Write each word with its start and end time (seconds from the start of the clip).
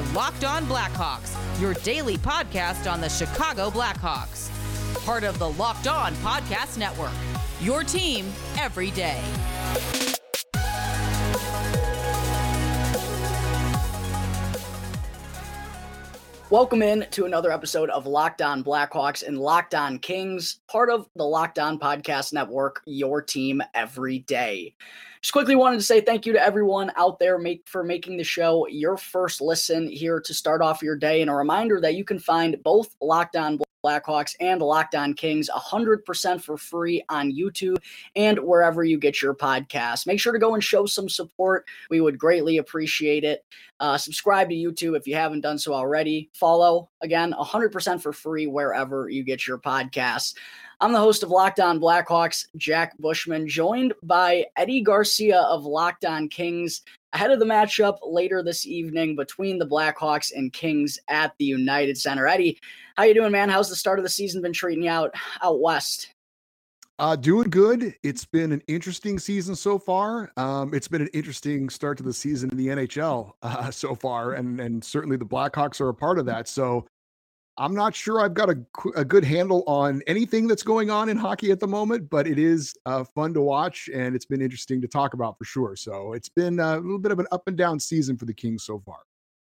are 0.00 0.12
Locked 0.14 0.44
On 0.44 0.64
Blackhawks, 0.66 1.34
your 1.60 1.74
daily 1.74 2.16
podcast 2.16 2.90
on 2.90 3.00
the 3.00 3.08
Chicago 3.08 3.70
Blackhawks. 3.70 4.50
Part 5.04 5.24
of 5.24 5.38
the 5.38 5.50
Locked 5.50 5.86
On 5.86 6.14
Podcast 6.16 6.78
Network. 6.78 7.12
Your 7.60 7.84
team 7.84 8.32
every 8.58 8.90
day. 8.92 9.20
Welcome 16.50 16.82
in 16.82 17.06
to 17.12 17.26
another 17.26 17.52
episode 17.52 17.90
of 17.90 18.08
Locked 18.08 18.42
On 18.42 18.64
Blackhawks 18.64 19.24
and 19.24 19.38
Locked 19.38 19.72
On 19.72 20.00
Kings, 20.00 20.58
part 20.66 20.90
of 20.90 21.08
the 21.14 21.22
Locked 21.22 21.60
On 21.60 21.78
Podcast 21.78 22.32
Network, 22.32 22.82
your 22.86 23.22
team 23.22 23.62
every 23.72 24.18
day. 24.18 24.74
Just 25.22 25.32
quickly 25.32 25.54
wanted 25.54 25.76
to 25.76 25.84
say 25.84 26.00
thank 26.00 26.26
you 26.26 26.32
to 26.32 26.42
everyone 26.42 26.90
out 26.96 27.20
there 27.20 27.38
make, 27.38 27.68
for 27.68 27.84
making 27.84 28.16
the 28.16 28.24
show 28.24 28.66
your 28.66 28.96
first 28.96 29.40
listen 29.40 29.88
here 29.88 30.18
to 30.18 30.34
start 30.34 30.60
off 30.60 30.82
your 30.82 30.96
day. 30.96 31.20
And 31.20 31.30
a 31.30 31.34
reminder 31.34 31.80
that 31.82 31.94
you 31.94 32.04
can 32.04 32.18
find 32.18 32.60
both 32.64 32.96
Locked 33.00 33.36
On 33.36 33.56
Blackhawks 33.84 34.34
and 34.40 34.60
Locked 34.60 34.94
On 34.94 35.14
Kings 35.14 35.48
100% 35.54 36.40
for 36.40 36.56
free 36.56 37.02
on 37.08 37.32
YouTube 37.32 37.78
and 38.16 38.38
wherever 38.38 38.84
you 38.84 38.98
get 38.98 39.22
your 39.22 39.34
podcasts. 39.34 40.06
Make 40.06 40.20
sure 40.20 40.32
to 40.32 40.38
go 40.38 40.54
and 40.54 40.62
show 40.62 40.86
some 40.86 41.08
support. 41.08 41.66
We 41.90 42.00
would 42.00 42.18
greatly 42.18 42.58
appreciate 42.58 43.24
it. 43.24 43.44
Uh, 43.80 43.96
subscribe 43.96 44.50
to 44.50 44.54
YouTube 44.54 44.96
if 44.96 45.06
you 45.06 45.14
haven't 45.14 45.40
done 45.40 45.58
so 45.58 45.72
already. 45.72 46.30
Follow, 46.34 46.90
again, 47.00 47.34
100% 47.38 48.02
for 48.02 48.12
free 48.12 48.46
wherever 48.46 49.08
you 49.08 49.22
get 49.24 49.46
your 49.46 49.58
podcasts. 49.58 50.34
I'm 50.82 50.92
the 50.92 50.98
host 50.98 51.22
of 51.22 51.28
Locked 51.28 51.60
On 51.60 51.78
Blackhawks, 51.78 52.46
Jack 52.56 52.96
Bushman, 52.98 53.46
joined 53.46 53.92
by 54.02 54.46
Eddie 54.56 54.80
Garcia 54.80 55.40
of 55.40 55.66
Locked 55.66 56.06
On 56.06 56.26
Kings 56.26 56.80
ahead 57.12 57.30
of 57.30 57.38
the 57.38 57.44
matchup 57.44 57.98
later 58.02 58.42
this 58.42 58.66
evening 58.66 59.14
between 59.14 59.58
the 59.58 59.66
Blackhawks 59.66 60.32
and 60.34 60.54
Kings 60.54 60.98
at 61.08 61.34
the 61.38 61.44
United 61.44 61.98
Center. 61.98 62.26
Eddie, 62.26 62.58
how 62.96 63.02
you 63.02 63.12
doing, 63.12 63.30
man? 63.30 63.50
How's 63.50 63.68
the 63.68 63.76
start 63.76 63.98
of 63.98 64.04
the 64.04 64.08
season 64.08 64.40
been 64.40 64.54
treating 64.54 64.84
you 64.84 64.90
out 64.90 65.14
out 65.42 65.60
west? 65.60 66.14
Uh, 66.98 67.16
doing 67.16 67.50
good. 67.50 67.94
It's 68.02 68.24
been 68.24 68.52
an 68.52 68.62
interesting 68.66 69.18
season 69.18 69.56
so 69.56 69.78
far. 69.78 70.32
Um, 70.38 70.72
it's 70.72 70.88
been 70.88 71.02
an 71.02 71.10
interesting 71.12 71.68
start 71.68 71.98
to 71.98 72.04
the 72.04 72.12
season 72.12 72.50
in 72.50 72.56
the 72.56 72.68
NHL 72.68 73.32
uh, 73.42 73.70
so 73.70 73.94
far, 73.94 74.32
and 74.32 74.58
and 74.60 74.82
certainly 74.82 75.18
the 75.18 75.26
Blackhawks 75.26 75.78
are 75.82 75.90
a 75.90 75.94
part 75.94 76.18
of 76.18 76.24
that. 76.24 76.48
So 76.48 76.86
I'm 77.60 77.74
not 77.74 77.94
sure 77.94 78.22
I've 78.22 78.32
got 78.32 78.48
a, 78.48 78.56
a 78.96 79.04
good 79.04 79.22
handle 79.22 79.62
on 79.66 80.00
anything 80.06 80.48
that's 80.48 80.62
going 80.62 80.88
on 80.88 81.10
in 81.10 81.18
hockey 81.18 81.50
at 81.50 81.60
the 81.60 81.66
moment, 81.66 82.08
but 82.08 82.26
it 82.26 82.38
is 82.38 82.74
uh, 82.86 83.04
fun 83.04 83.34
to 83.34 83.42
watch 83.42 83.90
and 83.92 84.16
it's 84.16 84.24
been 84.24 84.40
interesting 84.40 84.80
to 84.80 84.88
talk 84.88 85.12
about 85.12 85.36
for 85.36 85.44
sure. 85.44 85.76
So 85.76 86.14
it's 86.14 86.30
been 86.30 86.58
a 86.58 86.76
little 86.76 86.98
bit 86.98 87.12
of 87.12 87.18
an 87.18 87.26
up 87.32 87.48
and 87.48 87.58
down 87.58 87.78
season 87.78 88.16
for 88.16 88.24
the 88.24 88.32
Kings 88.32 88.64
so 88.64 88.78
far. 88.78 89.00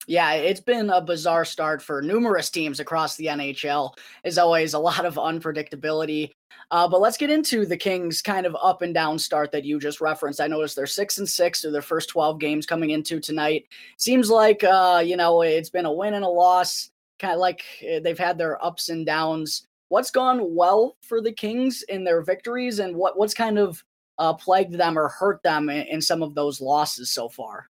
Yeah, 0.08 0.32
it's 0.34 0.62
been 0.62 0.90
a 0.92 1.02
bizarre 1.02 1.44
start 1.44 1.82
for 1.82 2.02
numerous 2.02 2.50
teams 2.50 2.80
across 2.80 3.18
the 3.18 3.26
NHL. 3.26 3.98
As 4.24 4.38
always, 4.38 4.76
a 4.76 4.80
lot 4.80 5.06
of 5.06 5.16
unpredictability. 5.16 6.32
Uh, 6.72 6.88
but 6.88 7.02
let's 7.02 7.18
get 7.18 7.30
into 7.30 7.66
the 7.66 7.76
Kings' 7.76 8.22
kind 8.22 8.46
of 8.46 8.56
up 8.64 8.82
and 8.82 8.94
down 8.94 9.20
start 9.20 9.52
that 9.52 9.66
you 9.66 9.78
just 9.78 10.00
referenced. 10.00 10.40
I 10.40 10.48
noticed 10.48 10.78
they're 10.78 10.88
six 10.88 11.18
and 11.18 11.28
six 11.28 11.62
through 11.62 11.72
their 11.72 11.82
first 11.82 12.10
12 12.10 12.40
games 12.40 12.66
coming 12.66 12.92
into 12.92 13.20
tonight. 13.20 13.66
Seems 13.98 14.30
like, 14.30 14.64
uh, 14.64 15.04
you 15.06 15.18
know, 15.18 15.42
it's 15.42 15.70
been 15.70 15.86
a 15.86 15.92
win 15.92 16.14
and 16.14 16.24
a 16.24 16.30
loss 16.30 16.92
kind 17.20 17.34
of 17.34 17.40
like 17.40 17.64
eh, 17.82 18.00
they've 18.00 18.20
had 18.20 18.38
their 18.38 18.64
ups 18.64 18.90
and 18.90 19.06
downs. 19.06 19.68
What's 19.90 20.12
gone 20.12 20.56
well 20.56 20.98
for 21.02 21.22
the 21.22 21.32
Kings 21.32 21.84
in 21.84 22.04
their 22.04 22.22
victories, 22.22 22.80
and 22.80 22.96
what 22.96 23.18
what's 23.18 23.34
kind 23.34 23.58
of 23.58 23.84
uh, 24.18 24.34
plagued 24.34 24.74
them 24.74 24.98
or 24.98 25.10
hurt 25.10 25.42
them 25.44 25.70
in, 25.70 25.86
in, 25.88 26.02
some 26.02 26.24
of 26.24 26.36
those 26.36 26.62
losses 26.62 27.12
so 27.12 27.28
far? 27.30 27.68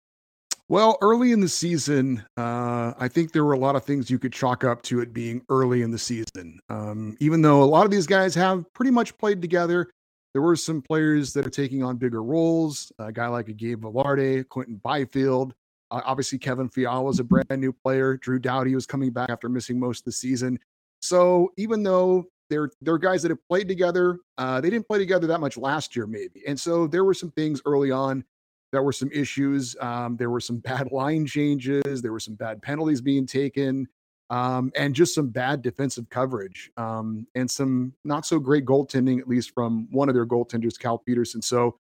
Well, 0.68 0.98
early 1.02 1.34
in 1.34 1.42
the 1.42 1.50
season, 1.50 2.24
uh, 2.38 2.94
I 2.98 3.08
think 3.08 3.32
there 3.32 3.44
were 3.44 3.54
a 3.54 3.60
lot 3.60 3.76
of 3.76 3.84
things 3.84 4.10
you 4.10 4.18
could 4.18 4.32
chalk 4.32 4.64
up 4.64 4.82
to 4.84 5.02
it 5.02 5.14
being 5.14 5.42
early 5.50 5.82
in 5.82 5.92
the 5.92 6.00
season. 6.00 6.60
Um, 6.70 7.18
even 7.20 7.42
though 7.42 7.62
a 7.62 7.66
lot 7.66 7.86
of 7.86 7.92
these 7.92 8.08
guys 8.08 8.34
have 8.36 8.72
pretty 8.74 8.92
much 8.92 9.18
played 9.18 9.42
together, 9.42 9.90
there 10.34 10.42
were 10.42 10.56
some 10.56 10.82
players 10.82 11.34
that 11.34 11.46
are 11.46 11.52
taking 11.52 11.84
on 11.84 11.98
bigger 11.98 12.24
roles. 12.24 12.92
A 13.00 13.12
guy 13.12 13.28
like 13.28 13.50
a 13.50 13.54
Gabe 13.54 13.84
Vilardi, 13.84 14.48
Quinton 14.48 14.80
Byfield, 14.82 15.54
uh, 15.92 16.02
obviously, 16.06 16.40
Kevin 16.40 16.70
Fiala 16.70 17.04
was 17.04 17.20
a 17.20 17.24
brand 17.24 17.60
new 17.60 17.74
player. 17.74 18.18
Drew 18.18 18.40
Doughty 18.40 18.74
was 18.74 18.86
coming 18.86 19.12
back 19.12 19.30
after 19.30 19.50
missing 19.50 19.80
most 19.80 20.00
of 20.00 20.06
the 20.06 20.12
season. 20.12 20.58
So 21.02 21.52
even 21.58 21.84
though 21.84 22.26
they're 22.50 22.70
they're 22.82 22.98
guys 22.98 23.22
that 23.24 23.30
have 23.30 23.46
played 23.50 23.68
together, 23.68 24.18
uh, 24.38 24.62
they 24.62 24.70
didn't 24.70 24.88
play 24.88 25.00
together 25.00 25.28
that 25.28 25.40
much 25.40 25.58
last 25.58 25.96
year, 25.96 26.08
maybe. 26.08 26.44
And 26.48 26.60
so 26.60 26.88
there 26.88 27.04
were 27.04 27.14
some 27.14 27.32
things 27.32 27.62
early 27.66 27.92
on 27.92 28.24
that 28.72 28.82
were 28.82 28.94
some 28.94 29.12
issues. 29.12 29.76
Um, 29.82 30.16
there 30.16 30.30
were 30.30 30.40
some 30.40 30.58
bad 30.66 30.92
line 30.92 31.26
changes. 31.26 32.02
There 32.02 32.12
were 32.12 32.20
some 32.20 32.36
bad 32.36 32.62
penalties 32.62 33.02
being 33.02 33.28
taken. 33.28 33.88
Um, 34.30 34.72
and 34.78 34.96
just 34.96 35.14
some 35.14 35.28
bad 35.28 35.62
defensive 35.62 36.10
coverage 36.10 36.72
um, 36.78 37.28
and 37.36 37.52
some 37.52 37.94
not 38.06 38.26
so 38.26 38.40
great 38.40 38.64
goaltending, 38.64 39.20
at 39.20 39.28
least 39.28 39.54
from 39.54 39.90
one 39.92 40.08
of 40.08 40.16
their 40.16 40.26
goaltenders, 40.26 40.80
Cal 40.80 40.98
Petersen. 40.98 41.42
So 41.42 41.76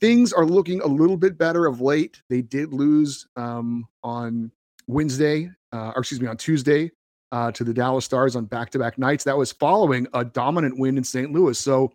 things 0.00 0.32
are 0.32 0.46
looking 0.46 0.80
a 0.80 0.86
little 0.86 1.16
bit 1.16 1.38
better 1.38 1.66
of 1.66 1.80
late. 1.80 2.22
They 2.28 2.42
did 2.42 2.72
lose 2.72 3.26
um, 3.36 3.86
on 4.02 4.50
Wednesday, 4.86 5.50
uh, 5.72 5.92
or 5.94 6.00
excuse 6.00 6.20
me, 6.20 6.26
on 6.26 6.36
Tuesday 6.36 6.90
uh, 7.32 7.52
to 7.52 7.64
the 7.64 7.74
Dallas 7.74 8.04
Stars 8.04 8.36
on 8.36 8.46
back 8.46 8.70
to 8.70 8.78
back 8.78 8.98
nights. 8.98 9.24
That 9.24 9.36
was 9.36 9.52
following 9.52 10.06
a 10.14 10.24
dominant 10.24 10.78
win 10.78 10.98
in 10.98 11.04
St. 11.04 11.30
Louis. 11.32 11.58
So 11.58 11.92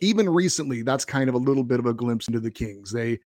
even 0.00 0.28
recently, 0.28 0.82
that's 0.82 1.04
kind 1.04 1.28
of 1.28 1.34
a 1.34 1.38
little 1.38 1.64
bit 1.64 1.78
of 1.78 1.86
a 1.86 1.94
glimpse 1.94 2.28
into 2.28 2.40
the 2.40 2.50
Kings. 2.50 2.92
They, 2.92 3.20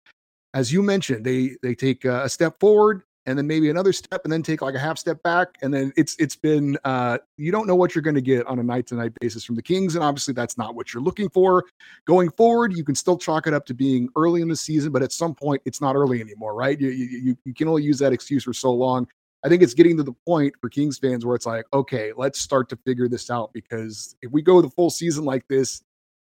as 0.55 0.73
you 0.73 0.83
mentioned, 0.83 1.25
they 1.25 1.57
they 1.63 1.75
take 1.75 2.05
a 2.05 2.29
step 2.29 2.59
forward, 2.61 3.03
and 3.29 3.37
then 3.37 3.47
maybe 3.47 3.69
another 3.69 3.93
step 3.93 4.23
and 4.25 4.33
then 4.33 4.43
take 4.43 4.63
like 4.63 4.75
a 4.75 4.79
half 4.79 4.97
step 4.97 5.23
back 5.23 5.49
and 5.61 5.73
then 5.73 5.93
it's 5.97 6.17
it's 6.19 6.35
been 6.35 6.79
uh 6.85 7.19
you 7.37 7.53
don't 7.53 7.67
know 7.67 7.77
what 7.77 7.95
you're 7.95 8.03
going 8.03 8.15
to 8.15 8.23
get 8.23 8.47
on 8.47 8.59
a 8.59 8.63
night 8.63 8.87
to 8.87 8.95
night 8.95 9.13
basis 9.21 9.45
from 9.45 9.55
the 9.55 9.63
kings 9.63 9.95
and 9.95 10.03
obviously 10.03 10.33
that's 10.33 10.57
not 10.57 10.75
what 10.75 10.95
you're 10.95 11.03
looking 11.03 11.29
for. 11.29 11.67
Going 12.07 12.31
forward 12.31 12.75
you 12.75 12.83
can 12.83 12.95
still 12.95 13.19
chalk 13.19 13.47
it 13.47 13.53
up 13.53 13.67
to 13.67 13.75
being 13.75 14.09
early 14.17 14.41
in 14.41 14.49
the 14.49 14.57
season 14.57 14.93
but 14.93 15.03
at 15.03 15.13
some 15.13 15.35
point 15.35 15.61
it's 15.67 15.81
not 15.81 15.95
early 15.95 16.23
anymore 16.23 16.55
right? 16.55 16.81
You 16.81 16.89
you, 16.89 17.37
you 17.45 17.55
can 17.55 17.69
only 17.69 17.83
use 17.83 17.99
that 17.99 18.13
excuse 18.13 18.45
for 18.45 18.55
so 18.55 18.73
long. 18.73 19.07
I 19.45 19.49
think 19.49 19.63
it's 19.63 19.75
getting 19.75 19.99
to 19.99 20.03
the 20.03 20.15
point 20.27 20.55
for 20.61 20.69
Kings 20.69 20.99
fans 20.99 21.25
where 21.25 21.37
it's 21.37 21.47
like, 21.47 21.65
okay, 21.73 22.13
let's 22.17 22.41
start 22.41 22.69
to 22.71 22.77
figure 22.77 23.09
this 23.09 23.31
out 23.31 23.53
because 23.53 24.17
if 24.21 24.33
we 24.33 24.43
go 24.43 24.61
the 24.61 24.71
full 24.71 24.91
season 24.91 25.25
like 25.25 25.47
this, 25.47 25.83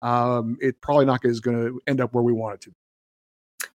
um, 0.03 0.59
it 0.61 0.81
probably 0.81 1.05
not 1.05 1.25
is 1.25 1.39
going 1.39 1.57
to 1.57 1.81
end 1.87 2.01
up 2.01 2.15
where 2.15 2.25
we 2.25 2.33
want 2.33 2.55
it 2.55 2.61
to. 2.63 2.75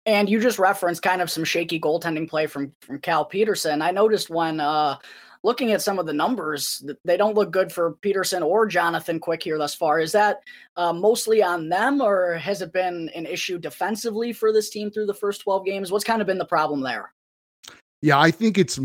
And 0.08 0.26
you 0.26 0.40
just 0.40 0.58
referenced 0.58 1.02
kind 1.02 1.20
of 1.20 1.30
some 1.30 1.44
shaky 1.44 1.78
goaltending 1.78 2.30
play 2.30 2.46
from 2.46 2.72
from 2.80 2.98
Cal 2.98 3.26
Petersen. 3.26 3.82
I 3.82 3.90
noticed 3.90 4.30
when 4.30 4.58
uh, 4.58 4.96
looking 5.42 5.72
at 5.72 5.82
some 5.82 5.98
of 5.98 6.06
the 6.06 6.14
numbers, 6.14 6.82
they 7.04 7.18
don't 7.18 7.34
look 7.34 7.50
good 7.50 7.70
for 7.70 7.92
Petersen 8.00 8.42
or 8.42 8.64
Jonathan 8.64 9.20
Quick 9.20 9.42
here 9.42 9.58
thus 9.58 9.74
far. 9.74 10.00
Is 10.00 10.12
that 10.12 10.40
uh, 10.78 10.94
mostly 10.94 11.42
on 11.42 11.68
them, 11.68 12.00
or 12.00 12.38
has 12.38 12.62
it 12.62 12.72
been 12.72 13.10
an 13.14 13.26
issue 13.26 13.58
defensively 13.58 14.32
for 14.32 14.50
this 14.50 14.70
team 14.70 14.90
through 14.90 15.04
the 15.04 15.12
first 15.12 15.42
12 15.42 15.66
games? 15.66 15.92
What's 15.92 16.04
kind 16.04 16.22
of 16.22 16.26
been 16.26 16.38
the 16.38 16.46
problem 16.46 16.80
there? 16.80 17.12
Yeah, 18.00 18.18
I 18.18 18.30
think 18.30 18.56
it's 18.56 18.80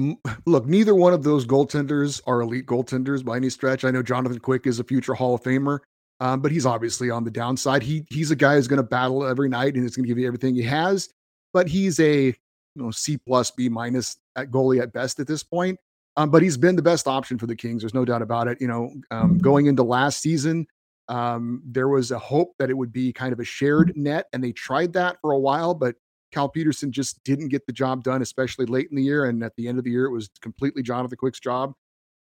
look, 0.46 0.66
neither 0.66 0.94
one 0.94 1.14
of 1.14 1.24
those 1.24 1.46
goaltenders 1.46 2.20
are 2.28 2.42
elite 2.42 2.66
goaltenders 2.66 3.24
by 3.24 3.38
any 3.38 3.50
stretch. 3.50 3.86
I 3.86 3.92
know 3.92 4.04
Jonathan 4.04 4.40
Quick 4.40 4.68
is 4.68 4.78
a 4.78 4.84
future 4.84 5.14
Hall 5.14 5.36
of 5.36 5.42
Famer, 5.42 5.80
um, 6.20 6.42
but 6.42 6.52
he's 6.52 6.66
obviously 6.66 7.10
on 7.10 7.24
the 7.24 7.32
downside. 7.32 7.84
He 7.84 8.06
he's 8.10 8.32
a 8.32 8.36
guy 8.36 8.56
who's 8.56 8.68
going 8.68 8.78
to 8.78 8.88
battle 8.88 9.26
every 9.26 9.50
night 9.50 9.76
and 9.76 9.86
it's 9.86 9.96
going 9.96 10.06
to 10.06 10.08
give 10.08 10.18
you 10.18 10.28
everything 10.28 10.56
he 10.56 10.64
has. 10.64 11.10
But 11.54 11.68
he's 11.68 12.00
a 12.00 12.26
you 12.26 12.36
know 12.76 12.92
C 12.92 13.18
plus 13.18 13.52
B 13.52 13.70
minus 13.70 14.18
at 14.36 14.52
goalie 14.52 14.82
at 14.82 14.94
best 14.94 15.20
at 15.20 15.28
this 15.28 15.44
point. 15.44 15.80
Um, 16.16 16.30
but 16.30 16.44
he's 16.44 16.58
been 16.58 16.76
the 16.76 16.84
best 16.84 17.08
option 17.08 17.40
for 17.40 17.48
the 17.48 17.56
Kings. 17.56 17.82
There's 17.82 17.94
no 17.94 18.06
doubt 18.06 18.22
about 18.22 18.48
it. 18.48 18.62
You 18.62 18.68
know, 18.68 18.94
um, 19.10 19.40
going 19.40 19.66
into 19.66 19.82
last 19.82 20.20
season, 20.20 20.68
um, 21.08 21.62
there 21.66 21.88
was 21.88 22.12
a 22.12 22.20
hope 22.20 22.54
that 22.60 22.70
it 22.70 22.78
would 22.78 22.94
be 22.94 23.12
kind 23.12 23.34
of 23.34 23.40
a 23.40 23.44
shared 23.44 23.94
net, 23.96 24.28
and 24.32 24.44
they 24.44 24.52
tried 24.52 24.94
that 24.94 25.18
for 25.22 25.32
a 25.32 25.40
while, 25.40 25.74
but 25.74 25.96
Cal 26.32 26.50
Petersen 26.50 26.92
just 26.92 27.24
didn't 27.24 27.50
get 27.50 27.66
the 27.68 27.74
job 27.74 28.04
done, 28.04 28.22
especially 28.22 28.66
late 28.66 28.88
in 28.90 28.96
the 28.96 29.04
year. 29.04 29.26
And 29.26 29.44
at 29.44 29.56
the 29.56 29.68
end 29.68 29.78
of 29.78 29.84
the 29.84 29.92
year, 29.92 30.06
it 30.06 30.12
was 30.12 30.30
completely 30.42 30.82
Jonathan 30.82 31.18
Quick's 31.18 31.40
job. 31.40 31.74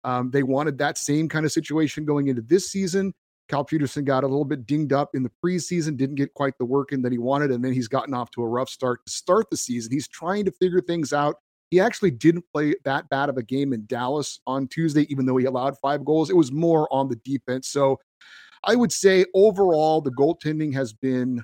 Um, 0.04 0.32
they 0.32 0.44
wanted 0.44 0.78
that 0.80 0.98
same 0.98 1.30
kind 1.30 1.46
of 1.46 1.52
situation 1.52 2.06
going 2.06 2.28
into 2.28 2.42
this 2.42 2.70
season. 2.70 3.14
Cal 3.52 3.66
Petersen 3.66 4.06
got 4.06 4.24
a 4.24 4.28
little 4.28 4.46
bit 4.46 4.66
dinged 4.66 4.94
up 4.94 5.10
in 5.14 5.24
the 5.24 5.32
preseason, 5.44 5.98
didn't 5.98 6.16
get 6.16 6.34
quite 6.34 6.58
the 6.58 6.64
work 6.64 6.94
in 6.94 7.02
that 7.02 7.12
he 7.12 7.18
wanted, 7.18 7.52
and 7.52 7.64
then 7.64 7.74
he's 7.74 7.90
gotten 7.90 8.14
off 8.14 8.32
to 8.32 8.42
a 8.42 8.48
rough 8.48 8.70
start 8.70 9.06
to 9.06 9.12
start 9.12 9.50
the 9.52 9.58
season. 9.58 9.92
He's 9.92 10.08
trying 10.08 10.46
to 10.46 10.52
figure 10.54 10.80
things 10.80 11.12
out. 11.12 11.36
He 11.70 11.78
actually 11.82 12.12
didn't 12.12 12.46
play 12.54 12.76
that 12.86 13.10
bad 13.10 13.28
of 13.28 13.36
a 13.36 13.44
game 13.44 13.74
in 13.74 13.86
Dallas 13.88 14.40
on 14.48 14.70
Tuesday, 14.70 15.06
even 15.10 15.26
though 15.26 15.36
he 15.36 15.46
allowed 15.46 15.78
five 15.80 16.06
goals. 16.06 16.30
It 16.30 16.36
was 16.38 16.50
more 16.50 16.88
on 16.94 17.10
the 17.10 17.18
defense. 17.26 17.68
So 17.68 18.00
I 18.64 18.76
would 18.76 18.94
say 18.94 19.26
overall, 19.34 20.00
the 20.00 20.12
goaltending 20.12 20.74
has 20.74 20.94
been 20.94 21.44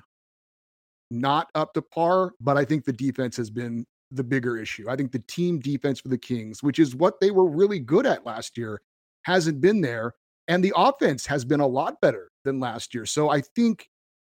not 1.10 1.48
up 1.54 1.74
to 1.74 1.82
par, 1.82 2.32
but 2.40 2.56
I 2.56 2.64
think 2.64 2.86
the 2.86 2.92
defense 2.92 3.36
has 3.36 3.50
been 3.50 3.84
the 4.12 4.24
bigger 4.24 4.56
issue. 4.56 4.88
I 4.88 4.96
think 4.96 5.12
the 5.12 5.22
team 5.28 5.58
defense 5.58 6.00
for 6.00 6.08
the 6.08 6.16
Kings, 6.16 6.62
which 6.62 6.78
is 6.78 6.96
what 6.96 7.20
they 7.20 7.30
were 7.30 7.48
really 7.48 7.80
good 7.80 8.06
at 8.06 8.24
last 8.24 8.56
year, 8.56 8.80
hasn't 9.24 9.60
been 9.60 9.82
there. 9.82 10.14
And 10.48 10.64
the 10.64 10.72
offense 10.74 11.26
has 11.26 11.44
been 11.44 11.60
a 11.60 11.66
lot 11.66 12.00
better 12.00 12.30
than 12.44 12.58
last 12.58 12.94
year. 12.94 13.04
So 13.06 13.28
I 13.28 13.42
think 13.42 13.88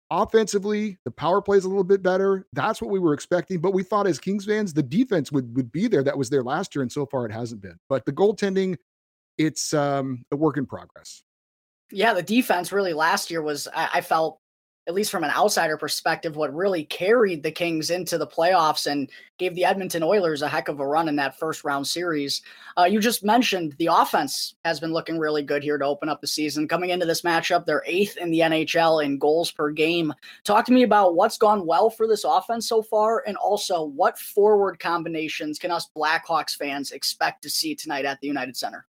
offensively, 0.09 0.97
the 1.03 1.11
power 1.11 1.41
play 1.41 1.57
is 1.57 1.65
a 1.65 1.67
little 1.67 1.83
bit 1.83 2.01
better. 2.01 2.47
That's 2.53 2.81
what 2.81 2.89
we 2.89 2.99
were 2.99 3.13
expecting. 3.13 3.59
But 3.59 3.73
we 3.73 3.83
thought 3.83 4.07
as 4.07 4.17
Kings 4.17 4.45
fans, 4.45 4.73
the 4.73 4.83
defense 4.83 5.31
would 5.31 5.55
would 5.55 5.71
be 5.71 5.87
there. 5.87 6.03
That 6.03 6.17
was 6.17 6.29
there 6.29 6.43
last 6.43 6.73
year, 6.75 6.81
and 6.81 6.91
so 6.91 7.05
far 7.05 7.25
it 7.25 7.31
hasn't 7.31 7.61
been. 7.61 7.77
But 7.89 8.05
the 8.05 8.13
goaltending, 8.13 8.77
it's 9.37 9.73
um, 9.73 10.23
a 10.31 10.35
work 10.35 10.57
in 10.57 10.65
progress. 10.65 11.23
Yeah, 11.91 12.13
the 12.13 12.23
defense 12.23 12.71
really 12.71 12.93
last 12.93 13.29
year 13.29 13.41
was 13.41 13.67
I, 13.75 13.89
I 13.95 14.01
felt 14.01 14.39
at 14.87 14.93
least 14.93 15.11
from 15.11 15.23
an 15.23 15.31
outsider 15.31 15.77
perspective, 15.77 16.35
what 16.35 16.53
really 16.53 16.83
carried 16.83 17.41
the 17.41 17.51
Kings 17.51 17.89
into 17.89 18.17
the 18.17 18.27
playoffs 18.27 18.85
and 18.85 19.09
gave 19.37 19.55
the 19.55 19.65
Edmonton 19.65 20.03
Oilers 20.03 20.41
a 20.41 20.47
heck 20.47 20.67
of 20.67 20.79
a 20.79 20.87
run 20.87 21.09
in 21.09 21.15
that 21.15 21.39
first 21.39 21.63
round 21.63 21.87
series. 21.87 22.41
Uh, 22.77 22.83
you 22.83 22.99
just 22.99 23.23
mentioned 23.23 23.73
the 23.79 23.89
offense 23.91 24.55
has 24.63 24.79
been 24.79 24.93
looking 24.93 25.17
really 25.17 25.41
good 25.41 25.63
here 25.63 25.77
to 25.77 25.85
open 25.85 26.07
up 26.07 26.21
the 26.21 26.27
season. 26.27 26.67
Coming 26.67 26.91
into 26.91 27.05
this 27.05 27.23
matchup, 27.23 27.65
they're 27.65 27.83
eighth 27.87 28.17
in 28.17 28.29
the 28.29 28.39
NHL 28.39 29.03
in 29.03 29.17
goals 29.17 29.51
per 29.51 29.71
game. 29.71 30.13
Talk 30.43 30.65
to 30.65 30.73
me 30.73 30.83
about 30.83 31.15
what's 31.15 31.37
gone 31.37 31.65
well 31.65 31.89
for 31.89 32.07
this 32.07 32.23
offense 32.23 32.67
so 32.67 32.81
far, 32.83 33.23
and 33.25 33.37
also 33.37 33.83
what 33.83 34.19
forward 34.19 34.79
combinations 34.79 35.57
can 35.57 35.71
us 35.71 35.89
Blackhawks 35.95 36.55
fans 36.55 36.91
expect 36.91 37.41
to 37.41 37.49
see 37.49 37.75
tonight 37.75 38.05
at 38.05 38.19
the 38.21 38.27
United 38.27 38.55
Center? 38.55 38.85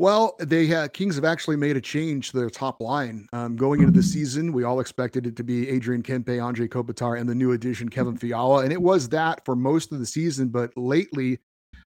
Well, 0.00 0.36
they 0.38 0.72
uh, 0.72 0.86
Kings 0.88 1.16
have 1.16 1.24
actually 1.24 1.56
made 1.56 1.76
a 1.76 1.80
change 1.80 2.30
to 2.30 2.36
their 2.36 2.50
top 2.50 2.80
line. 2.80 3.26
Um, 3.32 3.56
going 3.56 3.80
into 3.80 3.92
the 3.92 4.02
season, 4.02 4.52
we 4.52 4.62
all 4.62 4.78
expected 4.78 5.26
it 5.26 5.34
to 5.36 5.42
be 5.42 5.68
Adrian 5.68 6.04
Kempe, 6.04 6.40
Andre 6.42 6.68
Kopitar, 6.68 7.18
and 7.18 7.28
the 7.28 7.34
new 7.34 7.50
addition 7.52 7.88
Kevin 7.88 8.16
Fiala, 8.16 8.62
and 8.62 8.72
it 8.72 8.80
was 8.80 9.08
that 9.08 9.44
for 9.44 9.56
most 9.56 9.90
of 9.90 9.98
the 9.98 10.06
season. 10.06 10.48
But 10.48 10.70
lately, 10.76 11.40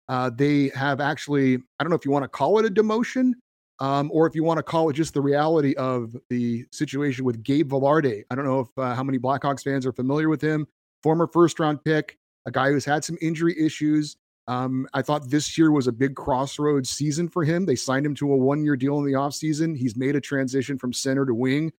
uh, 0.10 0.30
they 0.30 0.72
have 0.76 1.00
actually 1.00 1.56
I 1.56 1.84
don't 1.84 1.90
know 1.90 1.96
if 1.96 2.04
you 2.04 2.12
want 2.12 2.24
to 2.24 2.30
call 2.30 2.60
it 2.60 2.66
a 2.66 2.70
demotion, 2.70 3.32
um, 3.80 4.12
or 4.14 4.28
if 4.28 4.36
you 4.36 4.44
want 4.44 4.58
to 4.58 4.64
call 4.64 4.90
it 4.90 4.94
just 4.94 5.14
the 5.14 5.22
reality 5.22 5.74
of 5.76 6.14
the 6.30 6.66
situation 6.74 7.24
with 7.24 7.42
Gabe 7.44 7.72
Vilardi. 7.72 8.24
I 8.30 8.36
don't 8.36 8.46
know 8.46 8.60
if 8.60 8.68
uh, 8.78 8.94
how 8.94 9.04
many 9.04 9.20
Blackhawks 9.20 9.64
fans 9.64 9.86
are 9.86 9.94
familiar 9.94 10.28
with 10.28 10.42
him. 10.42 10.68
Former 11.02 11.28
first 11.28 11.62
round 11.62 11.82
pick, 11.86 12.18
a 12.46 12.52
guy 12.52 12.72
who's 12.72 12.84
had 12.84 13.06
some 13.06 13.18
injury 13.22 13.58
issues. 13.58 14.18
Um, 14.48 14.88
I 14.94 15.02
thought 15.02 15.30
this 15.30 15.58
year 15.58 15.72
was 15.72 15.88
a 15.88 15.92
big 15.92 16.16
crossroads 16.16 16.90
season 16.90 17.30
for 17.30 17.44
him. 17.44 17.66
They 17.66 17.76
signed 17.76 18.06
him 18.06 18.16
to 18.16 18.34
a 18.34 18.36
one 18.36 18.64
year 18.64 18.76
deal 18.76 18.98
in 19.00 19.06
the 19.06 19.14
offseason. 19.14 19.78
He's 19.78 19.96
made 19.96 20.16
a 20.16 20.22
transition 20.22 20.78
from 20.78 20.94
center 20.94 21.26
to 21.26 21.34
wing, 21.34 21.72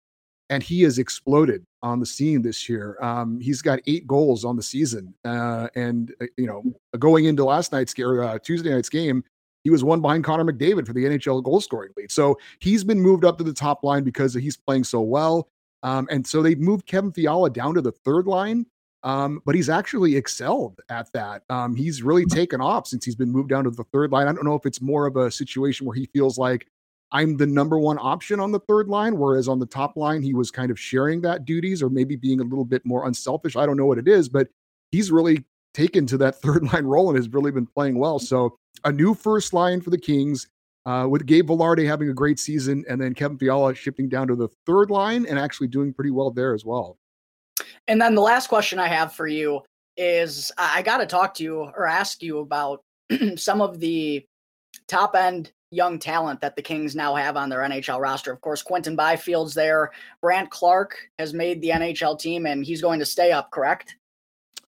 and 0.50 0.62
he 0.62 0.82
has 0.84 1.00
exploded 1.00 1.66
on 1.82 2.00
the 2.00 2.06
scene 2.06 2.42
this 2.42 2.70
year. 2.70 2.98
Um, 3.02 3.40
he's 3.40 3.62
got 3.62 3.80
eight 3.88 4.08
goals 4.08 4.46
on 4.46 4.56
the 4.56 4.64
season. 4.64 5.14
Uh, 5.26 5.68
and, 5.76 6.14
uh, 6.22 6.28
you 6.38 6.46
know, 6.46 6.64
going 7.00 7.26
into 7.26 7.44
last 7.44 7.72
night's 7.72 7.98
or 8.00 8.24
uh, 8.24 8.40
Tuesday 8.40 8.70
night's 8.70 8.90
game, 8.90 9.24
he 9.64 9.70
was 9.70 9.84
one 9.84 10.02
behind 10.02 10.24
Connor 10.24 10.52
McDavid 10.52 10.88
for 10.88 10.94
the 10.94 11.06
NHL 11.06 11.44
goal 11.44 11.62
scoring 11.62 11.92
lead. 11.98 12.12
So 12.12 12.38
he's 12.60 12.84
been 12.84 13.00
moved 13.00 13.26
up 13.26 13.38
to 13.38 13.44
the 13.44 13.54
top 13.54 13.84
line 13.84 14.04
because 14.04 14.34
he's 14.34 14.58
playing 14.58 14.84
so 14.84 15.02
well. 15.02 15.50
Um, 15.84 16.08
and 16.12 16.26
so 16.26 16.42
they 16.42 16.56
moved 16.56 16.86
Kevin 16.86 17.12
Fiala 17.12 17.50
down 17.50 17.74
to 17.76 17.82
the 17.82 17.92
third 17.92 18.28
line. 18.28 18.66
Um, 19.04 19.42
but 19.46 19.56
he's 19.56 19.70
actually 19.70 20.16
excelled 20.16 20.80
at 20.90 21.12
that. 21.14 21.44
Um, 21.50 21.76
he's 21.76 22.04
really 22.04 22.26
taken 22.26 22.62
off 22.62 22.88
since 22.88 23.04
he's 23.04 23.16
been 23.16 23.32
moved 23.32 23.50
down 23.50 23.64
to 23.64 23.72
the 23.72 23.84
third 23.86 24.12
line. 24.12 24.28
I 24.28 24.34
don't 24.34 24.46
know 24.46 24.56
if 24.56 24.66
it's 24.66 24.82
more 24.82 25.08
of 25.08 25.16
a 25.16 25.32
situation 25.32 25.88
where 25.88 25.96
he 25.96 26.06
feels 26.14 26.38
like 26.38 26.68
I'm 27.12 27.36
the 27.38 27.48
number 27.48 27.80
one 27.80 27.98
option 28.00 28.40
on 28.40 28.52
the 28.52 28.60
third 28.60 28.88
line, 28.88 29.18
whereas 29.18 29.48
on 29.48 29.60
the 29.60 29.66
top 29.66 29.98
line, 29.98 30.22
he 30.22 30.34
was 30.34 30.52
kind 30.52 30.72
of 30.72 30.80
sharing 30.80 31.22
that 31.22 31.46
duties 31.46 31.82
or 31.82 31.90
maybe 31.90 32.16
being 32.16 32.40
a 32.40 32.44
little 32.44 32.64
bit 32.64 32.86
more 32.86 33.08
unselfish. 33.08 33.56
I 33.56 33.66
don't 33.66 33.76
know 33.76 33.86
what 33.86 33.98
it 33.98 34.08
is, 34.08 34.30
but 34.30 34.48
he's 34.92 35.12
really 35.12 35.44
taken 35.74 36.06
to 36.08 36.18
that 36.18 36.36
third 36.42 36.72
line 36.72 36.86
role 36.86 37.10
and 37.10 37.18
has 37.18 37.30
really 37.30 37.52
been 37.52 37.68
playing 37.68 37.98
well. 37.98 38.20
So 38.20 38.56
a 38.86 38.92
new 38.92 39.14
first 39.14 39.54
line 39.54 39.82
for 39.82 39.90
the 39.90 39.98
Kings. 39.98 40.48
Uh, 40.88 41.06
with 41.08 41.28
Gabe 41.28 41.48
Vilardi 41.48 41.86
having 41.86 42.10
a 42.10 42.14
great 42.14 42.40
season, 42.40 42.84
and 42.90 43.00
then 43.00 43.14
Kevin 43.14 43.38
Fiala 43.38 43.76
shifting 43.76 44.10
down 44.10 44.28
to 44.30 44.36
the 44.36 44.48
third 44.66 44.90
line 44.90 45.28
and 45.28 45.38
actually 45.38 45.68
doing 45.68 45.94
pretty 45.94 46.10
well 46.10 46.32
there 46.32 46.56
as 46.56 46.66
well. 46.66 46.98
And 47.88 48.02
then 48.02 48.16
the 48.16 48.22
last 48.22 48.48
question 48.48 48.80
I 48.80 48.88
have 48.88 49.14
for 49.14 49.28
you 49.28 49.62
is 49.98 50.52
I 50.58 50.82
got 50.82 50.98
to 50.98 51.06
talk 51.06 51.34
to 51.36 51.44
you 51.44 51.60
or 51.60 51.86
ask 51.86 52.22
you 52.24 52.40
about 52.40 52.84
some 53.36 53.62
of 53.62 53.80
the 53.80 54.26
top 54.88 55.16
end 55.16 55.52
young 55.72 55.98
talent 55.98 56.42
that 56.42 56.56
the 56.56 56.62
Kings 56.62 56.96
now 56.96 57.16
have 57.16 57.38
on 57.38 57.50
their 57.50 57.60
NHL 57.60 58.00
roster. 58.00 58.32
Of 58.32 58.42
course, 58.42 58.62
Quinton 58.62 58.96
Byfield's 58.96 59.54
there. 59.54 59.92
Brandt 60.22 60.50
Clarke 60.50 60.98
has 61.18 61.34
made 61.34 61.62
the 61.62 61.70
NHL 61.70 62.20
team 62.20 62.46
and 62.46 62.66
he's 62.66 62.82
going 62.82 63.00
to 63.00 63.06
stay 63.06 63.32
up, 63.32 63.52
correct? 63.52 63.96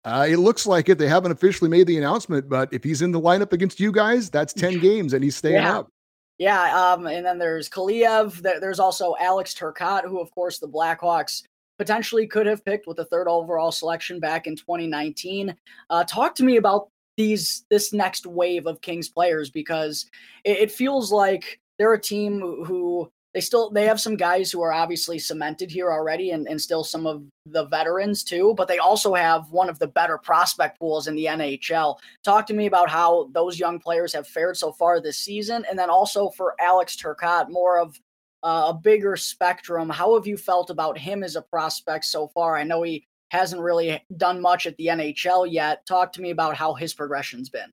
Uh, 0.05 0.27
it 0.29 0.37
looks 0.37 0.65
like 0.65 0.89
it. 0.89 0.97
They 0.97 1.07
haven't 1.07 1.31
officially 1.31 1.69
made 1.69 1.87
the 1.87 1.97
announcement, 1.97 2.49
but 2.49 2.73
if 2.73 2.83
he's 2.83 3.01
in 3.01 3.11
the 3.11 3.19
lineup 3.19 3.53
against 3.53 3.79
you 3.79 3.91
guys, 3.91 4.29
that's 4.29 4.53
10 4.53 4.79
games 4.79 5.13
and 5.13 5.23
he's 5.23 5.35
staying 5.35 5.55
yeah. 5.55 5.79
up. 5.79 5.89
Yeah. 6.37 6.93
Um, 6.93 7.05
and 7.05 7.25
then 7.25 7.37
there's 7.37 7.69
Kaliyev. 7.69 8.41
There's 8.41 8.79
also 8.79 9.15
Alex 9.19 9.53
Turcotte, 9.53 10.03
who, 10.03 10.19
of 10.19 10.31
course, 10.31 10.59
the 10.59 10.67
Blackhawks 10.67 11.43
potentially 11.77 12.27
could 12.27 12.45
have 12.45 12.63
picked 12.65 12.87
with 12.87 12.97
the 12.97 13.05
third 13.05 13.27
overall 13.27 13.71
selection 13.71 14.19
back 14.19 14.47
in 14.47 14.55
2019. 14.55 15.55
Uh, 15.89 16.03
talk 16.03 16.35
to 16.35 16.43
me 16.43 16.57
about 16.57 16.89
these 17.17 17.65
this 17.69 17.93
next 17.93 18.25
wave 18.25 18.65
of 18.65 18.81
Kings 18.81 19.09
players 19.09 19.49
because 19.49 20.09
it, 20.43 20.57
it 20.57 20.71
feels 20.71 21.11
like 21.11 21.59
they're 21.77 21.93
a 21.93 22.01
team 22.01 22.39
who 22.65 23.09
they 23.33 23.41
still 23.41 23.69
they 23.71 23.85
have 23.85 23.99
some 23.99 24.15
guys 24.15 24.51
who 24.51 24.61
are 24.61 24.73
obviously 24.73 25.17
cemented 25.19 25.71
here 25.71 25.91
already 25.91 26.31
and, 26.31 26.47
and 26.47 26.61
still 26.61 26.83
some 26.83 27.05
of 27.07 27.23
the 27.45 27.65
veterans 27.65 28.23
too 28.23 28.53
but 28.55 28.67
they 28.67 28.77
also 28.77 29.13
have 29.13 29.49
one 29.51 29.69
of 29.69 29.79
the 29.79 29.87
better 29.87 30.17
prospect 30.17 30.79
pools 30.79 31.07
in 31.07 31.15
the 31.15 31.25
nhl 31.25 31.97
talk 32.23 32.45
to 32.45 32.53
me 32.53 32.67
about 32.67 32.89
how 32.89 33.29
those 33.33 33.59
young 33.59 33.79
players 33.79 34.13
have 34.13 34.27
fared 34.27 34.55
so 34.55 34.71
far 34.71 35.01
this 35.01 35.17
season 35.17 35.65
and 35.69 35.77
then 35.77 35.89
also 35.89 36.29
for 36.29 36.55
alex 36.59 36.95
turcotte 36.95 37.49
more 37.49 37.79
of 37.79 37.99
uh, 38.43 38.65
a 38.69 38.73
bigger 38.73 39.15
spectrum. 39.15 39.89
How 39.89 40.15
have 40.15 40.27
you 40.27 40.37
felt 40.37 40.69
about 40.69 40.97
him 40.97 41.23
as 41.23 41.35
a 41.35 41.41
prospect 41.41 42.05
so 42.05 42.27
far? 42.27 42.57
I 42.57 42.63
know 42.63 42.83
he 42.83 43.07
hasn't 43.31 43.61
really 43.61 44.03
done 44.17 44.41
much 44.41 44.67
at 44.67 44.77
the 44.77 44.87
NHL 44.87 45.51
yet. 45.51 45.85
Talk 45.85 46.13
to 46.13 46.21
me 46.21 46.29
about 46.29 46.55
how 46.55 46.73
his 46.73 46.93
progression's 46.93 47.49
been. 47.49 47.71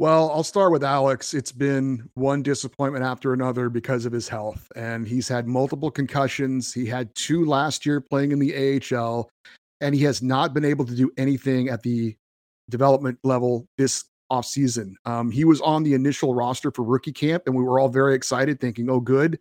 Well, 0.00 0.30
I'll 0.30 0.42
start 0.42 0.72
with 0.72 0.82
Alex. 0.82 1.34
It's 1.34 1.52
been 1.52 2.08
one 2.14 2.42
disappointment 2.42 3.04
after 3.04 3.34
another 3.34 3.68
because 3.68 4.06
of 4.06 4.12
his 4.12 4.28
health, 4.28 4.72
and 4.74 5.06
he's 5.06 5.28
had 5.28 5.46
multiple 5.46 5.90
concussions. 5.90 6.72
He 6.72 6.86
had 6.86 7.14
two 7.14 7.44
last 7.44 7.84
year 7.84 8.00
playing 8.00 8.32
in 8.32 8.38
the 8.38 8.80
AHL, 8.96 9.28
and 9.82 9.94
he 9.94 10.02
has 10.04 10.22
not 10.22 10.54
been 10.54 10.64
able 10.64 10.86
to 10.86 10.94
do 10.94 11.10
anything 11.18 11.68
at 11.68 11.82
the 11.82 12.16
development 12.70 13.18
level 13.24 13.66
this 13.76 14.04
offseason. 14.32 14.94
Um, 15.04 15.30
he 15.30 15.44
was 15.44 15.60
on 15.60 15.82
the 15.82 15.92
initial 15.92 16.34
roster 16.34 16.70
for 16.70 16.82
rookie 16.82 17.12
camp, 17.12 17.42
and 17.44 17.54
we 17.54 17.62
were 17.62 17.78
all 17.78 17.90
very 17.90 18.14
excited, 18.14 18.58
thinking, 18.58 18.88
oh, 18.88 19.00
good. 19.00 19.38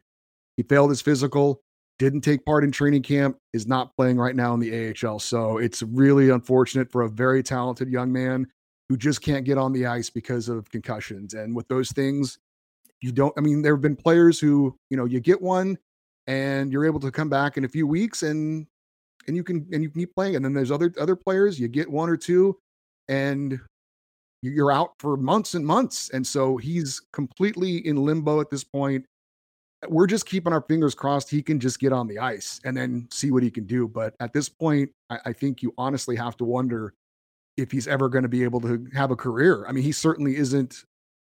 He 0.60 0.64
failed 0.64 0.90
his 0.90 1.02
physical, 1.02 1.62
didn't 2.00 2.20
take 2.20 2.44
part 2.44 2.66
in 2.66 2.72
training 2.74 3.04
camp, 3.04 3.38
is 3.54 3.66
not 3.66 3.96
playing 3.96 4.18
right 4.18 4.36
now 4.36 4.54
in 4.54 4.60
the 4.60 4.94
AHL. 4.94 5.18
So 5.20 5.58
it's 5.58 5.82
really 5.84 6.32
unfortunate 6.32 6.92
for 6.92 7.04
a 7.04 7.10
very 7.10 7.42
talented 7.42 7.88
young 7.88 8.12
man 8.12 8.46
who 8.90 8.98
just 8.98 9.22
can't 9.22 9.46
get 9.46 9.58
on 9.58 9.72
the 9.72 9.86
ice 9.86 10.10
because 10.10 10.50
of 10.50 10.70
concussions. 10.70 11.34
And 11.34 11.56
with 11.56 11.66
those 11.70 11.94
things, 11.94 12.40
you 13.00 13.14
don't, 13.14 13.34
I 13.38 13.40
mean, 13.40 13.62
there 13.62 13.74
have 13.74 13.82
been 13.82 13.96
players 13.96 14.38
who, 14.38 14.76
you 14.90 14.98
know, 14.98 15.06
you 15.06 15.22
get 15.22 15.42
one 15.42 15.78
and 16.28 16.74
you're 16.74 16.86
able 16.86 17.00
to 17.00 17.10
come 17.10 17.30
back 17.30 17.56
in 17.56 17.64
a 17.64 17.70
few 17.70 17.88
weeks 17.88 18.24
and 18.24 18.68
and 19.28 19.38
you 19.38 19.46
can 19.46 19.66
and 19.72 19.82
you 19.82 19.90
keep 19.90 20.14
playing. 20.14 20.36
And 20.36 20.44
then 20.44 20.54
there's 20.54 20.72
other 20.72 20.94
other 21.00 21.16
players, 21.16 21.58
you 21.58 21.70
get 21.70 21.90
one 21.90 22.10
or 22.10 22.18
two 22.18 22.58
and 23.08 23.58
you're 24.42 24.74
out 24.74 24.92
for 25.00 25.16
months 25.16 25.54
and 25.54 25.66
months. 25.66 26.10
And 26.10 26.28
so 26.28 26.58
he's 26.58 27.02
completely 27.14 27.78
in 27.88 27.96
limbo 27.96 28.42
at 28.42 28.50
this 28.50 28.66
point 28.66 29.06
we're 29.88 30.08
just 30.08 30.26
keeping 30.26 30.52
our 30.52 30.62
fingers 30.62 30.94
crossed 30.94 31.30
he 31.30 31.42
can 31.42 31.60
just 31.60 31.80
get 31.80 31.94
on 31.94 32.08
the 32.08 32.20
ice 32.20 32.60
and 32.66 32.76
then 32.76 33.08
see 33.12 33.32
what 33.32 33.44
he 33.44 33.52
can 33.52 33.66
do. 33.66 33.88
But 33.88 34.16
at 34.20 34.34
this 34.34 34.50
point, 34.50 34.92
I, 35.10 35.20
I 35.28 35.34
think 35.34 35.64
you 35.64 35.74
honestly 35.78 36.16
have 36.18 36.36
to 36.38 36.46
wonder 36.46 36.94
if 37.56 37.72
he's 37.72 37.88
ever 37.88 38.10
going 38.10 38.24
to 38.24 38.30
be 38.30 38.44
able 38.44 38.62
to 38.62 38.86
have 38.94 39.12
a 39.12 39.16
career. 39.16 39.66
I 39.68 39.72
mean, 39.72 39.84
he 39.84 39.92
certainly 39.92 40.36
isn't 40.36 40.84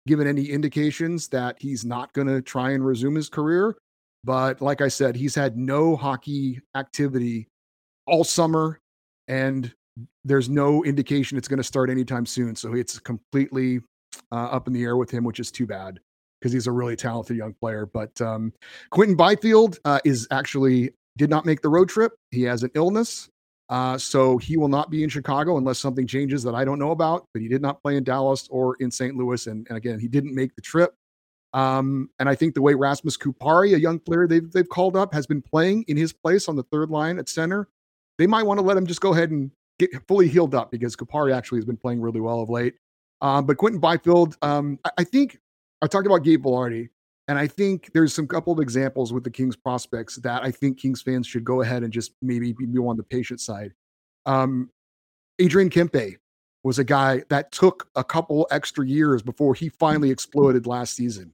given 0.06 0.26
any 0.26 0.44
indications 0.44 1.28
that 1.28 1.56
he's 1.58 1.84
not 1.84 2.12
going 2.12 2.28
to 2.28 2.42
try 2.42 2.72
and 2.72 2.84
resume 2.84 3.14
his 3.14 3.28
career. 3.28 3.76
But 4.24 4.60
like 4.60 4.80
I 4.80 4.88
said, 4.88 5.16
he's 5.16 5.34
had 5.34 5.56
no 5.56 5.96
hockey 5.96 6.60
activity 6.74 7.48
all 8.06 8.24
summer, 8.24 8.80
and 9.28 9.72
there's 10.24 10.48
no 10.48 10.82
indication 10.84 11.36
it's 11.36 11.48
going 11.48 11.58
to 11.58 11.64
start 11.64 11.90
anytime 11.90 12.24
soon. 12.24 12.56
So 12.56 12.74
it's 12.74 12.98
completely 12.98 13.80
uh, 14.32 14.46
up 14.46 14.66
in 14.66 14.72
the 14.72 14.82
air 14.82 14.96
with 14.96 15.10
him, 15.10 15.24
which 15.24 15.40
is 15.40 15.50
too 15.50 15.66
bad 15.66 16.00
because 16.44 16.52
he's 16.52 16.66
a 16.66 16.72
really 16.72 16.94
talented 16.94 17.38
young 17.38 17.54
player. 17.54 17.86
But 17.86 18.20
um, 18.20 18.52
Quinton 18.90 19.16
Byfield 19.16 19.78
uh, 19.86 20.00
is 20.04 20.28
actually 20.30 20.90
did 21.16 21.30
not 21.30 21.46
make 21.46 21.62
the 21.62 21.70
road 21.70 21.88
trip. 21.88 22.12
He 22.32 22.42
has 22.42 22.62
an 22.62 22.70
illness. 22.74 23.30
Uh, 23.70 23.96
so 23.96 24.36
he 24.36 24.58
will 24.58 24.68
not 24.68 24.90
be 24.90 25.02
in 25.02 25.08
Chicago 25.08 25.56
unless 25.56 25.78
something 25.78 26.06
changes 26.06 26.42
that 26.42 26.54
I 26.54 26.66
don't 26.66 26.78
know 26.78 26.90
about. 26.90 27.24
But 27.32 27.40
he 27.40 27.48
did 27.48 27.62
not 27.62 27.82
play 27.82 27.96
in 27.96 28.04
Dallas 28.04 28.46
or 28.50 28.76
in 28.78 28.90
St. 28.90 29.16
Louis, 29.16 29.46
and, 29.46 29.66
and 29.70 29.78
again, 29.78 29.98
he 29.98 30.06
didn't 30.06 30.34
make 30.34 30.54
the 30.54 30.60
trip. 30.60 30.92
Um, 31.54 32.10
and 32.18 32.28
I 32.28 32.34
think 32.34 32.54
the 32.54 32.60
way 32.60 32.74
Rasmus 32.74 33.16
Kupari, 33.16 33.74
a 33.74 33.80
young 33.80 33.98
player 33.98 34.26
they've 34.26 34.50
they've 34.52 34.68
called 34.68 34.96
up, 34.96 35.14
has 35.14 35.26
been 35.26 35.40
playing 35.40 35.84
in 35.88 35.96
his 35.96 36.12
place 36.12 36.46
on 36.46 36.56
the 36.56 36.64
third 36.64 36.90
line 36.90 37.18
at 37.18 37.30
center, 37.30 37.68
they 38.18 38.26
might 38.26 38.42
want 38.42 38.58
to 38.58 38.66
let 38.66 38.76
him 38.76 38.86
just 38.86 39.00
go 39.00 39.14
ahead 39.14 39.30
and 39.30 39.50
get 39.78 39.90
fully 40.06 40.28
healed 40.28 40.54
up 40.54 40.70
because 40.70 40.94
Kupari 40.94 41.34
actually 41.34 41.58
has 41.58 41.64
been 41.64 41.78
playing 41.78 42.02
really 42.02 42.20
well 42.20 42.42
of 42.42 42.50
late. 42.50 42.74
Um, 43.22 43.46
but 43.46 43.56
Quinton 43.56 43.80
Byfield, 43.80 44.36
um, 44.42 44.78
I, 44.84 44.90
I, 44.98 45.04
think 45.04 45.38
I 45.84 45.86
talked 45.86 46.06
about 46.06 46.24
Gabe 46.24 46.44
Vilardi. 46.44 46.88
And 47.26 47.38
I 47.38 47.46
think 47.46 47.90
there's 47.94 48.12
some 48.12 48.26
couple 48.26 48.52
of 48.52 48.58
examples 48.58 49.12
with 49.12 49.24
the 49.24 49.30
Kings 49.30 49.56
prospects 49.56 50.16
that 50.16 50.42
I 50.42 50.50
think 50.50 50.78
Kings 50.78 51.00
fans 51.00 51.26
should 51.26 51.44
go 51.44 51.62
ahead 51.62 51.82
and 51.82 51.92
just 51.92 52.12
maybe 52.20 52.52
be 52.52 52.66
on 52.78 52.96
the 52.96 53.02
patient 53.02 53.40
side. 53.40 53.72
Um, 54.26 54.70
Adrian 55.38 55.70
Kempe 55.70 56.16
was 56.64 56.78
a 56.78 56.84
guy 56.84 57.22
that 57.30 57.50
took 57.50 57.88
a 57.96 58.04
couple 58.04 58.46
extra 58.50 58.86
years 58.86 59.22
before 59.22 59.54
he 59.54 59.68
finally 59.70 60.10
exploded 60.10 60.66
last 60.66 60.94
season. 60.94 61.32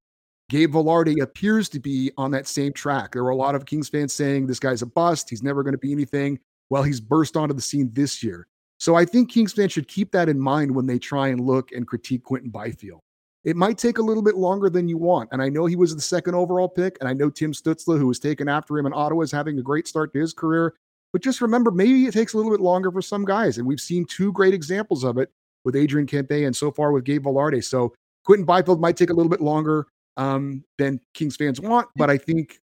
Gabe 0.48 0.72
Vilardi 0.72 1.22
appears 1.22 1.68
to 1.70 1.80
be 1.80 2.12
on 2.16 2.30
that 2.32 2.46
same 2.46 2.72
track. 2.72 3.12
There 3.12 3.24
were 3.24 3.30
a 3.30 3.36
lot 3.36 3.54
of 3.54 3.66
Kings 3.66 3.88
fans 3.88 4.12
saying 4.12 4.46
this 4.46 4.58
guy's 4.58 4.82
a 4.82 4.86
bust. 4.86 5.30
He's 5.30 5.42
never 5.42 5.62
going 5.62 5.72
to 5.72 5.78
be 5.78 5.92
anything. 5.92 6.38
Well, 6.70 6.82
he's 6.82 7.00
burst 7.00 7.36
onto 7.36 7.54
the 7.54 7.60
scene 7.60 7.90
this 7.92 8.22
year. 8.22 8.46
So 8.78 8.94
I 8.94 9.04
think 9.04 9.30
Kings 9.30 9.52
fans 9.52 9.72
should 9.72 9.88
keep 9.88 10.12
that 10.12 10.28
in 10.28 10.40
mind 10.40 10.74
when 10.74 10.86
they 10.86 10.98
try 10.98 11.28
and 11.28 11.40
look 11.40 11.72
and 11.72 11.86
critique 11.86 12.24
Quinton 12.24 12.50
Byfield. 12.50 13.00
It 13.44 13.56
might 13.56 13.78
take 13.78 13.98
a 13.98 14.02
little 14.02 14.22
bit 14.22 14.36
longer 14.36 14.68
than 14.68 14.88
you 14.88 14.98
want. 14.98 15.30
And 15.32 15.40
I 15.40 15.48
know 15.48 15.66
he 15.66 15.76
was 15.76 15.94
the 15.94 16.02
second 16.02 16.34
overall 16.34 16.68
pick. 16.68 16.98
And 17.00 17.08
I 17.08 17.14
know 17.14 17.30
Tim 17.30 17.52
Stützle, 17.52 17.98
who 17.98 18.06
was 18.06 18.18
taken 18.18 18.48
after 18.48 18.78
him 18.78 18.86
in 18.86 18.92
Ottawa, 18.92 19.22
is 19.22 19.32
having 19.32 19.58
a 19.58 19.62
great 19.62 19.88
start 19.88 20.12
to 20.12 20.20
his 20.20 20.34
career. 20.34 20.74
But 21.12 21.22
just 21.22 21.40
remember, 21.40 21.70
maybe 21.70 22.06
it 22.06 22.12
takes 22.12 22.34
a 22.34 22.36
little 22.36 22.52
bit 22.52 22.60
longer 22.60 22.92
for 22.92 23.02
some 23.02 23.24
guys. 23.24 23.58
And 23.58 23.66
we've 23.66 23.80
seen 23.80 24.04
two 24.04 24.32
great 24.32 24.54
examples 24.54 25.04
of 25.04 25.18
it 25.18 25.30
with 25.64 25.74
Adrian 25.74 26.06
Kempe 26.06 26.46
and 26.46 26.54
so 26.54 26.70
far 26.70 26.92
with 26.92 27.04
Gabe 27.04 27.24
Vilardi. 27.24 27.64
So 27.64 27.94
Quinton 28.24 28.44
Byfield 28.44 28.80
might 28.80 28.96
take 28.96 29.10
a 29.10 29.14
little 29.14 29.30
bit 29.30 29.40
longer 29.40 29.86
um, 30.16 30.64
than 30.78 31.00
Kings 31.14 31.36
fans 31.36 31.60
want, 31.60 31.88
but 31.96 32.10
I 32.10 32.18
think 32.18 32.60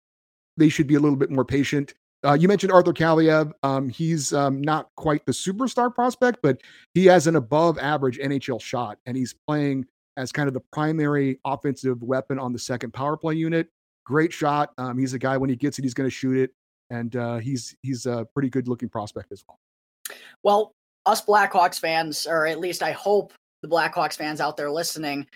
they 0.56 0.68
should 0.68 0.86
be 0.86 0.94
a 0.94 1.00
little 1.00 1.16
bit 1.16 1.30
more 1.30 1.44
patient. 1.44 1.94
Uh, 2.24 2.34
you 2.34 2.48
mentioned 2.48 2.72
Arthur 2.72 2.92
Kaliyev. 2.92 3.52
Um, 3.62 3.88
he's 3.88 4.32
um, 4.32 4.60
not 4.60 4.88
quite 4.96 5.24
the 5.26 5.32
superstar 5.32 5.94
prospect, 5.94 6.40
but 6.42 6.60
he 6.94 7.06
has 7.06 7.26
an 7.26 7.36
above 7.36 7.78
average 7.78 8.18
NHL 8.18 8.60
shot, 8.60 8.98
and 9.06 9.16
he's 9.16 9.34
playing 9.46 9.86
as 10.16 10.32
kind 10.32 10.48
of 10.48 10.54
the 10.54 10.62
primary 10.72 11.38
offensive 11.44 12.02
weapon 12.02 12.38
on 12.38 12.52
the 12.52 12.58
second 12.58 12.92
power 12.92 13.16
play 13.16 13.34
unit. 13.34 13.68
Great 14.04 14.32
shot. 14.32 14.72
Um, 14.78 14.98
he's 14.98 15.14
a 15.14 15.18
guy 15.18 15.36
when 15.36 15.50
he 15.50 15.56
gets 15.56 15.78
it, 15.78 15.82
he's 15.82 15.94
going 15.94 16.08
to 16.08 16.14
shoot 16.14 16.36
it, 16.36 16.52
and 16.90 17.16
uh, 17.16 17.38
he's 17.38 17.74
he's 17.82 18.06
a 18.06 18.26
pretty 18.34 18.48
good 18.48 18.68
looking 18.68 18.88
prospect 18.88 19.32
as 19.32 19.44
well. 19.48 19.58
Well, 20.42 20.72
us 21.06 21.24
Blackhawks 21.24 21.80
fans, 21.80 22.26
or 22.26 22.46
at 22.46 22.60
least 22.60 22.82
I 22.82 22.92
hope 22.92 23.32
the 23.62 23.68
Blackhawks 23.68 24.16
fans 24.16 24.40
out 24.40 24.56
there 24.56 24.70
listening, 24.70 25.26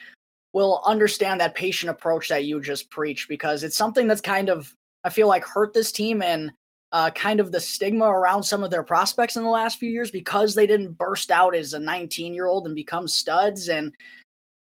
will 0.52 0.82
understand 0.84 1.40
that 1.40 1.54
patient 1.54 1.90
approach 1.90 2.28
that 2.28 2.44
you 2.44 2.60
just 2.60 2.90
preach 2.90 3.28
because 3.28 3.64
it's 3.64 3.76
something 3.76 4.06
that's 4.06 4.20
kind 4.20 4.48
of 4.48 4.72
I 5.04 5.10
feel 5.10 5.28
like 5.28 5.44
hurt 5.44 5.72
this 5.72 5.92
team 5.92 6.22
and 6.22 6.52
uh, 6.92 7.10
kind 7.10 7.40
of 7.40 7.52
the 7.52 7.60
stigma 7.60 8.04
around 8.04 8.42
some 8.42 8.64
of 8.64 8.70
their 8.70 8.82
prospects 8.82 9.36
in 9.36 9.42
the 9.42 9.48
last 9.48 9.78
few 9.78 9.90
years 9.90 10.10
because 10.10 10.54
they 10.54 10.66
didn't 10.66 10.98
burst 10.98 11.30
out 11.30 11.54
as 11.54 11.72
a 11.72 11.78
19 11.78 12.34
year 12.34 12.46
old 12.46 12.66
and 12.66 12.74
become 12.74 13.06
studs. 13.06 13.68
And 13.68 13.94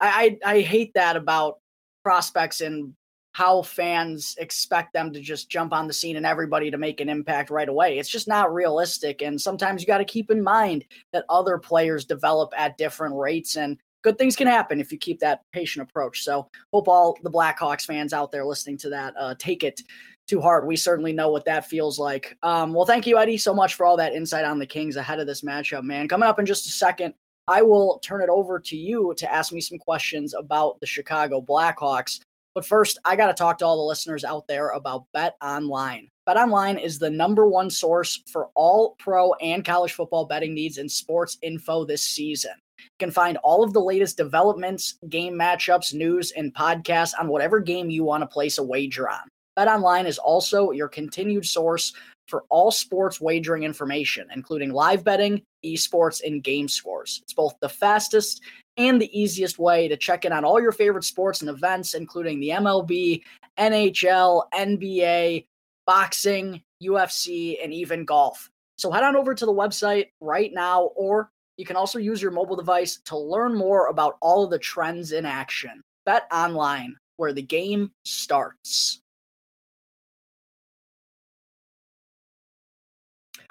I, 0.00 0.38
I, 0.44 0.52
I 0.56 0.60
hate 0.60 0.92
that 0.94 1.16
about 1.16 1.58
prospects 2.02 2.60
and 2.60 2.94
how 3.32 3.62
fans 3.62 4.34
expect 4.38 4.92
them 4.92 5.12
to 5.12 5.20
just 5.20 5.48
jump 5.48 5.72
on 5.72 5.86
the 5.86 5.92
scene 5.92 6.16
and 6.16 6.26
everybody 6.26 6.70
to 6.70 6.78
make 6.78 7.00
an 7.00 7.08
impact 7.08 7.50
right 7.50 7.68
away. 7.68 7.98
It's 7.98 8.08
just 8.08 8.26
not 8.26 8.52
realistic. 8.52 9.22
And 9.22 9.40
sometimes 9.40 9.80
you 9.80 9.86
got 9.86 9.98
to 9.98 10.04
keep 10.04 10.30
in 10.30 10.42
mind 10.42 10.84
that 11.12 11.24
other 11.28 11.56
players 11.56 12.04
develop 12.04 12.52
at 12.56 12.78
different 12.78 13.14
rates. 13.14 13.56
And 13.56 13.78
good 14.02 14.18
things 14.18 14.34
can 14.34 14.48
happen 14.48 14.80
if 14.80 14.90
you 14.90 14.98
keep 14.98 15.20
that 15.20 15.42
patient 15.52 15.88
approach. 15.88 16.24
So 16.24 16.48
hope 16.72 16.88
all 16.88 17.16
the 17.22 17.30
Blackhawks 17.30 17.84
fans 17.84 18.12
out 18.12 18.32
there 18.32 18.44
listening 18.44 18.78
to 18.78 18.90
that 18.90 19.14
uh, 19.16 19.34
take 19.38 19.62
it 19.62 19.82
to 20.28 20.40
heart. 20.40 20.66
We 20.66 20.76
certainly 20.76 21.12
know 21.12 21.30
what 21.30 21.44
that 21.44 21.68
feels 21.68 21.98
like. 21.98 22.36
Um, 22.42 22.74
well, 22.74 22.86
thank 22.86 23.06
you, 23.06 23.18
Eddie, 23.18 23.38
so 23.38 23.54
much 23.54 23.74
for 23.74 23.86
all 23.86 23.96
that 23.98 24.14
insight 24.14 24.44
on 24.44 24.58
the 24.58 24.66
Kings 24.66 24.96
ahead 24.96 25.20
of 25.20 25.26
this 25.26 25.42
matchup, 25.42 25.84
man. 25.84 26.08
Coming 26.08 26.28
up 26.28 26.38
in 26.38 26.46
just 26.46 26.66
a 26.66 26.70
second, 26.70 27.14
I 27.48 27.62
will 27.62 27.98
turn 28.00 28.20
it 28.20 28.28
over 28.28 28.60
to 28.60 28.76
you 28.76 29.14
to 29.16 29.32
ask 29.32 29.52
me 29.54 29.62
some 29.62 29.78
questions 29.78 30.34
about 30.34 30.78
the 30.80 30.86
Chicago 30.86 31.40
Blackhawks. 31.40 32.20
But 32.54 32.66
first, 32.66 32.98
I 33.06 33.16
got 33.16 33.28
to 33.28 33.34
talk 33.34 33.56
to 33.58 33.64
all 33.64 33.78
the 33.78 33.82
listeners 33.88 34.22
out 34.22 34.46
there 34.48 34.70
about 34.70 35.06
Bet 35.14 35.36
Online. 35.42 36.08
Bet 36.26 36.36
Online 36.36 36.76
is 36.76 36.98
the 36.98 37.08
number 37.08 37.46
one 37.46 37.70
source 37.70 38.22
for 38.30 38.50
all 38.54 38.96
pro 38.98 39.32
and 39.34 39.64
college 39.64 39.92
football 39.92 40.26
betting 40.26 40.52
needs 40.52 40.76
and 40.76 40.90
sports 40.90 41.38
info 41.40 41.86
this 41.86 42.02
season. 42.02 42.52
You 42.78 42.84
can 42.98 43.10
find 43.10 43.38
all 43.38 43.64
of 43.64 43.72
the 43.72 43.80
latest 43.80 44.18
developments, 44.18 44.98
game 45.08 45.32
matchups, 45.32 45.94
news, 45.94 46.32
and 46.32 46.54
podcasts 46.54 47.14
on 47.18 47.28
whatever 47.28 47.60
game 47.60 47.88
you 47.88 48.04
want 48.04 48.20
to 48.22 48.26
place 48.26 48.58
a 48.58 48.62
wager 48.62 49.08
on. 49.08 49.26
BetOnline 49.58 50.06
is 50.06 50.18
also 50.18 50.70
your 50.70 50.88
continued 50.88 51.46
source 51.46 51.94
for 52.28 52.44
all 52.48 52.70
sports 52.70 53.20
wagering 53.20 53.64
information, 53.64 54.28
including 54.34 54.72
live 54.72 55.02
betting, 55.02 55.42
esports, 55.64 56.22
and 56.24 56.44
game 56.44 56.68
scores. 56.68 57.20
It's 57.24 57.32
both 57.32 57.54
the 57.60 57.68
fastest 57.68 58.42
and 58.76 59.00
the 59.00 59.18
easiest 59.18 59.58
way 59.58 59.88
to 59.88 59.96
check 59.96 60.24
in 60.24 60.32
on 60.32 60.44
all 60.44 60.60
your 60.60 60.72
favorite 60.72 61.04
sports 61.04 61.40
and 61.40 61.50
events, 61.50 61.94
including 61.94 62.38
the 62.38 62.50
MLB, 62.50 63.22
NHL, 63.58 64.44
NBA, 64.54 65.46
boxing, 65.86 66.62
UFC, 66.82 67.56
and 67.62 67.72
even 67.72 68.04
golf. 68.04 68.50
So 68.76 68.90
head 68.90 69.02
on 69.02 69.16
over 69.16 69.34
to 69.34 69.46
the 69.46 69.52
website 69.52 70.10
right 70.20 70.52
now 70.54 70.90
or 70.94 71.30
you 71.58 71.64
can 71.64 71.76
also 71.76 71.98
use 71.98 72.22
your 72.22 72.30
mobile 72.30 72.54
device 72.54 73.00
to 73.06 73.18
learn 73.18 73.54
more 73.54 73.88
about 73.88 74.16
all 74.20 74.44
of 74.44 74.50
the 74.50 74.60
trends 74.60 75.10
in 75.10 75.26
action. 75.26 75.82
Bet 76.06 76.28
online, 76.32 76.96
where 77.16 77.32
the 77.32 77.42
game 77.42 77.90
starts. 78.04 79.00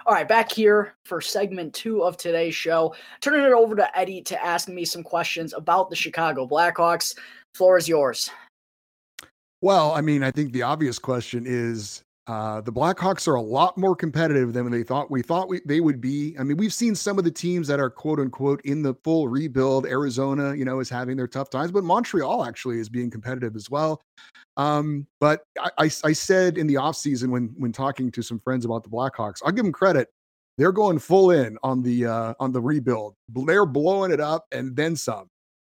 All 0.08 0.14
right, 0.14 0.26
back 0.26 0.50
here 0.50 0.94
for 1.04 1.20
segment 1.20 1.74
two 1.74 2.02
of 2.02 2.16
today's 2.16 2.56
show. 2.56 2.96
Turning 3.20 3.44
it 3.44 3.52
over 3.52 3.76
to 3.76 3.98
Eddie 4.00 4.22
to 4.22 4.42
ask 4.42 4.70
me 4.70 4.86
some 4.86 5.04
questions 5.04 5.54
about 5.54 5.90
the 5.90 5.98
Chicago 5.98 6.48
Blackhawks. 6.48 7.14
Floor 7.54 7.78
is 7.78 7.90
yours. 7.90 8.32
Well, 9.62 9.92
I 9.92 10.00
mean, 10.00 10.24
I 10.24 10.32
think 10.32 10.54
the 10.54 10.62
obvious 10.62 10.98
question 10.98 11.44
is 11.46 12.04
uh, 12.28 12.60
the 12.60 12.72
Blackhawks 12.72 13.26
are 13.26 13.36
a 13.36 13.42
lot 13.42 13.78
more 13.78 13.96
competitive 13.96 14.52
than 14.52 14.70
they 14.70 14.84
thought 14.84 15.10
we 15.10 15.22
thought 15.22 15.48
we, 15.48 15.62
they 15.66 15.80
would 15.80 16.02
be. 16.02 16.36
I 16.38 16.44
mean, 16.44 16.58
we've 16.58 16.74
seen 16.74 16.94
some 16.94 17.18
of 17.18 17.24
the 17.24 17.32
teams 17.32 17.68
that 17.70 17.80
are 17.80 17.90
quote 17.90 18.20
unquote 18.20 18.60
in 18.66 18.82
the 18.82 18.94
full 18.96 19.30
rebuild. 19.30 19.86
Arizona, 19.86 20.54
you 20.54 20.66
know, 20.66 20.82
is 20.82 20.90
having 20.90 21.16
their 21.16 21.28
tough 21.28 21.50
times, 21.50 21.72
but 21.72 21.86
Montreal 21.86 22.44
actually 22.44 22.80
is 22.80 22.90
being 22.90 23.10
competitive 23.10 23.56
as 23.56 23.70
well. 23.70 24.02
Um, 24.58 25.08
but 25.22 25.44
I, 25.58 25.70
I, 25.78 25.84
I 26.04 26.12
said 26.12 26.58
in 26.58 26.68
the 26.68 26.76
offseason 26.76 27.30
when 27.30 27.56
when 27.58 27.72
talking 27.72 28.12
to 28.12 28.22
some 28.22 28.40
friends 28.42 28.66
about 28.66 28.84
the 28.84 28.90
Blackhawks, 28.90 29.42
I'll 29.46 29.54
give 29.54 29.64
them 29.64 29.72
credit. 29.72 30.10
They're 30.58 30.74
going 30.74 31.00
full 31.00 31.32
in 31.32 31.58
on 31.64 31.82
the 31.82 32.08
uh, 32.08 32.34
on 32.42 32.52
the 32.52 32.62
rebuild. 32.62 33.16
They're 33.30 33.66
blowing 33.66 34.12
it 34.12 34.20
up 34.20 34.48
and 34.52 34.76
then 34.76 34.98
some. 34.98 35.30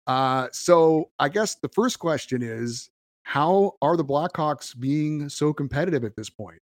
Uh, 0.06 0.48
so 0.52 1.10
I 1.18 1.30
guess 1.30 1.56
the 1.56 1.70
first 1.70 1.98
question 1.98 2.42
is 2.42 2.90
how 3.24 3.72
are 3.82 3.96
the 3.96 4.04
Blackhawks 4.04 4.78
being 4.78 5.28
so 5.28 5.52
competitive 5.52 6.04
at 6.04 6.14
this 6.14 6.30
point? 6.30 6.60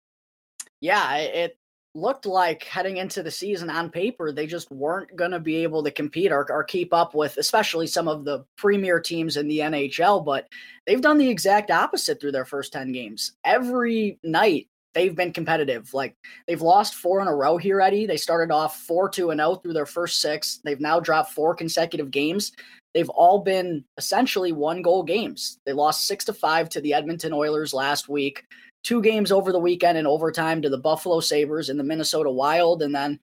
Yeah, 0.82 1.18
it 1.18 1.58
looked 1.96 2.26
like 2.26 2.64
heading 2.64 2.98
into 2.98 3.24
the 3.24 3.32
season 3.32 3.70
on 3.70 3.90
paper, 3.90 4.32
they 4.32 4.46
just 4.46 4.70
weren't 4.72 5.16
going 5.16 5.32
to 5.32 5.40
be 5.40 5.58
able 5.58 5.84
to 5.84 5.92
compete 5.92 6.32
or, 6.32 6.50
or, 6.52 6.64
keep 6.64 6.94
up 6.94 7.16
with, 7.16 7.38
especially 7.38 7.88
some 7.88 8.08
of 8.08 8.26
the 8.26 8.46
premier 8.58 9.00
teams 9.00 9.38
in 9.38 9.48
the 9.48 9.60
NHL. 9.60 10.24
But 10.24 10.48
they've 10.86 11.02
done 11.02 11.18
the 11.18 11.30
exact 11.30 11.72
opposite 11.72 12.22
through 12.22 12.34
their 12.34 12.46
first 12.46 12.74
10 12.74 12.92
games. 12.92 13.34
Every 13.44 14.20
night, 14.24 14.68
they've 14.94 15.16
been 15.16 15.34
competitive. 15.34 15.94
Like 15.94 16.16
they've 16.48 16.62
lost 16.62 16.96
four 16.96 17.22
in 17.22 17.28
a 17.28 17.36
row 17.36 17.58
here, 17.58 17.82
Eddie. 17.82 18.06
They 18.06 18.18
started 18.18 18.54
off 18.54 18.80
4 18.82 19.10
2 19.10 19.32
and 19.32 19.40
0 19.40 19.56
through 19.56 19.74
their 19.74 19.86
first 19.86 20.22
six. 20.22 20.60
They've 20.64 20.80
now 20.80 21.00
dropped 21.00 21.32
four 21.32 21.56
consecutive 21.56 22.12
games 22.12 22.52
they've 22.94 23.10
all 23.10 23.40
been 23.40 23.84
essentially 23.98 24.52
one 24.52 24.82
goal 24.82 25.04
games. 25.04 25.60
They 25.66 25.74
lost 25.74 26.08
six 26.08 26.26
to 26.26 26.34
five 26.34 26.70
to 26.70 26.82
the 26.82 26.94
Edmonton 26.94 27.34
Oilers 27.34 27.74
last 27.74 28.10
week, 28.10 28.46
two 28.84 29.02
games 29.02 29.32
over 29.32 29.52
the 29.52 29.60
weekend 29.60 29.98
in 29.98 30.08
overtime 30.08 30.62
to 30.62 30.70
the 30.70 30.78
Buffalo 30.78 31.20
Sabres 31.20 31.70
and 31.70 31.80
the 31.80 31.84
Minnesota 31.84 32.32
Wild, 32.32 32.82
and 32.82 32.94
then 32.94 33.20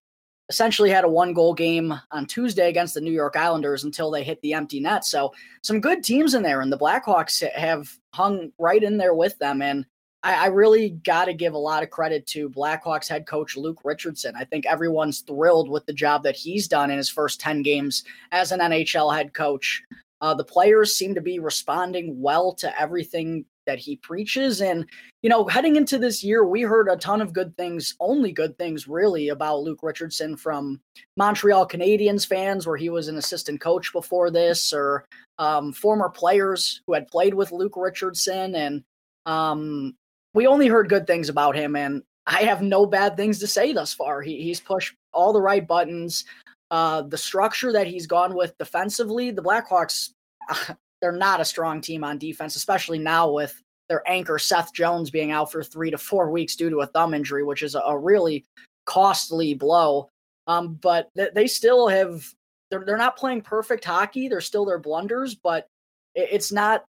essentially 0.49 0.91
had 0.91 1.05
a 1.05 1.09
one 1.09 1.33
goal 1.33 1.55
game 1.55 1.93
on 2.13 2.27
Tuesday 2.27 2.69
against 2.69 2.95
the 2.95 3.01
New 3.01 3.13
York 3.13 3.37
Islanders 3.37 3.85
until 3.85 4.11
they 4.11 4.23
hit 4.23 4.41
the 4.43 4.53
empty 4.53 4.79
net. 4.79 5.05
So 5.05 5.33
some 5.63 5.81
good 5.81 6.05
teams 6.05 6.35
in 6.35 6.43
there, 6.43 6.61
and 6.61 6.73
the 6.73 6.79
Blackhawks 6.79 7.49
have 7.53 7.89
hung 8.15 8.53
right 8.59 8.83
in 8.83 8.97
there 8.97 9.15
with 9.15 9.37
them. 9.39 9.61
And 9.63 9.85
I, 10.27 10.35
I 10.35 10.47
really 10.47 10.91
got 10.91 11.27
to 11.27 11.33
give 11.33 11.55
a 11.55 11.59
lot 11.59 11.85
of 11.85 11.91
credit 11.91 12.27
to 12.29 12.51
Blackhawks 12.51 13.09
head 13.09 13.27
coach 13.27 13.57
Luke 13.57 13.81
Richardson. 13.85 14.35
I 14.37 14.45
think 14.45 14.67
everyone's 14.67 15.21
thrilled 15.21 15.71
with 15.71 15.87
the 15.87 15.93
job 15.93 16.25
that 16.25 16.35
he's 16.35 16.67
done 16.67 16.91
in 16.91 16.97
his 16.97 17.09
first 17.09 17.41
10 17.41 17.63
games 17.63 18.03
as 18.33 18.51
an 18.51 18.59
NHL 18.59 19.15
head 19.15 19.33
coach. 19.33 19.85
Uh, 20.21 20.35
the 20.35 20.45
players 20.45 20.97
seem 20.97 21.15
to 21.15 21.21
be 21.21 21.39
responding 21.39 22.21
well 22.21 22.53
to 22.55 22.81
everything 22.81 23.45
that 23.67 23.79
he 23.79 23.97
preaches. 23.97 24.63
And, 24.63 24.85
you 25.23 25.31
know, 25.31 25.47
heading 25.47 25.77
into 25.77 25.97
this 25.97 26.25
year, 26.25 26.45
we 26.45 26.63
heard 26.63 26.89
a 26.89 26.97
ton 26.97 27.21
of 27.21 27.33
good 27.33 27.57
things, 27.57 27.95
only 28.01 28.33
good 28.33 28.59
things 28.59 28.89
really, 28.89 29.29
about 29.29 29.63
Luke 29.63 29.81
Richardson 29.83 30.37
from 30.37 30.81
Montreal 31.17 31.69
Canadiens 31.69 32.27
fans, 32.27 32.67
where 32.67 32.77
he 32.77 32.91
was 32.91 33.07
an 33.07 33.19
assistant 33.19 33.61
coach 33.61 33.93
before 33.93 34.33
this, 34.33 34.73
or 34.73 35.05
um, 35.39 35.73
former 35.73 36.09
players 36.09 36.81
who 36.87 36.95
had 36.95 37.07
played 37.09 37.35
with 37.35 37.53
Luke 37.53 37.77
Richardson. 37.77 38.57
And 38.57 38.83
um, 39.27 39.95
we 40.37 40.47
only 40.47 40.69
heard 40.69 40.91
good 40.91 41.07
things 41.07 41.31
about 41.31 41.57
him, 41.57 41.75
and 41.77 42.03
I 42.27 42.43
have 42.43 42.61
no 42.61 42.85
bad 42.85 43.17
things 43.17 43.39
to 43.39 43.47
say 43.47 43.73
thus 43.73 43.95
far. 43.95 44.21
He, 44.21 44.43
he's 44.43 44.61
pushed 44.61 44.95
all 45.15 45.33
the 45.33 45.41
right 45.41 45.67
buttons. 45.67 46.27
Uh, 46.71 47.03
the 47.03 47.17
structure 47.17 47.73
that 47.73 47.87
he's 47.87 48.07
gone 48.07 48.35
with 48.35 48.57
defensively, 48.59 49.31
the 49.31 49.43
Blackhawks, 49.43 50.11
they're 51.01 51.11
not 51.11 51.41
a 51.41 51.45
strong 51.45 51.81
team 51.81 52.05
on 52.05 52.19
defense, 52.19 52.55
especially 52.55 52.99
now 52.99 53.31
with 53.31 53.59
their 53.89 54.03
anchor 54.07 54.39
Seth 54.39 54.75
Jones 54.75 55.11
being 55.11 55.31
out 55.31 55.51
for 55.51 55.63
three 55.63 55.91
to 55.91 55.97
four 55.97 56.31
weeks 56.31 56.55
due 56.55 56.69
to 56.69 56.81
a 56.81 56.87
thumb 56.87 57.15
injury, 57.15 57.43
which 57.43 57.63
is 57.63 57.75
a 57.75 57.97
really 57.97 58.45
costly 58.85 59.55
blow. 59.55 60.11
Um, 60.49 60.75
but 60.83 61.09
th- 61.17 61.33
they 61.35 61.47
still 61.47 61.89
have 61.89 62.27
they're 62.71 62.85
they're 62.85 62.99
not 62.99 63.17
playing 63.17 63.41
perfect 63.41 63.87
hockey. 63.87 64.29
They're 64.29 64.41
still 64.43 64.67
their 64.67 64.79
blunders, 64.79 65.35
but 65.35 65.67
it, 66.15 66.29
it's 66.31 66.53
not 66.53 66.85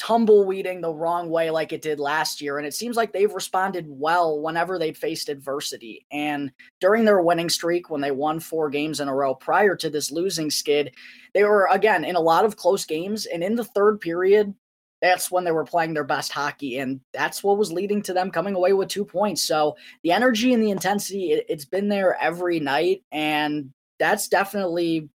tumbleweeding 0.00 0.80
the 0.80 0.94
wrong 0.94 1.28
way 1.28 1.50
like 1.50 1.74
it 1.74 1.82
did 1.82 2.00
last 2.00 2.40
year. 2.40 2.56
And 2.56 2.66
it 2.66 2.72
seems 2.72 2.96
like 2.96 3.12
they've 3.12 3.32
responded 3.32 3.84
well 3.86 4.40
whenever 4.40 4.78
they've 4.78 4.96
faced 4.96 5.28
adversity. 5.28 6.06
And 6.10 6.50
during 6.80 7.04
their 7.04 7.20
winning 7.20 7.50
streak, 7.50 7.90
when 7.90 8.00
they 8.00 8.10
won 8.10 8.40
four 8.40 8.70
games 8.70 9.00
in 9.00 9.08
a 9.08 9.14
row 9.14 9.34
prior 9.34 9.76
to 9.76 9.90
this 9.90 10.10
losing 10.10 10.50
skid, 10.50 10.94
they 11.34 11.44
were 11.44 11.68
again 11.70 12.06
in 12.06 12.16
a 12.16 12.20
lot 12.20 12.46
of 12.46 12.56
close 12.56 12.86
games. 12.86 13.26
And 13.26 13.44
in 13.44 13.56
the 13.56 13.64
third 13.64 14.00
period, 14.00 14.54
that's 15.02 15.30
when 15.30 15.44
they 15.44 15.52
were 15.52 15.64
playing 15.64 15.92
their 15.92 16.04
best 16.04 16.32
hockey. 16.32 16.78
And 16.78 17.02
that's 17.12 17.44
what 17.44 17.58
was 17.58 17.70
leading 17.70 18.00
to 18.02 18.14
them 18.14 18.30
coming 18.30 18.54
away 18.54 18.72
with 18.72 18.88
two 18.88 19.04
points. 19.04 19.42
So 19.42 19.76
the 20.02 20.12
energy 20.12 20.54
and 20.54 20.62
the 20.62 20.70
intensity, 20.70 21.32
it, 21.32 21.50
has 21.50 21.66
been 21.66 21.90
there 21.90 22.16
every 22.18 22.58
night. 22.58 23.02
And 23.12 23.70
that's 23.98 24.28
definitely 24.28 25.10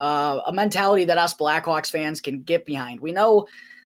uh, 0.00 0.38
a 0.46 0.52
mentality 0.52 1.06
that 1.06 1.18
us 1.18 1.34
Blackhawks 1.34 1.90
fans 1.90 2.20
can 2.20 2.42
get 2.42 2.64
behind. 2.64 3.00
We 3.00 3.10
know 3.10 3.48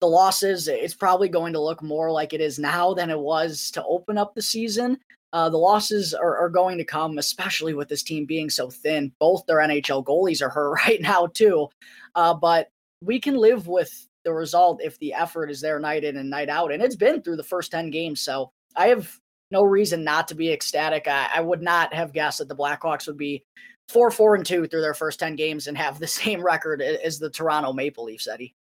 the 0.01 0.08
losses, 0.08 0.67
it's 0.67 0.96
probably 0.96 1.29
going 1.29 1.53
to 1.53 1.62
look 1.62 1.81
more 1.81 2.12
like 2.12 2.34
it 2.34 2.41
is 2.41 2.60
now 2.60 2.93
than 2.93 3.10
it 3.10 3.20
was 3.20 3.72
to 3.72 3.84
open 3.86 4.17
up 4.17 4.34
the 4.34 4.41
season. 4.41 4.98
Uh, 5.31 5.48
the 5.48 5.58
losses 5.58 6.13
are, 6.13 6.38
are, 6.38 6.50
going 6.50 6.77
to 6.77 6.84
come, 6.84 7.17
especially 7.17 7.74
with 7.74 7.88
this 7.88 8.03
team 8.03 8.25
being 8.25 8.50
so 8.50 8.70
thin. 8.70 9.13
Both 9.17 9.46
their 9.46 9.60
NHL 9.60 10.03
goalies 10.03 10.41
are 10.41 10.50
hurt 10.50 10.72
right 10.86 11.00
now, 11.00 11.27
too. 11.27 11.70
Uh, 12.15 12.34
but 12.34 12.67
we 13.01 13.20
can 13.20 13.38
live 13.38 13.67
with 13.67 14.08
the 14.25 14.34
result 14.34 14.81
if 14.84 15.00
the 15.00 15.13
effort 15.13 15.50
is 15.50 15.62
there 15.62 15.79
night 15.79 16.03
in 16.03 16.17
and 16.17 16.29
night 16.29 16.50
out. 16.50 16.72
And 16.72 16.84
it's 16.84 16.98
been 16.98 17.22
through 17.22 17.38
the 17.38 17.43
first 17.43 17.72
10 17.72 17.91
games. 17.91 18.22
So 18.22 18.51
I 18.75 18.88
have 18.88 19.17
no 19.51 19.63
reason 19.63 20.03
not 20.03 20.27
to 20.29 20.36
be 20.36 20.51
ecstatic. 20.51 21.08
I, 21.08 21.29
I 21.36 21.41
would 21.41 21.62
not 21.62 21.93
have 21.93 22.12
guessed 22.12 22.39
that 22.39 22.50
the 22.50 22.55
Blackhawks 22.55 23.08
would 23.08 23.17
be 23.17 23.46
four, 23.88 24.12
four, 24.12 24.36
and 24.36 24.46
two 24.46 24.67
through 24.67 24.81
their 24.81 24.93
first 24.93 25.20
10 25.20 25.36
games 25.36 25.67
and 25.67 25.77
have 25.77 26.00
the 26.00 26.08
same 26.22 26.43
record 26.43 26.81
as 26.81 27.20
the 27.20 27.29
Toronto 27.29 27.72
Maple 27.72 28.05
Leafs, 28.05 28.27
Eddie. 28.27 28.55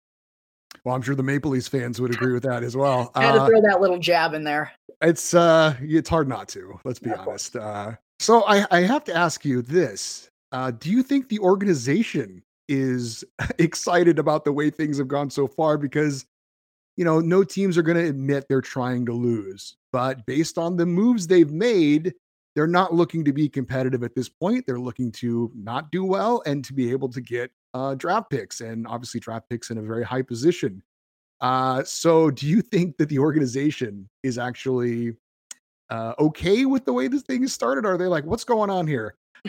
Well, 0.84 0.94
I'm 0.94 1.02
sure 1.02 1.14
the 1.14 1.22
Maple 1.22 1.50
Leafs 1.50 1.68
fans 1.68 2.00
would 2.00 2.14
agree 2.14 2.32
with 2.32 2.42
that 2.44 2.62
as 2.62 2.76
well. 2.76 3.10
I 3.14 3.24
had 3.24 3.32
to 3.32 3.42
uh, 3.42 3.46
throw 3.46 3.60
that 3.62 3.80
little 3.80 3.98
jab 3.98 4.34
in 4.34 4.44
there. 4.44 4.72
It's 5.02 5.34
uh 5.34 5.74
it's 5.80 6.08
hard 6.08 6.28
not 6.28 6.48
to, 6.48 6.78
let's 6.84 6.98
be 6.98 7.10
yeah, 7.10 7.16
honest. 7.16 7.56
Uh 7.56 7.92
so 8.20 8.44
I, 8.46 8.66
I 8.70 8.80
have 8.82 9.04
to 9.04 9.14
ask 9.14 9.46
you 9.46 9.62
this. 9.62 10.28
Uh, 10.52 10.70
do 10.72 10.90
you 10.90 11.02
think 11.02 11.28
the 11.28 11.38
organization 11.38 12.42
is 12.68 13.24
excited 13.58 14.18
about 14.18 14.44
the 14.44 14.52
way 14.52 14.68
things 14.68 14.98
have 14.98 15.08
gone 15.08 15.30
so 15.30 15.46
far? 15.46 15.78
Because 15.78 16.26
you 16.96 17.04
know, 17.04 17.18
no 17.20 17.42
teams 17.42 17.78
are 17.78 17.82
going 17.82 17.96
to 17.96 18.10
admit 18.10 18.44
they're 18.46 18.60
trying 18.60 19.06
to 19.06 19.12
lose, 19.14 19.76
but 19.90 20.26
based 20.26 20.58
on 20.58 20.76
the 20.76 20.84
moves 20.84 21.26
they've 21.26 21.50
made, 21.50 22.12
they're 22.54 22.66
not 22.66 22.92
looking 22.92 23.24
to 23.24 23.32
be 23.32 23.48
competitive 23.48 24.02
at 24.02 24.14
this 24.14 24.28
point. 24.28 24.66
They're 24.66 24.78
looking 24.78 25.10
to 25.12 25.50
not 25.54 25.90
do 25.90 26.04
well 26.04 26.42
and 26.44 26.62
to 26.64 26.74
be 26.74 26.90
able 26.90 27.08
to 27.10 27.22
get 27.22 27.50
uh, 27.74 27.94
draft 27.94 28.30
picks 28.30 28.60
and 28.60 28.86
obviously 28.86 29.20
draft 29.20 29.48
picks 29.48 29.70
in 29.70 29.78
a 29.78 29.82
very 29.82 30.04
high 30.04 30.22
position. 30.22 30.82
Uh, 31.40 31.82
so, 31.84 32.30
do 32.30 32.46
you 32.46 32.60
think 32.60 32.96
that 32.98 33.08
the 33.08 33.18
organization 33.18 34.08
is 34.22 34.38
actually 34.38 35.14
uh, 35.88 36.12
okay 36.18 36.66
with 36.66 36.84
the 36.84 36.92
way 36.92 37.08
this 37.08 37.22
thing 37.22 37.42
is 37.42 37.52
started? 37.52 37.86
Are 37.86 37.96
they 37.96 38.06
like, 38.06 38.24
what's 38.24 38.44
going 38.44 38.70
on 38.70 38.86
here? 38.86 39.14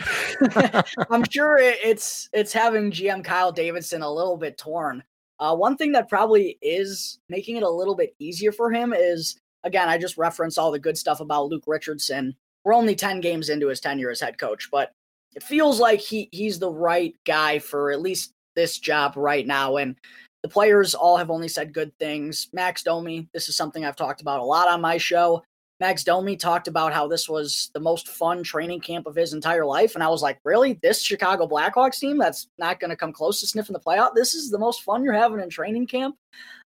I'm 1.10 1.24
sure 1.30 1.58
it's 1.58 2.30
it's 2.32 2.52
having 2.52 2.90
GM 2.90 3.22
Kyle 3.22 3.52
Davidson 3.52 4.02
a 4.02 4.10
little 4.10 4.38
bit 4.38 4.56
torn. 4.56 5.02
Uh, 5.38 5.54
one 5.54 5.76
thing 5.76 5.92
that 5.92 6.08
probably 6.08 6.56
is 6.62 7.18
making 7.28 7.56
it 7.56 7.62
a 7.62 7.68
little 7.68 7.94
bit 7.94 8.14
easier 8.18 8.52
for 8.52 8.70
him 8.70 8.94
is 8.96 9.38
again, 9.64 9.88
I 9.88 9.98
just 9.98 10.16
referenced 10.16 10.58
all 10.58 10.70
the 10.70 10.78
good 10.78 10.96
stuff 10.96 11.20
about 11.20 11.48
Luke 11.48 11.64
Richardson. 11.66 12.34
We're 12.64 12.74
only 12.74 12.94
10 12.94 13.20
games 13.20 13.48
into 13.48 13.68
his 13.68 13.80
tenure 13.80 14.10
as 14.10 14.20
head 14.20 14.38
coach, 14.38 14.68
but 14.70 14.92
it 15.34 15.42
feels 15.42 15.80
like 15.80 16.00
he 16.00 16.28
he's 16.32 16.58
the 16.58 16.70
right 16.70 17.14
guy 17.24 17.58
for 17.58 17.90
at 17.92 18.00
least 18.00 18.32
this 18.54 18.78
job 18.78 19.14
right 19.16 19.46
now. 19.46 19.76
And 19.76 19.96
the 20.42 20.48
players 20.48 20.94
all 20.94 21.16
have 21.16 21.30
only 21.30 21.48
said 21.48 21.72
good 21.72 21.96
things. 21.98 22.48
Max 22.52 22.82
Domi, 22.82 23.28
this 23.32 23.48
is 23.48 23.56
something 23.56 23.84
I've 23.84 23.96
talked 23.96 24.20
about 24.20 24.40
a 24.40 24.44
lot 24.44 24.68
on 24.68 24.80
my 24.80 24.98
show. 24.98 25.42
Max 25.80 26.04
Domi 26.04 26.36
talked 26.36 26.68
about 26.68 26.92
how 26.92 27.08
this 27.08 27.28
was 27.28 27.70
the 27.74 27.80
most 27.80 28.06
fun 28.08 28.44
training 28.44 28.80
camp 28.80 29.06
of 29.06 29.16
his 29.16 29.32
entire 29.32 29.66
life. 29.66 29.96
And 29.96 30.04
I 30.04 30.08
was 30.08 30.22
like, 30.22 30.38
really? 30.44 30.74
This 30.74 31.02
Chicago 31.02 31.48
Blackhawks 31.48 31.98
team 31.98 32.18
that's 32.18 32.48
not 32.56 32.78
going 32.78 32.90
to 32.90 32.96
come 32.96 33.12
close 33.12 33.40
to 33.40 33.48
sniffing 33.48 33.72
the 33.72 33.80
playoff? 33.80 34.14
This 34.14 34.34
is 34.34 34.50
the 34.50 34.60
most 34.60 34.82
fun 34.82 35.02
you're 35.02 35.12
having 35.12 35.40
in 35.40 35.50
training 35.50 35.88
camp? 35.88 36.14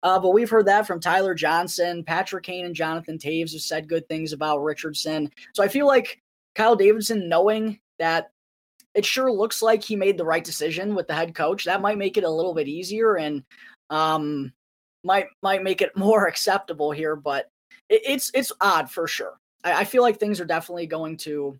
Uh, 0.02 0.18
but 0.18 0.30
we've 0.30 0.48
heard 0.48 0.66
that 0.66 0.86
from 0.86 0.98
Tyler 0.98 1.34
Johnson, 1.34 2.02
Patrick 2.04 2.44
Kane, 2.44 2.64
and 2.64 2.74
Jonathan 2.74 3.18
Toews 3.18 3.52
have 3.52 3.60
said 3.60 3.86
good 3.86 4.08
things 4.08 4.32
about 4.32 4.62
Richardson. 4.62 5.30
So 5.54 5.62
I 5.62 5.68
feel 5.68 5.86
like 5.86 6.22
Kyle 6.54 6.74
Davidson, 6.74 7.28
knowing 7.28 7.80
that 7.98 8.30
it 8.94 9.04
sure 9.04 9.32
looks 9.32 9.62
like 9.62 9.82
he 9.82 9.96
made 9.96 10.18
the 10.18 10.24
right 10.24 10.44
decision 10.44 10.94
with 10.94 11.08
the 11.08 11.14
head 11.14 11.34
coach. 11.34 11.64
That 11.64 11.80
might 11.80 11.98
make 11.98 12.16
it 12.16 12.24
a 12.24 12.30
little 12.30 12.54
bit 12.54 12.68
easier 12.68 13.16
and 13.16 13.42
um, 13.90 14.52
might 15.04 15.26
might 15.42 15.62
make 15.62 15.82
it 15.82 15.96
more 15.96 16.26
acceptable 16.26 16.90
here. 16.90 17.16
But 17.16 17.48
it, 17.88 18.02
it's 18.04 18.30
it's 18.34 18.52
odd 18.60 18.90
for 18.90 19.06
sure. 19.06 19.38
I, 19.64 19.80
I, 19.80 19.84
feel 19.84 20.02
like 20.02 20.18
things 20.18 20.40
are 20.40 20.44
definitely 20.44 20.86
going 20.86 21.16
to 21.18 21.58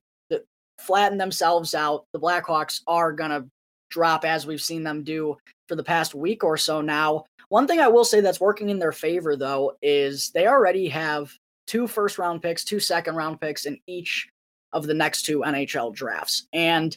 flatten 0.79 1.19
themselves 1.19 1.75
out. 1.75 2.07
The 2.13 2.21
Blackhawks 2.21 2.81
are 2.87 3.13
gonna 3.13 3.47
drop 3.91 4.25
as 4.25 4.47
we've 4.47 4.63
seen 4.63 4.83
them 4.83 5.05
do 5.05 5.37
for 5.69 5.77
the 5.77 5.85
past 5.85 6.15
week 6.15 6.45
or 6.45 6.57
so 6.57 6.81
now. 6.81 7.25
One 7.49 7.67
thing 7.67 7.81
I 7.81 7.89
will 7.89 8.05
say 8.05 8.21
that's 8.21 8.41
working 8.41 8.71
in 8.71 8.79
their 8.79 8.93
favor 8.93 9.37
though 9.37 9.77
is 9.83 10.31
they 10.31 10.47
already 10.47 10.89
have 10.89 11.31
two 11.67 11.87
first 11.87 12.19
round 12.19 12.43
picks, 12.43 12.65
two 12.65 12.81
second 12.81 13.15
round 13.15 13.41
picks 13.41 13.67
in 13.67 13.79
each 13.87 14.29
of 14.73 14.87
the 14.87 14.95
next 14.95 15.23
two 15.23 15.41
NHL 15.41 15.95
drafts. 15.95 16.47
And 16.53 16.97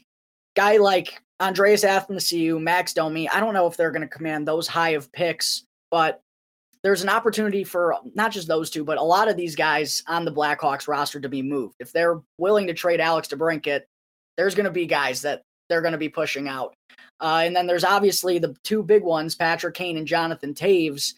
guy 0.55 0.77
like 0.77 1.21
Andreas 1.41 1.83
Athanasiou, 1.83 2.61
Max 2.61 2.93
Domi, 2.93 3.29
I 3.29 3.39
don't 3.39 3.53
know 3.53 3.67
if 3.67 3.77
they're 3.77 3.91
going 3.91 4.01
to 4.01 4.07
command 4.07 4.47
those 4.47 4.67
high 4.67 4.91
of 4.91 5.11
picks, 5.11 5.63
but 5.91 6.21
there's 6.83 7.01
an 7.01 7.09
opportunity 7.09 7.63
for 7.63 7.95
not 8.13 8.31
just 8.31 8.47
those 8.47 8.69
two, 8.69 8.83
but 8.83 8.97
a 8.97 9.03
lot 9.03 9.27
of 9.27 9.35
these 9.35 9.55
guys 9.55 10.03
on 10.07 10.23
the 10.23 10.31
Blackhawks 10.31 10.87
roster 10.87 11.19
to 11.19 11.29
be 11.29 11.41
moved. 11.41 11.75
If 11.79 11.91
they're 11.91 12.21
willing 12.37 12.67
to 12.67 12.73
trade 12.73 13.01
Alex 13.01 13.27
DeBrincat, 13.27 13.81
there's 14.37 14.55
going 14.55 14.65
to 14.65 14.71
be 14.71 14.85
guys 14.85 15.21
that 15.23 15.41
they're 15.67 15.81
going 15.81 15.93
to 15.93 15.97
be 15.97 16.09
pushing 16.09 16.47
out. 16.47 16.75
Uh, 17.19 17.41
and 17.43 17.55
then 17.55 17.65
there's 17.65 17.83
obviously 17.83 18.37
the 18.37 18.55
two 18.63 18.83
big 18.83 19.03
ones, 19.03 19.35
Patrick 19.35 19.73
Kane 19.73 19.97
and 19.97 20.07
Jonathan 20.07 20.53
Toews. 20.53 21.15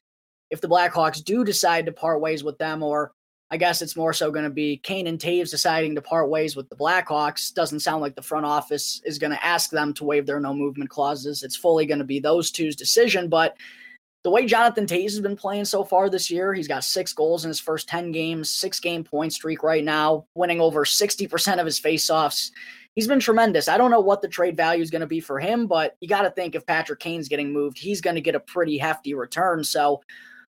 If 0.50 0.62
the 0.62 0.70
Blackhawks 0.70 1.24
do 1.24 1.44
decide 1.44 1.86
to 1.86 1.92
part 1.92 2.22
ways 2.22 2.44
with 2.44 2.58
them 2.58 2.82
or 2.82 3.12
I 3.50 3.58
guess 3.58 3.82
it's 3.82 3.96
more 3.96 4.12
so 4.12 4.30
going 4.30 4.44
to 4.44 4.50
be 4.50 4.78
Kane 4.78 5.08
and 5.08 5.18
Toews 5.18 5.52
deciding 5.52 5.96
to 5.96 6.02
part 6.02 6.30
ways 6.30 6.56
with 6.56 6.68
the 6.70 6.76
Blackhawks. 6.76 7.54
Doesn't 7.54 7.80
sound 7.80 8.02
like 8.02 8.16
the 8.16 8.22
front 8.22 8.46
office 8.46 9.02
is 9.06 9.18
going 9.18 9.32
to 9.32 9.46
ask 9.46 9.70
them 9.70 9.94
to 9.94 10.04
waive 10.04 10.26
their 10.26 10.42
no 10.42 10.54
movement 10.54 10.90
clauses. 10.90 11.44
It's 11.44 11.56
fully 11.56 11.86
going 11.86 12.00
to 12.00 12.06
be 12.06 12.20
those 12.20 12.52
two's 12.52 12.76
decision. 12.76 13.30
But 13.30 13.56
the 14.24 14.32
way 14.32 14.46
Jonathan 14.46 14.86
Toews 14.86 15.12
has 15.12 15.22
been 15.22 15.38
playing 15.38 15.64
so 15.64 15.86
far 15.86 16.10
this 16.10 16.30
year, 16.30 16.54
he's 16.54 16.68
got 16.68 16.84
six 16.84 17.14
goals 17.14 17.46
in 17.46 17.50
his 17.50 17.62
first 17.62 17.88
10 17.88 18.12
games, 18.12 18.50
six 18.50 18.82
game 18.82 19.02
point 19.02 19.32
streak 19.32 19.64
right 19.64 19.84
now, 19.84 20.26
winning 20.36 20.60
over 20.60 20.84
60% 20.84 21.60
of 21.60 21.66
his 21.66 21.80
faceoffs. 21.80 22.52
He's 22.96 23.08
been 23.08 23.22
tremendous. 23.22 23.70
I 23.70 23.78
don't 23.78 23.92
know 23.92 24.02
what 24.02 24.22
the 24.22 24.28
trade 24.28 24.58
value 24.58 24.82
is 24.82 24.90
going 24.90 25.02
to 25.02 25.08
be 25.08 25.22
for 25.22 25.40
him, 25.40 25.68
but 25.68 25.96
you 26.02 26.10
got 26.10 26.24
to 26.24 26.32
think 26.32 26.56
if 26.56 26.66
Patrick 26.66 27.00
Kane's 27.00 27.30
getting 27.30 27.54
moved, 27.54 27.78
he's 27.78 28.02
going 28.02 28.16
to 28.16 28.22
get 28.22 28.36
a 28.36 28.40
pretty 28.42 28.78
hefty 28.78 29.14
return. 29.14 29.64
So, 29.64 30.02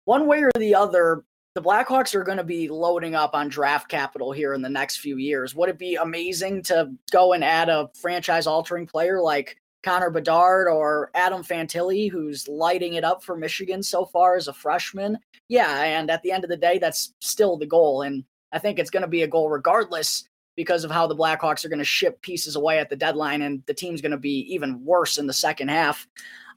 one 0.06 0.25
way 0.27 0.41
or 0.41 0.51
the 0.58 0.73
other, 0.73 1.23
the 1.54 1.62
Blackhawks 1.62 2.16
are 2.16 2.24
going 2.24 2.38
to 2.38 2.44
be 2.44 2.70
loading 2.70 3.14
up 3.14 3.34
on 3.34 3.50
draft 3.50 3.90
capital 3.90 4.32
here 4.32 4.54
in 4.54 4.62
the 4.62 4.70
next 4.70 4.98
few 4.98 5.18
years. 5.18 5.54
Would 5.54 5.70
it 5.70 5.78
be 5.78 5.96
amazing 5.96 6.64
to 6.64 6.92
go 7.12 7.34
and 7.34 7.44
add 7.44 7.68
a 7.68 7.90
franchise 8.00 8.48
altering 8.48 8.88
player 8.88 9.22
like 9.22 9.58
Connor 9.84 10.12
Bedard 10.12 10.68
or 10.70 11.12
Adam 11.14 11.44
Fantilli, 11.44 12.10
who's 12.10 12.48
lighting 12.48 12.94
it 12.94 13.04
up 13.04 13.24
for 13.24 13.36
Michigan 13.36 13.84
so 13.84 14.06
far 14.06 14.38
as 14.38 14.48
a 14.48 14.54
freshman? 14.54 15.18
Yeah, 15.50 15.84
and 15.84 16.10
at 16.10 16.24
the 16.24 16.32
end 16.32 16.46
of 16.46 16.50
the 16.50 16.58
day, 16.58 16.78
that's 16.78 17.14
still 17.20 17.58
the 17.58 17.66
goal. 17.66 18.04
And 18.04 18.24
I 18.54 18.60
think 18.60 18.80
it's 18.80 18.92
going 18.92 19.02
to 19.02 19.08
be 19.08 19.24
a 19.24 19.28
goal 19.28 19.50
regardless 19.50 20.24
because 20.56 20.84
of 20.84 20.92
how 20.92 21.08
the 21.08 21.16
Blackhawks 21.16 21.66
are 21.66 21.70
going 21.70 21.80
to 21.80 21.86
ship 21.86 22.22
pieces 22.22 22.56
away 22.56 22.80
at 22.80 22.90
the 22.90 22.96
deadline, 22.96 23.42
and 23.42 23.64
the 23.66 23.74
team's 23.74 24.02
going 24.02 24.12
to 24.12 24.18
be 24.18 24.54
even 24.54 24.84
worse 24.86 25.18
in 25.18 25.28
the 25.28 25.34
second 25.34 25.70
half. 25.70 26.08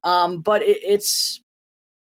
Um, 0.04 0.40
but 0.40 0.62
it, 0.62 0.78
it's 0.84 1.40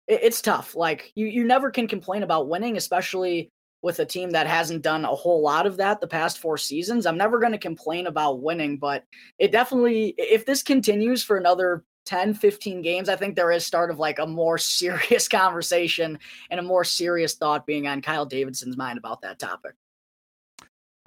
it's 0.09 0.41
tough. 0.41 0.75
Like 0.75 1.11
you, 1.15 1.27
you 1.27 1.43
never 1.43 1.69
can 1.69 1.87
complain 1.87 2.23
about 2.23 2.49
winning, 2.49 2.77
especially 2.77 3.51
with 3.81 3.99
a 3.99 4.05
team 4.05 4.31
that 4.31 4.47
hasn't 4.47 4.81
done 4.81 5.05
a 5.05 5.15
whole 5.15 5.41
lot 5.41 5.65
of 5.65 5.77
that 5.77 6.01
the 6.01 6.07
past 6.07 6.39
four 6.39 6.57
seasons. 6.57 7.05
I'm 7.05 7.17
never 7.17 7.39
going 7.39 7.53
to 7.53 7.57
complain 7.57 8.07
about 8.07 8.41
winning, 8.41 8.77
but 8.77 9.05
it 9.37 9.51
definitely, 9.51 10.15
if 10.17 10.45
this 10.45 10.63
continues 10.63 11.23
for 11.23 11.37
another 11.37 11.85
10, 12.05 12.33
15 12.33 12.81
games, 12.81 13.07
I 13.07 13.15
think 13.15 13.35
there 13.35 13.51
is 13.51 13.65
start 13.65 13.91
of 13.91 13.99
like 13.99 14.19
a 14.19 14.25
more 14.25 14.57
serious 14.57 15.27
conversation 15.27 16.19
and 16.49 16.59
a 16.59 16.63
more 16.63 16.83
serious 16.83 17.35
thought 17.35 17.65
being 17.65 17.87
on 17.87 18.01
Kyle 18.01 18.25
Davidson's 18.25 18.77
mind 18.77 18.97
about 18.97 19.21
that 19.21 19.39
topic. 19.39 19.75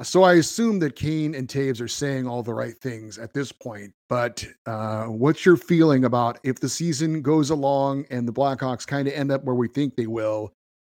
So 0.01 0.23
I 0.23 0.35
assume 0.35 0.79
that 0.81 0.97
Kane 0.97 1.35
and 1.35 1.47
Toews 1.47 1.81
are 1.81 1.87
saying 1.87 2.27
all 2.27 2.43
the 2.43 2.55
right 2.55 2.75
things 2.75 3.19
at 3.19 3.35
this 3.35 3.53
point. 3.53 3.93
But 4.09 4.45
uh, 4.67 5.05
what's 5.05 5.47
your 5.47 5.57
feeling 5.57 6.05
about 6.05 6.41
if 6.43 6.59
the 6.59 6.69
season 6.69 7.23
goes 7.23 7.51
along 7.51 8.07
and 8.11 8.27
the 8.27 8.33
Blackhawks 8.33 8.87
kind 8.87 9.07
of 9.07 9.15
end 9.15 9.31
up 9.31 9.45
where 9.45 9.55
we 9.55 9.69
think 9.69 9.95
they 9.95 10.07
will? 10.07 10.53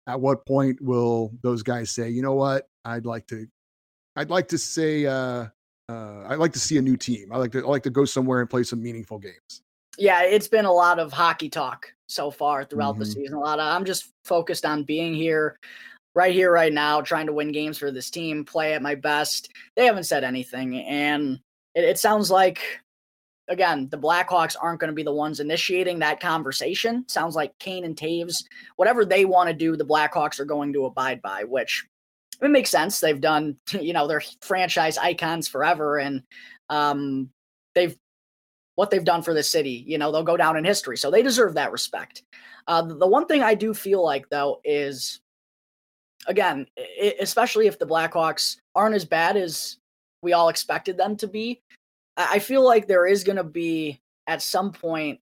at 0.06 0.20
what 0.20 0.44
point 0.46 0.80
will 0.80 1.32
those 1.42 1.62
guys 1.62 1.90
say, 1.90 2.08
you 2.08 2.22
know 2.22 2.34
what, 2.34 2.68
I'd 2.84 3.06
like 3.06 3.26
to, 3.28 3.46
I'd 4.16 4.30
like 4.30 4.48
to 4.48 4.58
say, 4.58 5.06
uh, 5.06 5.46
uh, 5.88 6.24
I'd 6.28 6.38
like 6.38 6.52
to 6.52 6.58
see 6.58 6.78
a 6.78 6.82
new 6.82 6.96
team. 6.96 7.32
I 7.32 7.38
like 7.38 7.52
to, 7.52 7.64
I 7.64 7.68
like 7.68 7.82
to 7.84 7.90
go 7.90 8.04
somewhere 8.04 8.40
and 8.40 8.48
play 8.48 8.62
some 8.62 8.82
meaningful 8.82 9.18
games. 9.18 9.62
Yeah, 9.96 10.22
it's 10.22 10.48
been 10.48 10.64
a 10.64 10.72
lot 10.72 10.98
of 10.98 11.12
hockey 11.12 11.48
talk 11.48 11.92
so 12.08 12.30
far 12.30 12.64
throughout 12.64 12.92
mm-hmm. 12.92 13.00
the 13.00 13.06
season. 13.06 13.34
A 13.34 13.40
lot 13.40 13.60
of 13.60 13.72
I'm 13.72 13.84
just 13.84 14.10
focused 14.24 14.64
on 14.64 14.82
being 14.82 15.14
here, 15.14 15.58
right 16.14 16.32
here, 16.32 16.52
right 16.52 16.72
now, 16.72 17.00
trying 17.00 17.26
to 17.26 17.32
win 17.32 17.52
games 17.52 17.78
for 17.78 17.90
this 17.90 18.10
team, 18.10 18.44
play 18.44 18.74
at 18.74 18.82
my 18.82 18.94
best. 18.94 19.50
They 19.76 19.86
haven't 19.86 20.04
said 20.04 20.24
anything, 20.24 20.76
and 20.80 21.40
it, 21.74 21.84
it 21.84 21.98
sounds 21.98 22.30
like 22.30 22.60
again, 23.48 23.88
the 23.90 23.98
Blackhawks 23.98 24.56
aren't 24.60 24.80
going 24.80 24.88
to 24.88 24.94
be 24.94 25.02
the 25.02 25.12
ones 25.12 25.40
initiating 25.40 25.98
that 25.98 26.20
conversation. 26.20 27.04
Sounds 27.08 27.36
like 27.36 27.58
Kane 27.58 27.84
and 27.84 27.96
Toews, 27.96 28.44
whatever 28.76 29.04
they 29.04 29.24
want 29.24 29.48
to 29.48 29.54
do, 29.54 29.76
the 29.76 29.84
Blackhawks 29.84 30.40
are 30.40 30.44
going 30.44 30.72
to 30.72 30.86
abide 30.86 31.20
by, 31.22 31.44
which 31.44 31.86
it 32.42 32.50
makes 32.50 32.70
sense. 32.70 33.00
They've 33.00 33.20
done, 33.20 33.56
you 33.72 33.92
know, 33.92 34.06
they're 34.06 34.22
franchise 34.40 34.98
icons 34.98 35.48
forever, 35.48 35.98
and 35.98 36.22
um, 36.68 37.30
they've 37.74 37.96
what 38.76 38.90
they've 38.90 39.04
done 39.04 39.22
for 39.22 39.34
the 39.34 39.42
city. 39.42 39.84
You 39.86 39.98
know, 39.98 40.10
they'll 40.10 40.24
go 40.24 40.36
down 40.36 40.56
in 40.56 40.64
history, 40.64 40.96
so 40.96 41.10
they 41.10 41.22
deserve 41.22 41.54
that 41.54 41.72
respect. 41.72 42.22
Uh, 42.66 42.82
the 42.82 43.06
one 43.06 43.26
thing 43.26 43.42
I 43.42 43.54
do 43.54 43.74
feel 43.74 44.02
like 44.02 44.28
though 44.30 44.60
is, 44.64 45.20
again, 46.26 46.66
especially 47.20 47.66
if 47.66 47.78
the 47.78 47.86
Blackhawks 47.86 48.56
aren't 48.74 48.94
as 48.94 49.04
bad 49.04 49.36
as 49.36 49.78
we 50.22 50.32
all 50.32 50.48
expected 50.48 50.96
them 50.96 51.16
to 51.16 51.26
be, 51.26 51.60
I 52.16 52.38
feel 52.38 52.64
like 52.64 52.86
there 52.86 53.06
is 53.06 53.24
going 53.24 53.36
to 53.36 53.44
be 53.44 54.00
at 54.26 54.42
some 54.42 54.72
point 54.72 55.20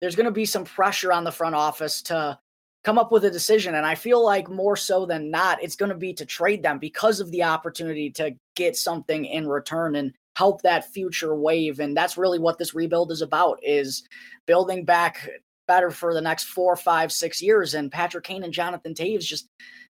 there's 0.00 0.14
going 0.14 0.26
to 0.26 0.30
be 0.30 0.44
some 0.44 0.64
pressure 0.64 1.12
on 1.12 1.24
the 1.24 1.32
front 1.32 1.56
office 1.56 2.02
to 2.02 2.38
come 2.84 2.98
up 2.98 3.10
with 3.10 3.24
a 3.24 3.30
decision 3.30 3.74
and 3.74 3.84
I 3.84 3.96
feel 3.96 4.24
like 4.24 4.48
more 4.48 4.76
so 4.76 5.04
than 5.04 5.30
not 5.30 5.60
it's 5.62 5.74
going 5.74 5.88
to 5.88 5.96
be 5.96 6.12
to 6.14 6.24
trade 6.24 6.62
them 6.62 6.78
because 6.78 7.18
of 7.18 7.32
the 7.32 7.42
opportunity 7.42 8.08
to 8.10 8.36
get 8.54 8.76
something 8.76 9.24
in 9.24 9.48
return 9.48 9.96
and 9.96 10.12
help 10.36 10.62
that 10.62 10.92
future 10.92 11.34
wave 11.34 11.80
and 11.80 11.96
that's 11.96 12.16
really 12.16 12.38
what 12.38 12.58
this 12.58 12.74
rebuild 12.74 13.10
is 13.10 13.22
about 13.22 13.58
is 13.64 14.06
building 14.46 14.84
back 14.84 15.28
better 15.68 15.90
for 15.92 16.12
the 16.12 16.20
next 16.20 16.44
four, 16.44 16.74
five, 16.74 17.12
six 17.12 17.40
years. 17.40 17.74
And 17.74 17.92
Patrick 17.92 18.24
Kane 18.24 18.42
and 18.42 18.52
Jonathan 18.52 18.94
Toews 18.94 19.20
just 19.20 19.46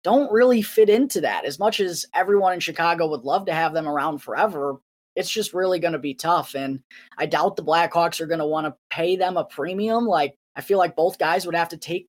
don't 0.04 0.32
really 0.32 0.62
fit 0.62 0.90
into 0.90 1.22
that. 1.22 1.46
As 1.46 1.60
much 1.60 1.80
as 1.80 2.06
everyone 2.14 2.54
in 2.54 2.60
Chicago 2.60 3.08
would 3.08 3.24
love 3.24 3.46
to 3.46 3.54
have 3.54 3.74
them 3.74 3.88
around 3.88 4.20
forever, 4.20 4.78
it's 5.16 5.30
just 5.30 5.54
really 5.54 5.80
going 5.80 5.94
to 5.94 6.00
be 6.00 6.14
tough. 6.14 6.56
And 6.56 6.82
I 7.18 7.26
doubt 7.26 7.56
the 7.56 7.64
Blackhawks 7.64 8.20
are 8.20 8.26
going 8.26 8.40
to 8.40 8.46
want 8.46 8.68
to 8.68 8.76
pay 8.90 9.16
them 9.16 9.38
a 9.38 9.46
premium. 9.46 10.06
Like, 10.06 10.36
I 10.56 10.62
feel 10.62 10.78
like 10.78 10.96
both 10.96 11.20
guys 11.20 11.46
would 11.46 11.56
have 11.56 11.70
to 11.70 11.78
take 11.78 12.08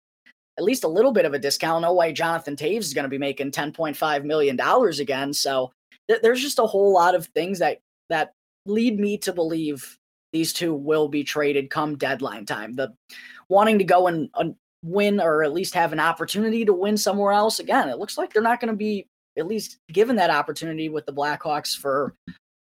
at 0.58 0.64
least 0.64 0.84
a 0.84 0.88
little 0.88 1.12
bit 1.12 1.24
of 1.24 1.34
a 1.34 1.38
discount. 1.38 1.82
No 1.82 1.94
way 1.94 2.12
Jonathan 2.12 2.56
Toews 2.56 2.80
is 2.80 2.94
going 2.94 3.04
to 3.04 3.08
be 3.08 3.18
making 3.18 3.52
$10.5 3.52 4.24
million 4.24 4.58
again. 5.00 5.32
So 5.32 5.72
th- 6.08 6.20
there's 6.22 6.42
just 6.42 6.58
a 6.58 6.66
whole 6.66 6.92
lot 6.92 7.14
of 7.14 7.26
things 7.28 7.58
that, 7.60 7.78
that 8.10 8.34
lead 8.66 9.00
me 9.00 9.16
to 9.18 9.32
believe 9.32 9.96
these 10.32 10.52
two 10.52 10.74
will 10.74 11.08
be 11.08 11.24
traded 11.24 11.70
come 11.70 11.96
deadline 11.96 12.46
time. 12.46 12.74
The 12.74 12.94
wanting 13.48 13.78
to 13.78 13.84
go 13.84 14.06
and 14.06 14.28
win 14.82 15.20
or 15.20 15.42
at 15.42 15.52
least 15.52 15.74
have 15.74 15.92
an 15.92 16.00
opportunity 16.00 16.64
to 16.64 16.72
win 16.72 16.96
somewhere 16.96 17.32
else 17.32 17.58
again, 17.58 17.88
it 17.88 17.98
looks 17.98 18.16
like 18.16 18.32
they're 18.32 18.42
not 18.42 18.60
going 18.60 18.72
to 18.72 18.76
be 18.76 19.06
at 19.38 19.46
least 19.46 19.78
given 19.92 20.16
that 20.16 20.30
opportunity 20.30 20.88
with 20.88 21.06
the 21.06 21.12
Blackhawks 21.12 21.76
for 21.76 22.14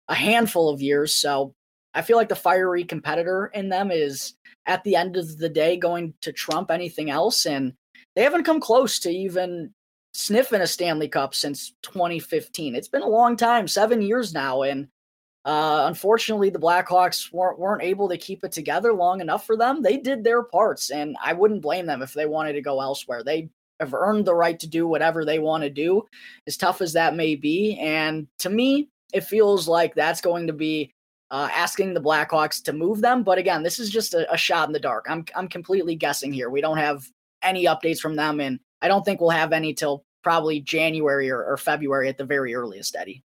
a 0.07 0.15
handful 0.15 0.69
of 0.69 0.81
years. 0.81 1.13
So 1.13 1.53
I 1.93 2.01
feel 2.01 2.17
like 2.17 2.29
the 2.29 2.35
fiery 2.35 2.83
competitor 2.83 3.47
in 3.47 3.69
them 3.69 3.91
is 3.91 4.35
at 4.65 4.83
the 4.83 4.95
end 4.95 5.17
of 5.17 5.37
the 5.37 5.49
day 5.49 5.77
going 5.77 6.13
to 6.21 6.31
trump 6.31 6.71
anything 6.71 7.09
else. 7.09 7.45
And 7.45 7.73
they 8.15 8.23
haven't 8.23 8.43
come 8.43 8.59
close 8.59 8.99
to 8.99 9.09
even 9.09 9.73
sniffing 10.13 10.61
a 10.61 10.67
Stanley 10.67 11.07
Cup 11.07 11.33
since 11.33 11.73
2015. 11.83 12.75
It's 12.75 12.87
been 12.87 13.01
a 13.01 13.07
long 13.07 13.35
time, 13.35 13.67
seven 13.67 14.01
years 14.01 14.33
now. 14.33 14.63
And 14.63 14.87
uh, 15.45 15.85
unfortunately, 15.87 16.49
the 16.49 16.59
Blackhawks 16.59 17.31
weren't, 17.31 17.59
weren't 17.59 17.83
able 17.83 18.09
to 18.09 18.17
keep 18.17 18.43
it 18.43 18.51
together 18.51 18.93
long 18.93 19.21
enough 19.21 19.45
for 19.45 19.55
them. 19.55 19.81
They 19.81 19.97
did 19.97 20.23
their 20.23 20.43
parts, 20.43 20.91
and 20.91 21.15
I 21.23 21.33
wouldn't 21.33 21.61
blame 21.61 21.85
them 21.85 22.01
if 22.01 22.13
they 22.13 22.25
wanted 22.25 22.53
to 22.53 22.61
go 22.61 22.81
elsewhere. 22.81 23.23
They 23.23 23.49
have 23.79 23.93
earned 23.93 24.25
the 24.25 24.35
right 24.35 24.59
to 24.59 24.67
do 24.67 24.87
whatever 24.87 25.23
they 25.23 25.39
want 25.39 25.63
to 25.63 25.69
do, 25.69 26.05
as 26.45 26.57
tough 26.57 26.81
as 26.81 26.93
that 26.93 27.15
may 27.15 27.35
be. 27.35 27.77
And 27.79 28.27
to 28.39 28.49
me, 28.49 28.89
it 29.13 29.21
feels 29.21 29.67
like 29.67 29.95
that's 29.95 30.21
going 30.21 30.47
to 30.47 30.53
be 30.53 30.93
uh, 31.31 31.49
asking 31.53 31.93
the 31.93 32.01
Blackhawks 32.01 32.61
to 32.63 32.73
move 32.73 33.01
them. 33.01 33.23
But 33.23 33.37
again, 33.37 33.63
this 33.63 33.79
is 33.79 33.89
just 33.89 34.13
a, 34.13 34.31
a, 34.31 34.37
shot 34.37 34.67
in 34.67 34.73
the 34.73 34.79
dark. 34.79 35.05
I'm 35.09 35.25
I'm 35.35 35.47
completely 35.47 35.95
guessing 35.95 36.33
here. 36.33 36.49
We 36.49 36.61
don't 36.61 36.77
have 36.77 37.07
any 37.43 37.65
updates 37.65 37.99
from 37.99 38.15
them, 38.15 38.39
and 38.39 38.59
I 38.81 38.87
don't 38.87 39.03
think 39.03 39.21
we'll 39.21 39.29
have 39.29 39.53
any 39.53 39.73
till 39.73 40.03
probably 40.23 40.59
January 40.59 41.29
or, 41.29 41.43
or 41.43 41.57
February 41.57 42.09
at 42.09 42.17
the 42.17 42.25
very 42.25 42.53
earliest. 42.55 42.95
Eddie. 42.95 43.23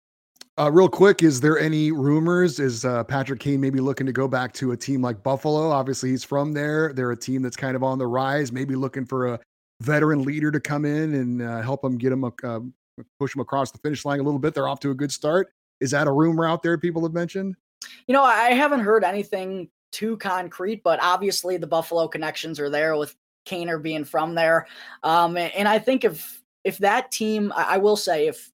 Uh, 0.62 0.70
real 0.70 0.88
quick, 0.88 1.24
is 1.24 1.42
there 1.42 1.58
any 1.58 1.92
rumors? 1.92 2.60
Is 2.60 2.86
uh, 2.86 3.04
Patrick 3.04 3.40
Kane 3.40 3.60
maybe 3.60 3.80
looking 3.80 4.06
to 4.06 4.12
go 4.12 4.28
back 4.28 4.54
to 4.54 4.74
a 4.74 4.78
team 4.78 5.02
like 5.02 5.24
Buffalo? 5.24 5.72
Obviously, 5.72 6.12
he's 6.12 6.24
from 6.24 6.54
there. 6.54 6.94
They're 6.94 7.10
a 7.10 7.18
team 7.18 7.42
that's 7.42 7.56
kind 7.56 7.76
of 7.76 7.82
on 7.82 7.98
the 7.98 8.06
rise. 8.06 8.52
Maybe 8.52 8.76
looking 8.76 9.04
for 9.04 9.34
a 9.34 9.40
veteran 9.80 10.22
leader 10.22 10.52
to 10.52 10.60
come 10.60 10.86
in 10.86 11.16
and 11.16 11.42
uh, 11.42 11.64
help 11.64 11.82
them 11.82 11.98
get 11.98 12.12
him, 12.12 12.24
uh, 12.24 12.60
push 13.18 13.34
them 13.34 13.42
across 13.42 13.72
the 13.72 13.80
finish 13.80 14.06
line 14.06 14.20
a 14.20 14.24
little 14.24 14.38
bit. 14.38 14.54
They're 14.54 14.68
off 14.68 14.80
to 14.82 14.92
a 14.92 14.94
good 14.94 15.12
start. 15.12 15.52
Is 15.80 15.90
that 15.90 16.06
a 16.06 16.12
rumor 16.12 16.46
out 16.46 16.62
there 16.62 16.78
people 16.78 17.02
have 17.02 17.14
mentioned? 17.14 17.56
You 18.06 18.14
know, 18.14 18.24
I 18.24 18.52
haven't 18.52 18.82
heard 18.82 19.04
anything 19.04 19.68
too 19.92 20.16
concrete, 20.18 20.84
but 20.84 21.02
obviously 21.02 21.58
the 21.58 21.66
Buffalo 21.66 22.08
connections 22.08 22.60
are 22.60 22.70
there 22.70 22.96
with 22.98 23.16
Kaner 23.48 23.82
being 23.82 24.04
from 24.04 24.36
there. 24.36 24.68
Um, 25.02 25.38
and 25.38 25.68
I 25.68 25.80
think 25.80 26.04
if 26.04 26.40
if 26.64 26.78
that 26.78 27.10
team, 27.10 27.52
I 27.56 27.80
will 27.80 27.98
say, 27.98 28.28
if 28.28 28.52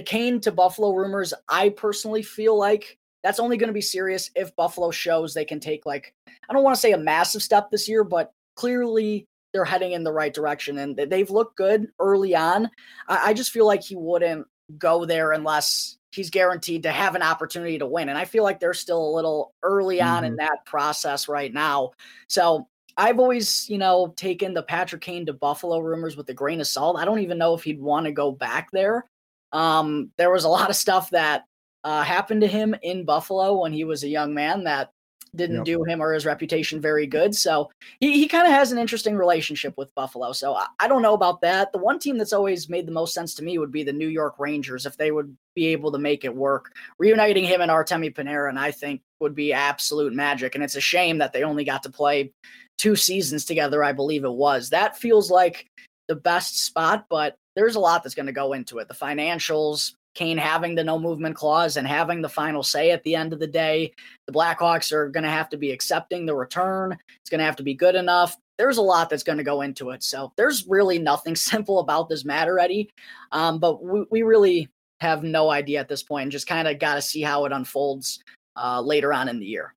the 0.00 0.04
Kane 0.04 0.40
to 0.40 0.50
Buffalo 0.50 0.94
rumors, 0.94 1.34
I 1.46 1.68
personally 1.68 2.22
feel 2.22 2.58
like 2.58 2.96
that's 3.22 3.38
only 3.38 3.58
going 3.58 3.68
to 3.68 3.74
be 3.74 3.82
serious 3.82 4.30
if 4.34 4.56
Buffalo 4.56 4.90
shows 4.90 5.34
they 5.34 5.44
can 5.44 5.60
take 5.60 5.84
like 5.84 6.14
I 6.48 6.54
don't 6.54 6.62
want 6.62 6.74
to 6.74 6.80
say 6.80 6.92
a 6.92 6.98
massive 6.98 7.42
step 7.42 7.70
this 7.70 7.86
year, 7.86 8.02
but 8.02 8.32
clearly 8.56 9.26
they're 9.52 9.66
heading 9.66 9.92
in 9.92 10.02
the 10.02 10.10
right 10.10 10.32
direction 10.32 10.78
and 10.78 10.96
they've 10.96 11.28
looked 11.28 11.58
good 11.58 11.88
early 11.98 12.34
on. 12.34 12.70
I, 13.08 13.26
I 13.26 13.34
just 13.34 13.50
feel 13.50 13.66
like 13.66 13.82
he 13.82 13.94
wouldn't 13.94 14.46
go 14.78 15.04
there 15.04 15.32
unless 15.32 15.98
he's 16.12 16.30
guaranteed 16.30 16.84
to 16.84 16.92
have 16.92 17.14
an 17.14 17.22
opportunity 17.22 17.78
to 17.78 17.86
win. 17.86 18.08
And 18.08 18.16
I 18.16 18.24
feel 18.24 18.42
like 18.42 18.58
they're 18.58 18.72
still 18.72 19.06
a 19.06 19.14
little 19.14 19.52
early 19.62 20.00
on 20.00 20.22
mm-hmm. 20.22 20.32
in 20.32 20.36
that 20.36 20.64
process 20.64 21.28
right 21.28 21.52
now. 21.52 21.90
So 22.26 22.68
I've 22.96 23.18
always, 23.18 23.68
you 23.68 23.76
know, 23.76 24.14
taken 24.16 24.54
the 24.54 24.62
Patrick 24.62 25.02
Kane 25.02 25.26
to 25.26 25.34
Buffalo 25.34 25.78
rumors 25.80 26.16
with 26.16 26.30
a 26.30 26.34
grain 26.34 26.62
of 26.62 26.68
salt. 26.68 26.96
I 26.98 27.04
don't 27.04 27.20
even 27.20 27.36
know 27.36 27.52
if 27.52 27.64
he'd 27.64 27.82
want 27.82 28.06
to 28.06 28.12
go 28.12 28.32
back 28.32 28.70
there. 28.70 29.04
Um, 29.52 30.10
there 30.16 30.30
was 30.30 30.44
a 30.44 30.48
lot 30.48 30.70
of 30.70 30.76
stuff 30.76 31.10
that 31.10 31.44
uh, 31.84 32.02
happened 32.02 32.42
to 32.42 32.46
him 32.46 32.74
in 32.82 33.04
Buffalo 33.04 33.60
when 33.60 33.72
he 33.72 33.84
was 33.84 34.04
a 34.04 34.08
young 34.08 34.34
man 34.34 34.64
that 34.64 34.90
didn't 35.34 35.56
yep. 35.56 35.64
do 35.64 35.84
him 35.84 36.02
or 36.02 36.12
his 36.12 36.26
reputation 36.26 36.80
very 36.80 37.06
good. 37.06 37.34
So 37.34 37.70
he, 38.00 38.14
he 38.14 38.28
kind 38.28 38.46
of 38.46 38.52
has 38.52 38.72
an 38.72 38.78
interesting 38.78 39.16
relationship 39.16 39.74
with 39.76 39.94
Buffalo. 39.94 40.32
So 40.32 40.54
I, 40.54 40.66
I, 40.80 40.88
don't 40.88 41.02
know 41.02 41.14
about 41.14 41.40
that. 41.42 41.72
The 41.72 41.78
one 41.78 41.98
team 41.98 42.18
that's 42.18 42.32
always 42.32 42.68
made 42.68 42.86
the 42.86 42.92
most 42.92 43.14
sense 43.14 43.34
to 43.34 43.44
me 43.44 43.58
would 43.58 43.70
be 43.70 43.82
the 43.82 43.92
New 43.92 44.08
York 44.08 44.34
Rangers 44.38 44.86
if 44.86 44.96
they 44.96 45.12
would 45.12 45.36
be 45.54 45.68
able 45.68 45.92
to 45.92 45.98
make 45.98 46.24
it 46.24 46.34
work. 46.34 46.72
Reuniting 46.98 47.44
him 47.44 47.60
and 47.60 47.70
Artemi 47.70 48.12
Panarin, 48.12 48.58
I 48.58 48.72
think, 48.72 49.02
would 49.20 49.34
be 49.34 49.52
absolute 49.52 50.12
magic. 50.12 50.54
And 50.54 50.64
it's 50.64 50.76
a 50.76 50.80
shame 50.80 51.18
that 51.18 51.32
they 51.32 51.44
only 51.44 51.64
got 51.64 51.82
to 51.84 51.90
play 51.90 52.32
two 52.78 52.96
seasons 52.96 53.44
together, 53.44 53.84
I 53.84 53.92
believe 53.92 54.24
it 54.24 54.32
was. 54.32 54.70
That 54.70 54.98
feels 54.98 55.30
like 55.30 55.66
the 56.10 56.16
best 56.16 56.64
spot, 56.64 57.06
but 57.08 57.36
there's 57.54 57.76
a 57.76 57.80
lot 57.80 58.02
that's 58.02 58.16
going 58.16 58.26
to 58.26 58.32
go 58.32 58.52
into 58.52 58.78
it. 58.78 58.88
The 58.88 58.94
financials, 58.94 59.94
Kane 60.14 60.38
having 60.38 60.74
the 60.74 60.82
no 60.82 60.98
movement 60.98 61.36
clause 61.36 61.76
and 61.76 61.86
having 61.86 62.20
the 62.20 62.28
final 62.28 62.64
say 62.64 62.90
at 62.90 63.04
the 63.04 63.14
end 63.14 63.32
of 63.32 63.38
the 63.38 63.46
day. 63.46 63.94
The 64.26 64.32
Blackhawks 64.32 64.90
are 64.90 65.08
going 65.08 65.22
to 65.22 65.30
have 65.30 65.48
to 65.50 65.56
be 65.56 65.70
accepting 65.70 66.26
the 66.26 66.34
return. 66.34 66.98
It's 67.20 67.30
going 67.30 67.38
to 67.38 67.44
have 67.44 67.54
to 67.56 67.62
be 67.62 67.74
good 67.74 67.94
enough. 67.94 68.36
There's 68.58 68.78
a 68.78 68.82
lot 68.82 69.08
that's 69.08 69.22
going 69.22 69.38
to 69.38 69.44
go 69.44 69.60
into 69.60 69.90
it. 69.90 70.02
So 70.02 70.32
there's 70.36 70.66
really 70.66 70.98
nothing 70.98 71.36
simple 71.36 71.78
about 71.78 72.08
this 72.08 72.24
matter, 72.24 72.58
Eddie. 72.58 72.90
Um, 73.30 73.60
but 73.60 73.84
we, 73.84 74.04
we 74.10 74.22
really 74.22 74.68
have 75.00 75.22
no 75.22 75.48
idea 75.48 75.78
at 75.78 75.88
this 75.88 76.02
point 76.02 76.24
and 76.24 76.32
just 76.32 76.48
kind 76.48 76.66
of 76.66 76.80
got 76.80 76.96
to 76.96 77.02
see 77.02 77.22
how 77.22 77.44
it 77.44 77.52
unfolds 77.52 78.18
uh, 78.56 78.80
later 78.80 79.14
on 79.14 79.28
in 79.28 79.38
the 79.38 79.46
year. 79.46 79.74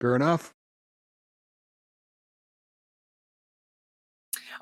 Fair 0.00 0.14
enough. 0.14 0.54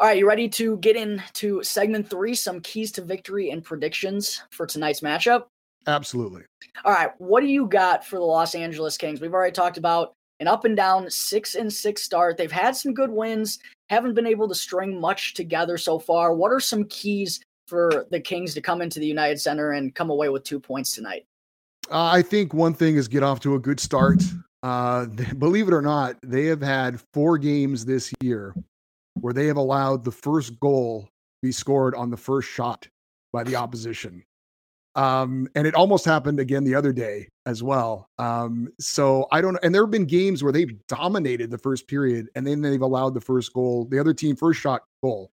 All 0.00 0.06
right, 0.06 0.16
you 0.16 0.26
ready 0.26 0.48
to 0.48 0.78
get 0.78 0.96
into 0.96 1.62
segment 1.62 2.08
three? 2.08 2.34
Some 2.34 2.62
keys 2.62 2.90
to 2.92 3.02
victory 3.02 3.50
and 3.50 3.62
predictions 3.62 4.42
for 4.50 4.64
tonight's 4.64 5.02
matchup. 5.02 5.44
Absolutely. 5.86 6.40
All 6.86 6.92
right, 6.92 7.10
what 7.18 7.42
do 7.42 7.46
you 7.46 7.66
got 7.66 8.06
for 8.06 8.16
the 8.16 8.24
Los 8.24 8.54
Angeles 8.54 8.96
Kings? 8.96 9.20
We've 9.20 9.34
already 9.34 9.52
talked 9.52 9.76
about 9.76 10.14
an 10.40 10.48
up 10.48 10.64
and 10.64 10.74
down 10.74 11.10
six 11.10 11.54
and 11.54 11.70
six 11.70 12.02
start. 12.02 12.38
They've 12.38 12.50
had 12.50 12.74
some 12.74 12.94
good 12.94 13.10
wins, 13.10 13.58
haven't 13.90 14.14
been 14.14 14.26
able 14.26 14.48
to 14.48 14.54
string 14.54 14.98
much 14.98 15.34
together 15.34 15.76
so 15.76 15.98
far. 15.98 16.34
What 16.34 16.50
are 16.50 16.60
some 16.60 16.84
keys 16.84 17.38
for 17.66 18.06
the 18.10 18.20
Kings 18.20 18.54
to 18.54 18.62
come 18.62 18.80
into 18.80 19.00
the 19.00 19.06
United 19.06 19.38
Center 19.38 19.72
and 19.72 19.94
come 19.94 20.08
away 20.08 20.30
with 20.30 20.44
two 20.44 20.58
points 20.58 20.94
tonight? 20.94 21.26
Uh, 21.90 22.04
I 22.04 22.22
think 22.22 22.54
one 22.54 22.72
thing 22.72 22.96
is 22.96 23.06
get 23.06 23.22
off 23.22 23.40
to 23.40 23.54
a 23.54 23.58
good 23.58 23.78
start. 23.78 24.22
Uh, 24.62 25.04
believe 25.36 25.68
it 25.68 25.74
or 25.74 25.82
not, 25.82 26.16
they 26.22 26.46
have 26.46 26.62
had 26.62 27.02
four 27.12 27.36
games 27.36 27.84
this 27.84 28.10
year 28.22 28.54
where 29.20 29.32
they 29.32 29.46
have 29.46 29.56
allowed 29.56 30.04
the 30.04 30.10
first 30.10 30.58
goal 30.60 31.08
be 31.42 31.52
scored 31.52 31.94
on 31.94 32.10
the 32.10 32.16
first 32.16 32.48
shot 32.48 32.88
by 33.32 33.44
the 33.44 33.56
opposition. 33.56 34.24
Um, 34.96 35.48
and 35.54 35.66
it 35.66 35.74
almost 35.74 36.04
happened 36.04 36.40
again 36.40 36.64
the 36.64 36.74
other 36.74 36.92
day 36.92 37.28
as 37.46 37.62
well. 37.62 38.08
Um, 38.18 38.72
so 38.80 39.26
I 39.30 39.40
don't 39.40 39.56
and 39.62 39.74
there 39.74 39.82
have 39.82 39.90
been 39.90 40.04
games 40.04 40.42
where 40.42 40.52
they've 40.52 40.74
dominated 40.88 41.50
the 41.50 41.58
first 41.58 41.86
period 41.86 42.28
and 42.34 42.46
then 42.46 42.60
they've 42.60 42.82
allowed 42.82 43.14
the 43.14 43.20
first 43.20 43.52
goal, 43.52 43.84
the 43.84 43.98
other 43.98 44.12
team 44.12 44.34
first 44.34 44.60
shot 44.60 44.82
goal. 45.02 45.30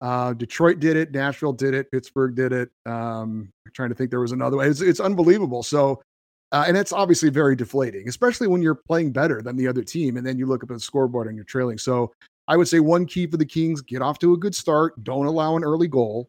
Uh, 0.00 0.32
Detroit 0.32 0.80
did 0.80 0.96
it, 0.96 1.12
Nashville 1.12 1.52
did 1.52 1.74
it, 1.74 1.90
Pittsburgh 1.92 2.34
did 2.34 2.52
it. 2.52 2.70
Um, 2.86 3.52
I'm 3.66 3.72
trying 3.72 3.90
to 3.90 3.94
think 3.94 4.10
there 4.10 4.20
was 4.20 4.32
another 4.32 4.56
way. 4.56 4.66
It's, 4.66 4.80
it's 4.80 5.00
unbelievable. 5.00 5.62
So 5.62 6.00
uh, 6.52 6.64
and 6.66 6.76
it's 6.76 6.92
obviously 6.92 7.30
very 7.30 7.54
deflating, 7.54 8.08
especially 8.08 8.48
when 8.48 8.60
you're 8.60 8.74
playing 8.74 9.12
better 9.12 9.40
than 9.40 9.56
the 9.56 9.68
other 9.68 9.84
team, 9.84 10.16
and 10.16 10.26
then 10.26 10.36
you 10.36 10.46
look 10.46 10.64
up 10.64 10.70
at 10.70 10.74
the 10.74 10.80
scoreboard 10.80 11.28
and 11.28 11.36
you're 11.36 11.44
trailing. 11.44 11.78
So 11.78 12.12
I 12.50 12.56
would 12.56 12.66
say 12.66 12.80
one 12.80 13.06
key 13.06 13.28
for 13.28 13.36
the 13.36 13.46
Kings: 13.46 13.80
get 13.80 14.02
off 14.02 14.18
to 14.18 14.34
a 14.34 14.36
good 14.36 14.54
start. 14.56 15.02
Don't 15.04 15.26
allow 15.26 15.56
an 15.56 15.62
early 15.62 15.86
goal. 15.86 16.28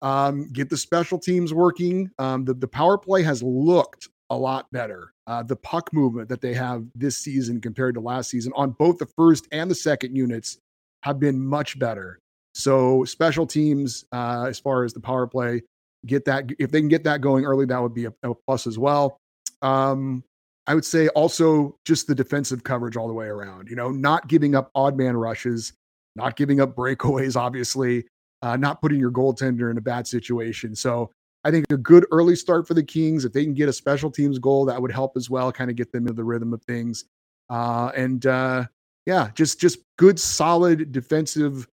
Um, 0.00 0.48
get 0.52 0.70
the 0.70 0.76
special 0.76 1.18
teams 1.18 1.52
working. 1.52 2.08
Um, 2.20 2.44
the 2.44 2.54
the 2.54 2.68
power 2.68 2.96
play 2.96 3.22
has 3.24 3.42
looked 3.42 4.08
a 4.30 4.36
lot 4.36 4.70
better. 4.70 5.12
Uh, 5.26 5.42
the 5.42 5.56
puck 5.56 5.92
movement 5.92 6.28
that 6.28 6.40
they 6.40 6.54
have 6.54 6.84
this 6.94 7.18
season 7.18 7.60
compared 7.60 7.96
to 7.96 8.00
last 8.00 8.30
season 8.30 8.52
on 8.54 8.70
both 8.70 8.98
the 8.98 9.06
first 9.06 9.48
and 9.50 9.68
the 9.68 9.74
second 9.74 10.14
units 10.14 10.58
have 11.02 11.18
been 11.18 11.44
much 11.44 11.78
better. 11.80 12.20
So 12.54 13.04
special 13.04 13.44
teams, 13.44 14.04
uh, 14.12 14.44
as 14.48 14.60
far 14.60 14.84
as 14.84 14.92
the 14.92 15.00
power 15.00 15.26
play, 15.26 15.62
get 16.06 16.24
that 16.26 16.48
if 16.60 16.70
they 16.70 16.80
can 16.80 16.88
get 16.88 17.02
that 17.04 17.20
going 17.20 17.44
early, 17.44 17.66
that 17.66 17.82
would 17.82 17.94
be 17.94 18.04
a, 18.04 18.14
a 18.22 18.34
plus 18.34 18.68
as 18.68 18.78
well. 18.78 19.18
Um, 19.62 20.22
I 20.66 20.74
would 20.74 20.84
say 20.84 21.08
also 21.08 21.78
just 21.84 22.06
the 22.06 22.14
defensive 22.14 22.64
coverage 22.64 22.96
all 22.96 23.06
the 23.06 23.14
way 23.14 23.26
around. 23.26 23.68
You 23.68 23.76
know, 23.76 23.90
not 23.90 24.26
giving 24.28 24.54
up 24.54 24.70
odd 24.74 24.96
man 24.96 25.16
rushes, 25.16 25.72
not 26.16 26.36
giving 26.36 26.60
up 26.60 26.74
breakaways, 26.74 27.36
obviously, 27.40 28.04
uh, 28.42 28.56
not 28.56 28.80
putting 28.80 28.98
your 28.98 29.10
goaltender 29.10 29.70
in 29.70 29.78
a 29.78 29.82
bad 29.82 30.06
situation. 30.06 30.74
So 30.74 31.10
I 31.44 31.50
think 31.50 31.66
a 31.70 31.76
good 31.76 32.06
early 32.10 32.34
start 32.34 32.66
for 32.66 32.74
the 32.74 32.82
Kings. 32.82 33.24
If 33.24 33.32
they 33.32 33.44
can 33.44 33.54
get 33.54 33.68
a 33.68 33.72
special 33.72 34.10
teams 34.10 34.38
goal, 34.38 34.64
that 34.64 34.80
would 34.80 34.90
help 34.90 35.16
as 35.16 35.30
well, 35.30 35.52
kind 35.52 35.70
of 35.70 35.76
get 35.76 35.92
them 35.92 36.02
into 36.02 36.14
the 36.14 36.24
rhythm 36.24 36.52
of 36.52 36.62
things. 36.64 37.04
Uh, 37.48 37.92
and 37.96 38.26
uh, 38.26 38.64
yeah, 39.06 39.30
just 39.34 39.60
just 39.60 39.78
good, 39.96 40.18
solid 40.18 40.90
defensive 40.90 41.68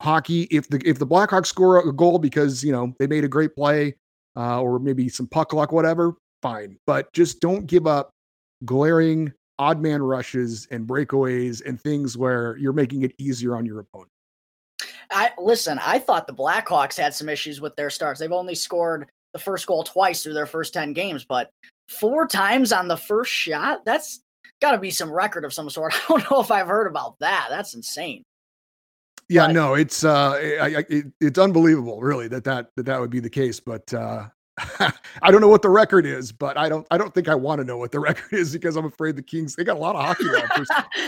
hockey. 0.00 0.42
If 0.52 0.68
the 0.68 0.80
if 0.84 1.00
the 1.00 1.06
Blackhawks 1.06 1.46
score 1.46 1.88
a 1.88 1.92
goal 1.92 2.20
because 2.20 2.62
you 2.62 2.70
know 2.70 2.94
they 3.00 3.08
made 3.08 3.24
a 3.24 3.28
great 3.28 3.56
play 3.56 3.96
uh, 4.36 4.60
or 4.60 4.78
maybe 4.78 5.08
some 5.08 5.26
puck 5.26 5.52
luck, 5.52 5.72
whatever, 5.72 6.14
fine. 6.40 6.78
But 6.86 7.12
just 7.12 7.40
don't 7.40 7.66
give 7.66 7.88
up 7.88 8.12
glaring 8.64 9.32
odd 9.58 9.80
man 9.80 10.02
rushes 10.02 10.66
and 10.70 10.86
breakaways 10.86 11.62
and 11.66 11.80
things 11.80 12.16
where 12.16 12.56
you're 12.56 12.72
making 12.72 13.02
it 13.02 13.12
easier 13.18 13.56
on 13.56 13.66
your 13.66 13.80
opponent. 13.80 14.10
I 15.10 15.32
listen, 15.38 15.78
I 15.84 15.98
thought 15.98 16.26
the 16.26 16.34
Blackhawks 16.34 16.96
had 16.96 17.14
some 17.14 17.28
issues 17.28 17.60
with 17.60 17.76
their 17.76 17.90
starts. 17.90 18.20
They've 18.20 18.32
only 18.32 18.54
scored 18.54 19.08
the 19.32 19.38
first 19.38 19.66
goal 19.66 19.84
twice 19.84 20.22
through 20.22 20.34
their 20.34 20.46
first 20.46 20.72
10 20.72 20.92
games, 20.92 21.24
but 21.24 21.50
four 21.88 22.26
times 22.26 22.72
on 22.72 22.88
the 22.88 22.96
first 22.96 23.32
shot, 23.32 23.84
that's 23.84 24.20
got 24.60 24.72
to 24.72 24.78
be 24.78 24.90
some 24.90 25.10
record 25.10 25.44
of 25.44 25.52
some 25.52 25.68
sort. 25.68 25.94
I 25.96 26.00
don't 26.08 26.30
know 26.30 26.40
if 26.40 26.50
I've 26.50 26.68
heard 26.68 26.86
about 26.86 27.18
that. 27.20 27.48
That's 27.50 27.74
insane. 27.74 28.22
Yeah, 29.28 29.46
but, 29.46 29.52
no, 29.52 29.74
it's 29.74 30.04
uh, 30.04 30.30
I, 30.32 30.84
it, 30.88 31.06
it's 31.20 31.38
unbelievable, 31.38 32.00
really, 32.00 32.26
that 32.28 32.44
that 32.44 32.70
that 32.76 32.86
that 32.86 33.00
would 33.00 33.10
be 33.10 33.20
the 33.20 33.30
case. 33.30 33.60
But 33.60 33.92
uh, 33.94 34.26
I 35.22 35.30
don't 35.30 35.40
know 35.40 35.48
what 35.48 35.62
the 35.62 35.70
record 35.70 36.06
is, 36.06 36.32
but 36.32 36.56
I 36.56 36.68
don't 36.68 36.86
I 36.90 36.98
don't 36.98 37.14
think 37.14 37.28
I 37.28 37.34
want 37.34 37.60
to 37.60 37.64
know 37.64 37.78
what 37.78 37.92
the 37.92 38.00
record 38.08 38.32
is 38.32 38.52
because 38.52 38.76
I'm 38.76 38.84
afraid 38.84 39.16
the 39.16 39.22
Kings 39.22 39.54
they 39.54 39.64
got 39.64 39.76
a 39.76 39.80
lot 39.80 39.96
of 39.96 40.04
hockey 40.04 40.24
left 40.24 40.54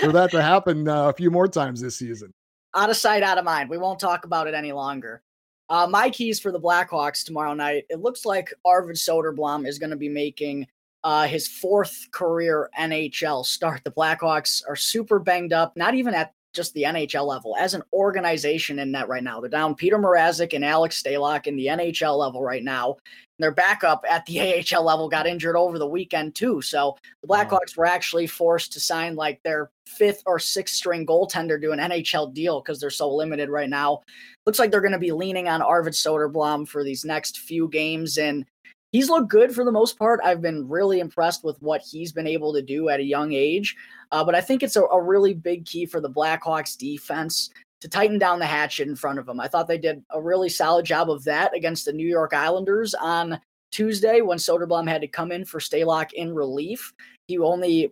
for, 0.00 0.12
that 0.12 0.30
to 0.30 0.42
happen 0.42 0.88
uh, 0.88 1.08
a 1.08 1.12
few 1.12 1.30
more 1.30 1.48
times 1.48 1.80
this 1.80 1.96
season. 1.96 2.32
Out 2.74 2.90
of 2.90 2.96
sight, 2.96 3.22
out 3.22 3.38
of 3.38 3.44
mind. 3.44 3.68
We 3.68 3.78
won't 3.78 4.00
talk 4.00 4.24
about 4.24 4.46
it 4.46 4.54
any 4.54 4.72
longer. 4.72 5.22
Uh, 5.68 5.86
my 5.86 6.10
keys 6.10 6.40
for 6.40 6.50
the 6.52 6.60
Blackhawks 6.60 7.24
tomorrow 7.24 7.54
night. 7.54 7.84
It 7.88 8.00
looks 8.00 8.24
like 8.24 8.52
Arvid 8.64 8.96
Soderblom 8.96 9.66
is 9.66 9.78
going 9.78 9.90
to 9.90 9.96
be 9.96 10.08
making 10.08 10.66
uh, 11.04 11.26
his 11.26 11.48
fourth 11.48 12.06
career 12.12 12.70
NHL 12.78 13.44
start. 13.44 13.82
The 13.84 13.90
Blackhawks 13.90 14.62
are 14.68 14.76
super 14.76 15.18
banged 15.18 15.52
up, 15.52 15.76
not 15.76 15.94
even 15.94 16.14
at 16.14 16.34
just 16.52 16.74
the 16.74 16.82
NHL 16.82 17.26
level 17.26 17.56
as 17.58 17.74
an 17.74 17.82
organization 17.92 18.78
in 18.78 18.90
net 18.90 19.08
right 19.08 19.22
now. 19.22 19.40
They're 19.40 19.50
down 19.50 19.74
Peter 19.74 19.98
Mrazek 19.98 20.52
and 20.52 20.64
Alex 20.64 21.02
Stalock 21.02 21.46
in 21.46 21.56
the 21.56 21.66
NHL 21.66 22.18
level 22.18 22.42
right 22.42 22.62
now. 22.62 22.96
Their 23.38 23.50
backup 23.50 24.04
at 24.08 24.24
the 24.26 24.64
AHL 24.74 24.84
level 24.84 25.08
got 25.08 25.26
injured 25.26 25.56
over 25.56 25.78
the 25.78 25.86
weekend 25.86 26.34
too. 26.34 26.62
So 26.62 26.96
the 27.22 27.28
Blackhawks 27.28 27.76
were 27.76 27.86
actually 27.86 28.26
forced 28.26 28.72
to 28.74 28.80
sign 28.80 29.16
like 29.16 29.42
their 29.42 29.70
fifth 29.86 30.22
or 30.26 30.38
sixth 30.38 30.76
string 30.76 31.06
goaltender 31.06 31.60
to 31.60 31.72
an 31.72 31.78
NHL 31.78 32.32
deal 32.32 32.60
because 32.60 32.80
they're 32.80 32.90
so 32.90 33.12
limited 33.12 33.48
right 33.48 33.70
now. 33.70 34.00
Looks 34.46 34.58
like 34.58 34.70
they're 34.70 34.80
going 34.80 34.92
to 34.92 34.98
be 34.98 35.12
leaning 35.12 35.48
on 35.48 35.62
Arvid 35.62 35.94
Soderblom 35.94 36.68
for 36.68 36.84
these 36.84 37.04
next 37.04 37.38
few 37.38 37.68
games 37.68 38.18
and 38.18 38.44
he's 38.92 39.08
looked 39.08 39.30
good 39.30 39.54
for 39.54 39.64
the 39.64 39.72
most 39.72 39.98
part. 39.98 40.20
I've 40.22 40.40
been 40.40 40.68
really 40.68 41.00
impressed 41.00 41.42
with 41.42 41.60
what 41.60 41.82
he's 41.82 42.12
been 42.12 42.26
able 42.26 42.52
to 42.52 42.62
do 42.62 42.88
at 42.88 43.00
a 43.00 43.04
young 43.04 43.32
age. 43.32 43.74
Uh, 44.12 44.22
but 44.22 44.34
I 44.34 44.40
think 44.40 44.62
it's 44.62 44.76
a, 44.76 44.82
a, 44.82 45.02
really 45.02 45.34
big 45.34 45.64
key 45.64 45.86
for 45.86 46.00
the 46.00 46.10
Blackhawks 46.10 46.76
defense 46.76 47.50
to 47.80 47.88
tighten 47.88 48.18
down 48.18 48.38
the 48.38 48.46
hatchet 48.46 48.86
in 48.86 48.94
front 48.94 49.18
of 49.18 49.26
them. 49.26 49.40
I 49.40 49.48
thought 49.48 49.66
they 49.66 49.78
did 49.78 50.04
a 50.10 50.22
really 50.22 50.48
solid 50.48 50.84
job 50.84 51.10
of 51.10 51.24
that 51.24 51.56
against 51.56 51.86
the 51.86 51.92
New 51.92 52.06
York 52.06 52.32
Islanders 52.34 52.94
on 52.94 53.40
Tuesday 53.72 54.20
when 54.20 54.38
Soderblom 54.38 54.86
had 54.86 55.00
to 55.00 55.08
come 55.08 55.32
in 55.32 55.44
for 55.44 55.58
Stalock 55.58 56.12
in 56.12 56.34
relief. 56.34 56.92
He 57.26 57.38
only 57.38 57.90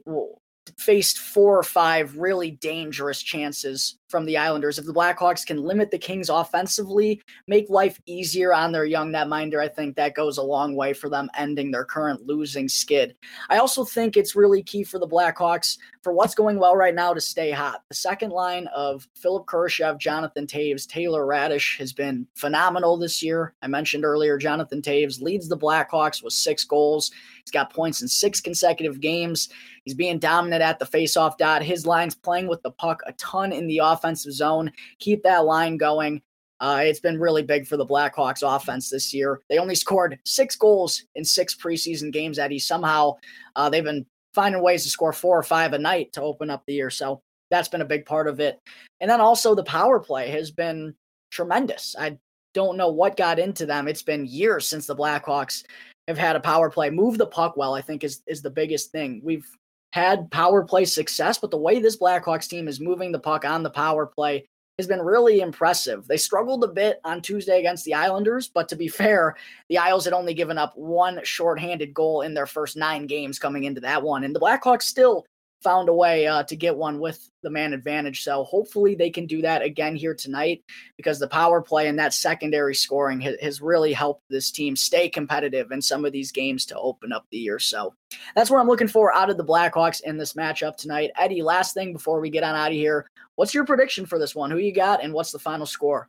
faced 0.78 1.18
four 1.18 1.58
or 1.58 1.62
five 1.62 2.16
really 2.16 2.50
dangerous 2.52 3.22
chances 3.22 3.96
from 4.10 4.26
the 4.26 4.36
Islanders. 4.36 4.78
If 4.78 4.86
the 4.86 4.92
Blackhawks 4.92 5.46
can 5.46 5.62
limit 5.62 5.90
the 5.90 5.98
Kings 5.98 6.28
offensively, 6.28 7.22
make 7.46 7.70
life 7.70 8.00
easier 8.06 8.52
on 8.52 8.72
their 8.72 8.84
young 8.84 9.12
netminder, 9.12 9.60
I 9.60 9.68
think 9.68 9.96
that 9.96 10.14
goes 10.14 10.38
a 10.38 10.42
long 10.42 10.74
way 10.74 10.92
for 10.92 11.08
them 11.08 11.30
ending 11.36 11.70
their 11.70 11.84
current 11.84 12.26
losing 12.26 12.68
skid. 12.68 13.14
I 13.48 13.58
also 13.58 13.84
think 13.84 14.16
it's 14.16 14.34
really 14.34 14.62
key 14.62 14.82
for 14.82 14.98
the 14.98 15.06
Blackhawks 15.08 15.78
for 16.02 16.12
what's 16.12 16.34
going 16.34 16.58
well 16.58 16.76
right 16.76 16.94
now 16.94 17.14
to 17.14 17.20
stay 17.20 17.50
hot. 17.50 17.82
The 17.88 17.94
second 17.94 18.30
line 18.30 18.66
of 18.68 19.06
Philipp 19.14 19.46
Kurashev, 19.46 19.98
Jonathan 19.98 20.46
Toews, 20.46 20.88
Taylor 20.88 21.24
Raddysh 21.24 21.78
has 21.78 21.92
been 21.92 22.26
phenomenal 22.34 22.96
this 22.96 23.22
year. 23.22 23.54
I 23.62 23.68
mentioned 23.68 24.04
earlier, 24.04 24.38
Jonathan 24.38 24.82
Toews 24.82 25.20
leads 25.20 25.48
the 25.48 25.58
Blackhawks 25.58 26.22
with 26.22 26.32
six 26.32 26.64
goals. 26.64 27.12
He's 27.44 27.52
got 27.52 27.72
points 27.72 28.02
in 28.02 28.08
six 28.08 28.40
consecutive 28.40 29.00
games. 29.00 29.50
He's 29.84 29.94
being 29.94 30.18
dominant 30.18 30.62
at 30.62 30.78
the 30.78 30.84
faceoff 30.84 31.38
dot. 31.38 31.62
His 31.62 31.86
line's 31.86 32.14
playing 32.14 32.48
with 32.48 32.62
the 32.62 32.70
puck 32.70 33.00
a 33.06 33.12
ton 33.14 33.52
in 33.52 33.66
the 33.66 33.80
offensive 34.00 34.32
zone. 34.32 34.72
Keep 34.98 35.22
that 35.22 35.44
line 35.44 35.76
going. 35.76 36.22
Uh, 36.60 36.82
it's 36.84 37.00
been 37.00 37.18
really 37.18 37.42
big 37.42 37.66
for 37.66 37.76
the 37.76 37.86
Blackhawks 37.86 38.42
offense 38.42 38.90
this 38.90 39.14
year. 39.14 39.40
They 39.48 39.58
only 39.58 39.74
scored 39.74 40.18
six 40.24 40.56
goals 40.56 41.04
in 41.14 41.24
six 41.24 41.54
preseason 41.54 42.12
games, 42.12 42.38
Eddie. 42.38 42.58
Somehow 42.58 43.16
uh, 43.56 43.70
they've 43.70 43.84
been 43.84 44.04
finding 44.34 44.62
ways 44.62 44.82
to 44.84 44.90
score 44.90 45.12
four 45.12 45.38
or 45.38 45.42
five 45.42 45.72
a 45.72 45.78
night 45.78 46.12
to 46.12 46.22
open 46.22 46.50
up 46.50 46.62
the 46.66 46.74
year. 46.74 46.90
So 46.90 47.22
that's 47.50 47.68
been 47.68 47.80
a 47.80 47.86
big 47.86 48.04
part 48.04 48.28
of 48.28 48.40
it. 48.40 48.60
And 49.00 49.10
then 49.10 49.20
also 49.20 49.54
the 49.54 49.64
power 49.64 49.98
play 49.98 50.28
has 50.30 50.50
been 50.50 50.94
tremendous. 51.30 51.96
I 51.98 52.18
don't 52.52 52.76
know 52.76 52.88
what 52.88 53.16
got 53.16 53.38
into 53.38 53.64
them. 53.64 53.88
It's 53.88 54.02
been 54.02 54.26
years 54.26 54.68
since 54.68 54.86
the 54.86 54.96
Blackhawks 54.96 55.64
have 56.08 56.18
had 56.18 56.36
a 56.36 56.40
power 56.40 56.70
play. 56.70 56.90
Move 56.90 57.16
the 57.16 57.26
puck 57.26 57.56
well, 57.56 57.74
I 57.74 57.80
think, 57.80 58.04
is 58.04 58.22
is 58.26 58.42
the 58.42 58.50
biggest 58.50 58.92
thing. 58.92 59.20
We've 59.24 59.46
had 59.92 60.30
power 60.30 60.64
play 60.64 60.84
success, 60.84 61.38
but 61.38 61.50
the 61.50 61.58
way 61.58 61.80
this 61.80 61.98
Blackhawks 61.98 62.48
team 62.48 62.68
is 62.68 62.80
moving 62.80 63.12
the 63.12 63.18
puck 63.18 63.44
on 63.44 63.62
the 63.62 63.70
power 63.70 64.06
play 64.06 64.46
has 64.78 64.86
been 64.86 65.02
really 65.02 65.40
impressive. 65.40 66.06
They 66.06 66.16
struggled 66.16 66.64
a 66.64 66.68
bit 66.68 67.00
on 67.04 67.20
Tuesday 67.20 67.58
against 67.58 67.84
the 67.84 67.94
Islanders, 67.94 68.48
but 68.48 68.68
to 68.68 68.76
be 68.76 68.88
fair, 68.88 69.36
the 69.68 69.78
Isles 69.78 70.04
had 70.04 70.14
only 70.14 70.34
given 70.34 70.58
up 70.58 70.76
one 70.76 71.20
shorthanded 71.24 71.92
goal 71.92 72.22
in 72.22 72.34
their 72.34 72.46
first 72.46 72.76
nine 72.76 73.06
games 73.06 73.38
coming 73.38 73.64
into 73.64 73.80
that 73.82 74.02
one. 74.02 74.24
And 74.24 74.34
the 74.34 74.40
Blackhawks 74.40 74.82
still 74.82 75.26
found 75.62 75.88
a 75.88 75.94
way 75.94 76.26
uh, 76.26 76.42
to 76.44 76.56
get 76.56 76.76
one 76.76 76.98
with 76.98 77.30
the 77.42 77.50
man 77.50 77.72
advantage. 77.72 78.22
So 78.22 78.44
hopefully 78.44 78.94
they 78.94 79.10
can 79.10 79.26
do 79.26 79.42
that 79.42 79.62
again 79.62 79.94
here 79.96 80.14
tonight 80.14 80.62
because 80.96 81.18
the 81.18 81.28
power 81.28 81.60
play 81.60 81.88
and 81.88 81.98
that 81.98 82.14
secondary 82.14 82.74
scoring 82.74 83.20
has, 83.20 83.36
has 83.40 83.60
really 83.60 83.92
helped 83.92 84.22
this 84.28 84.50
team 84.50 84.76
stay 84.76 85.08
competitive 85.08 85.72
in 85.72 85.82
some 85.82 86.04
of 86.04 86.12
these 86.12 86.32
games 86.32 86.66
to 86.66 86.78
open 86.78 87.12
up 87.12 87.26
the 87.30 87.38
year. 87.38 87.58
So 87.58 87.94
that's 88.34 88.50
what 88.50 88.58
I'm 88.58 88.68
looking 88.68 88.88
for 88.88 89.14
out 89.14 89.30
of 89.30 89.36
the 89.36 89.44
Blackhawks 89.44 90.02
in 90.02 90.16
this 90.16 90.34
matchup 90.34 90.76
tonight. 90.76 91.10
Eddie, 91.18 91.42
last 91.42 91.74
thing 91.74 91.92
before 91.92 92.20
we 92.20 92.30
get 92.30 92.44
on 92.44 92.54
out 92.54 92.72
of 92.72 92.76
here, 92.76 93.10
what's 93.36 93.54
your 93.54 93.64
prediction 93.64 94.06
for 94.06 94.18
this 94.18 94.34
one? 94.34 94.50
Who 94.50 94.58
you 94.58 94.74
got 94.74 95.02
and 95.02 95.12
what's 95.12 95.32
the 95.32 95.38
final 95.38 95.66
score? 95.66 96.08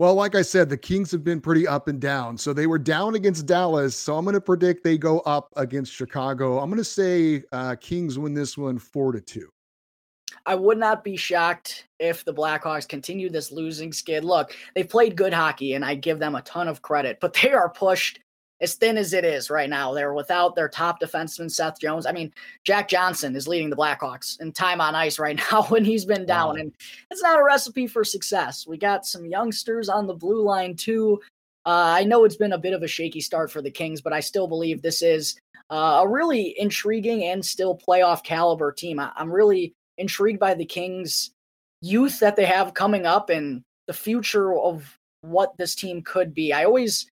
Well, 0.00 0.14
like 0.14 0.34
I 0.34 0.42
said, 0.42 0.68
the 0.68 0.76
Kings 0.76 1.12
have 1.12 1.22
been 1.22 1.40
pretty 1.40 1.68
up 1.68 1.86
and 1.86 2.00
down. 2.00 2.36
So 2.36 2.52
they 2.52 2.66
were 2.66 2.78
down 2.78 3.14
against 3.14 3.46
Dallas. 3.46 3.94
So 3.94 4.16
I'm 4.16 4.24
going 4.24 4.34
to 4.34 4.40
predict 4.40 4.82
they 4.82 4.98
go 4.98 5.20
up 5.20 5.52
against 5.56 5.92
Chicago. 5.92 6.58
I'm 6.58 6.68
going 6.68 6.78
to 6.78 6.84
say 6.84 7.44
uh, 7.52 7.76
Kings 7.80 8.18
win 8.18 8.34
this 8.34 8.58
one 8.58 8.78
four 8.78 9.12
to 9.12 9.20
two. 9.20 9.48
I 10.46 10.56
would 10.56 10.78
not 10.78 11.04
be 11.04 11.16
shocked 11.16 11.86
if 12.00 12.24
the 12.24 12.34
Blackhawks 12.34 12.88
continue 12.88 13.30
this 13.30 13.52
losing 13.52 13.92
skid. 13.92 14.24
Look, 14.24 14.56
they've 14.74 14.88
played 14.88 15.16
good 15.16 15.32
hockey, 15.32 15.74
and 15.74 15.84
I 15.84 15.94
give 15.94 16.18
them 16.18 16.34
a 16.34 16.42
ton 16.42 16.66
of 16.66 16.82
credit, 16.82 17.18
but 17.20 17.32
they 17.32 17.52
are 17.52 17.70
pushed 17.70 18.18
as 18.60 18.74
thin 18.74 18.96
as 18.96 19.12
it 19.12 19.24
is 19.24 19.50
right 19.50 19.68
now. 19.68 19.92
They're 19.92 20.14
without 20.14 20.54
their 20.54 20.68
top 20.68 21.00
defenseman, 21.00 21.50
Seth 21.50 21.80
Jones. 21.80 22.06
I 22.06 22.12
mean, 22.12 22.32
Jack 22.64 22.88
Johnson 22.88 23.34
is 23.36 23.48
leading 23.48 23.70
the 23.70 23.76
Blackhawks 23.76 24.40
in 24.40 24.52
time 24.52 24.80
on 24.80 24.94
ice 24.94 25.18
right 25.18 25.40
now 25.52 25.64
when 25.64 25.84
he's 25.84 26.04
been 26.04 26.26
down. 26.26 26.54
Wow. 26.54 26.60
And 26.60 26.72
it's 27.10 27.22
not 27.22 27.38
a 27.38 27.44
recipe 27.44 27.86
for 27.86 28.04
success. 28.04 28.66
We 28.66 28.78
got 28.78 29.06
some 29.06 29.26
youngsters 29.26 29.88
on 29.88 30.06
the 30.06 30.14
blue 30.14 30.42
line, 30.42 30.76
too. 30.76 31.20
Uh, 31.66 31.96
I 31.96 32.04
know 32.04 32.24
it's 32.24 32.36
been 32.36 32.52
a 32.52 32.58
bit 32.58 32.74
of 32.74 32.82
a 32.82 32.88
shaky 32.88 33.20
start 33.20 33.50
for 33.50 33.62
the 33.62 33.70
Kings, 33.70 34.00
but 34.00 34.12
I 34.12 34.20
still 34.20 34.46
believe 34.46 34.82
this 34.82 35.02
is 35.02 35.36
uh, 35.70 36.00
a 36.02 36.08
really 36.08 36.54
intriguing 36.58 37.24
and 37.24 37.44
still 37.44 37.78
playoff 37.78 38.22
caliber 38.22 38.70
team. 38.70 39.00
I, 39.00 39.10
I'm 39.16 39.32
really 39.32 39.72
intrigued 39.98 40.40
by 40.40 40.54
the 40.54 40.64
Kings' 40.64 41.30
youth 41.80 42.18
that 42.20 42.36
they 42.36 42.44
have 42.44 42.74
coming 42.74 43.06
up 43.06 43.30
and 43.30 43.62
the 43.86 43.92
future 43.92 44.54
of 44.54 44.98
what 45.22 45.56
this 45.56 45.74
team 45.74 46.02
could 46.02 46.34
be. 46.34 46.52
I 46.52 46.64
always 46.64 47.06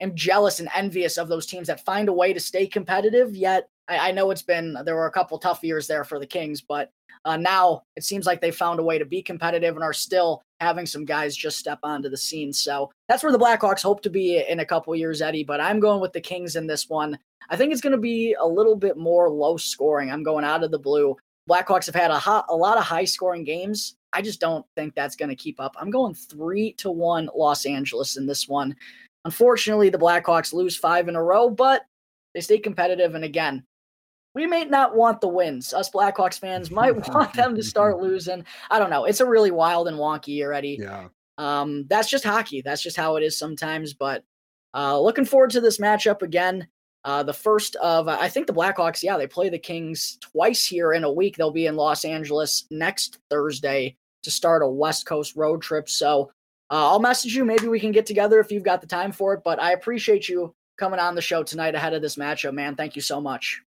am 0.00 0.14
jealous 0.14 0.60
and 0.60 0.68
envious 0.74 1.16
of 1.16 1.28
those 1.28 1.46
teams 1.46 1.66
that 1.68 1.84
find 1.84 2.08
a 2.08 2.12
way 2.12 2.32
to 2.32 2.40
stay 2.40 2.66
competitive. 2.66 3.34
Yet 3.34 3.68
I, 3.88 4.08
I 4.08 4.10
know 4.12 4.30
it's 4.30 4.42
been 4.42 4.76
there 4.84 4.96
were 4.96 5.06
a 5.06 5.12
couple 5.12 5.38
tough 5.38 5.62
years 5.62 5.86
there 5.86 6.04
for 6.04 6.18
the 6.18 6.26
Kings, 6.26 6.60
but 6.60 6.90
uh, 7.24 7.36
now 7.36 7.82
it 7.96 8.04
seems 8.04 8.26
like 8.26 8.40
they 8.40 8.50
found 8.50 8.80
a 8.80 8.84
way 8.84 8.98
to 8.98 9.04
be 9.04 9.22
competitive 9.22 9.74
and 9.74 9.84
are 9.84 9.92
still 9.92 10.42
having 10.60 10.86
some 10.86 11.04
guys 11.04 11.36
just 11.36 11.58
step 11.58 11.78
onto 11.82 12.08
the 12.08 12.16
scene. 12.16 12.52
So 12.52 12.90
that's 13.08 13.22
where 13.22 13.32
the 13.32 13.38
Blackhawks 13.38 13.82
hope 13.82 14.02
to 14.02 14.10
be 14.10 14.44
in 14.48 14.60
a 14.60 14.66
couple 14.66 14.94
years, 14.94 15.20
Eddie. 15.20 15.44
But 15.44 15.60
I'm 15.60 15.80
going 15.80 16.00
with 16.00 16.12
the 16.12 16.20
Kings 16.20 16.56
in 16.56 16.66
this 16.66 16.88
one. 16.88 17.18
I 17.50 17.56
think 17.56 17.72
it's 17.72 17.80
going 17.80 17.92
to 17.92 17.98
be 17.98 18.34
a 18.38 18.46
little 18.46 18.76
bit 18.76 18.96
more 18.96 19.30
low 19.30 19.56
scoring. 19.56 20.10
I'm 20.10 20.22
going 20.22 20.44
out 20.44 20.64
of 20.64 20.70
the 20.70 20.78
blue. 20.78 21.16
Blackhawks 21.48 21.86
have 21.86 21.94
had 21.94 22.10
a, 22.10 22.18
hot, 22.18 22.44
a 22.50 22.56
lot 22.56 22.76
of 22.76 22.84
high 22.84 23.06
scoring 23.06 23.42
games. 23.42 23.96
I 24.12 24.20
just 24.20 24.40
don't 24.40 24.66
think 24.76 24.94
that's 24.94 25.16
going 25.16 25.30
to 25.30 25.36
keep 25.36 25.60
up. 25.60 25.74
I'm 25.78 25.90
going 25.90 26.14
three 26.14 26.72
to 26.74 26.90
one 26.90 27.30
Los 27.34 27.64
Angeles 27.64 28.16
in 28.16 28.26
this 28.26 28.48
one. 28.48 28.76
Unfortunately, 29.28 29.90
the 29.90 29.98
Blackhawks 29.98 30.54
lose 30.54 30.74
five 30.74 31.06
in 31.06 31.14
a 31.14 31.22
row, 31.22 31.50
but 31.50 31.82
they 32.32 32.40
stay 32.40 32.56
competitive. 32.56 33.14
And 33.14 33.24
again, 33.24 33.62
we 34.34 34.46
may 34.46 34.64
not 34.64 34.96
want 34.96 35.20
the 35.20 35.28
wins. 35.28 35.74
Us 35.74 35.90
Blackhawks 35.90 36.38
fans 36.38 36.70
might 36.80 36.96
want 37.10 37.34
them 37.34 37.54
to 37.54 37.62
start 37.62 37.98
losing. 38.00 38.42
I 38.70 38.78
don't 38.78 38.88
know. 38.88 39.04
It's 39.04 39.20
a 39.20 39.26
really 39.26 39.50
wild 39.50 39.86
and 39.86 39.98
wonky 39.98 40.28
year, 40.28 40.54
Eddie. 40.54 40.78
Yeah. 40.80 41.08
Um, 41.36 41.84
that's 41.90 42.08
just 42.08 42.24
hockey. 42.24 42.62
That's 42.62 42.80
just 42.82 42.96
how 42.96 43.16
it 43.16 43.22
is 43.22 43.38
sometimes. 43.38 43.92
But 43.92 44.24
uh, 44.72 44.98
looking 44.98 45.26
forward 45.26 45.50
to 45.50 45.60
this 45.60 45.76
matchup 45.76 46.22
again. 46.22 46.66
Uh, 47.04 47.22
the 47.22 47.34
first 47.34 47.76
of, 47.76 48.08
I 48.08 48.30
think 48.30 48.46
the 48.46 48.54
Blackhawks, 48.54 49.02
yeah, 49.02 49.18
they 49.18 49.26
play 49.26 49.50
the 49.50 49.58
Kings 49.58 50.16
twice 50.22 50.64
here 50.64 50.94
in 50.94 51.04
a 51.04 51.12
week. 51.12 51.36
They'll 51.36 51.50
be 51.50 51.66
in 51.66 51.76
Los 51.76 52.06
Angeles 52.06 52.64
next 52.70 53.18
Thursday 53.28 53.94
to 54.22 54.30
start 54.30 54.62
a 54.62 54.68
West 54.68 55.04
Coast 55.04 55.36
road 55.36 55.60
trip. 55.60 55.90
So 55.90 56.30
uh, 56.70 56.90
I'll 56.90 57.00
message 57.00 57.34
you. 57.34 57.44
Maybe 57.44 57.68
we 57.68 57.80
can 57.80 57.92
get 57.92 58.06
together 58.06 58.40
if 58.40 58.50
you've 58.52 58.62
got 58.62 58.80
the 58.80 58.86
time 58.86 59.12
for 59.12 59.34
it. 59.34 59.40
But 59.44 59.60
I 59.60 59.72
appreciate 59.72 60.28
you 60.28 60.54
coming 60.76 61.00
on 61.00 61.14
the 61.14 61.22
show 61.22 61.42
tonight 61.42 61.74
ahead 61.74 61.94
of 61.94 62.02
this 62.02 62.16
matchup, 62.16 62.54
man. 62.54 62.76
Thank 62.76 62.96
you 62.96 63.02
so 63.02 63.20
much. 63.20 63.60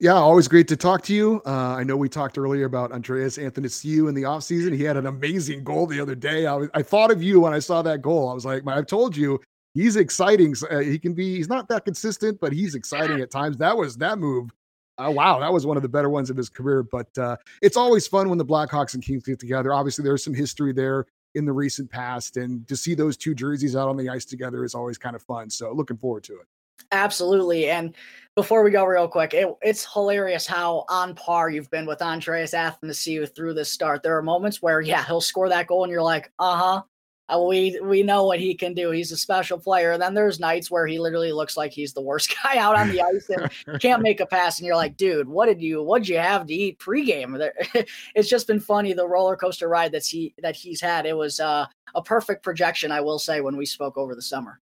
Yeah, 0.00 0.14
always 0.14 0.48
great 0.48 0.66
to 0.68 0.76
talk 0.76 1.02
to 1.02 1.14
you. 1.14 1.42
Uh, 1.46 1.74
I 1.76 1.84
know 1.84 1.96
we 1.96 2.08
talked 2.08 2.38
earlier 2.38 2.64
about 2.64 2.90
Andreas 2.90 3.38
Athanasiou 3.38 4.08
in 4.08 4.14
the 4.14 4.22
offseason. 4.22 4.74
He 4.74 4.82
had 4.82 4.96
an 4.96 5.06
amazing 5.06 5.62
goal 5.62 5.86
the 5.86 6.00
other 6.00 6.14
day. 6.14 6.46
I, 6.46 6.54
was, 6.54 6.68
I 6.74 6.82
thought 6.82 7.10
of 7.10 7.22
you 7.22 7.40
when 7.40 7.52
I 7.52 7.58
saw 7.58 7.82
that 7.82 8.02
goal. 8.02 8.28
I 8.28 8.34
was 8.34 8.44
like, 8.44 8.66
I've 8.66 8.86
told 8.86 9.16
you, 9.16 9.40
he's 9.74 9.96
exciting. 9.96 10.54
Uh, 10.70 10.78
he 10.78 10.98
can 10.98 11.12
be, 11.12 11.36
he's 11.36 11.48
not 11.48 11.68
that 11.68 11.84
consistent, 11.84 12.40
but 12.40 12.52
he's 12.52 12.74
exciting 12.74 13.20
at 13.20 13.30
times. 13.30 13.56
That 13.58 13.76
was 13.76 13.96
that 13.98 14.18
move. 14.18 14.50
Uh, 14.96 15.10
wow, 15.10 15.38
that 15.40 15.52
was 15.52 15.66
one 15.66 15.76
of 15.76 15.82
the 15.82 15.88
better 15.88 16.08
ones 16.08 16.30
of 16.30 16.36
his 16.36 16.48
career. 16.48 16.82
But 16.82 17.16
uh, 17.18 17.36
it's 17.62 17.76
always 17.76 18.06
fun 18.06 18.28
when 18.28 18.38
the 18.38 18.44
Blackhawks 18.44 18.94
and 18.94 19.02
Kings 19.02 19.24
get 19.24 19.38
together. 19.38 19.72
Obviously, 19.72 20.02
there's 20.02 20.24
some 20.24 20.34
history 20.34 20.72
there 20.72 21.06
in 21.34 21.44
the 21.44 21.52
recent 21.52 21.90
past, 21.90 22.36
and 22.36 22.66
to 22.68 22.76
see 22.76 22.94
those 22.94 23.16
two 23.16 23.34
jerseys 23.34 23.76
out 23.76 23.88
on 23.88 23.96
the 23.96 24.08
ice 24.08 24.24
together 24.24 24.64
is 24.64 24.74
always 24.74 24.98
kind 24.98 25.16
of 25.16 25.22
fun. 25.22 25.50
So, 25.50 25.72
looking 25.72 25.96
forward 25.96 26.24
to 26.24 26.34
it. 26.34 26.46
Absolutely. 26.92 27.70
And 27.70 27.94
before 28.34 28.62
we 28.62 28.70
go 28.70 28.84
real 28.84 29.08
quick, 29.08 29.34
it, 29.34 29.48
it's 29.62 29.90
hilarious 29.92 30.46
how 30.46 30.84
on 30.88 31.14
par 31.14 31.50
you've 31.50 31.70
been 31.70 31.86
with 31.86 32.02
Andreas 32.02 32.52
Athanasiou 32.52 33.34
through 33.34 33.54
this 33.54 33.70
start. 33.70 34.02
There 34.02 34.16
are 34.16 34.22
moments 34.22 34.60
where, 34.60 34.80
yeah, 34.80 35.04
he'll 35.04 35.20
score 35.20 35.48
that 35.48 35.66
goal 35.66 35.84
and 35.84 35.90
you're 35.90 36.02
like, 36.02 36.32
uh 36.38 36.56
huh, 36.56 36.82
uh, 37.28 37.40
we 37.40 37.78
we 37.82 38.02
know 38.02 38.24
what 38.24 38.38
he 38.38 38.54
can 38.54 38.74
do. 38.74 38.90
He's 38.90 39.10
a 39.10 39.16
special 39.16 39.58
player. 39.58 39.92
And 39.92 40.02
then 40.02 40.12
there's 40.12 40.38
nights 40.38 40.70
where 40.70 40.86
he 40.86 40.98
literally 40.98 41.32
looks 41.32 41.56
like 41.56 41.72
he's 41.72 41.94
the 41.94 42.02
worst 42.02 42.34
guy 42.42 42.58
out 42.58 42.76
on 42.76 42.90
the 42.90 43.00
ice 43.00 43.30
and 43.30 43.80
can't 43.80 44.02
make 44.02 44.20
a 44.20 44.26
pass. 44.26 44.58
And 44.58 44.66
you're 44.66 44.76
like, 44.76 44.96
dude, 44.96 45.28
what 45.28 45.46
did 45.46 45.62
you 45.62 45.82
what 45.82 46.02
did 46.02 46.08
you 46.08 46.18
have 46.18 46.46
to 46.46 46.54
eat 46.54 46.78
pregame? 46.78 47.50
it's 48.14 48.28
just 48.28 48.46
been 48.46 48.60
funny 48.60 48.92
the 48.92 49.08
roller 49.08 49.36
coaster 49.36 49.68
ride 49.68 49.92
that's 49.92 50.08
he 50.08 50.34
that 50.42 50.54
he's 50.54 50.80
had. 50.80 51.06
It 51.06 51.16
was 51.16 51.40
uh, 51.40 51.66
a 51.94 52.02
perfect 52.02 52.42
projection, 52.42 52.92
I 52.92 53.00
will 53.00 53.18
say, 53.18 53.40
when 53.40 53.56
we 53.56 53.64
spoke 53.64 53.96
over 53.96 54.14
the 54.14 54.22
summer. 54.22 54.60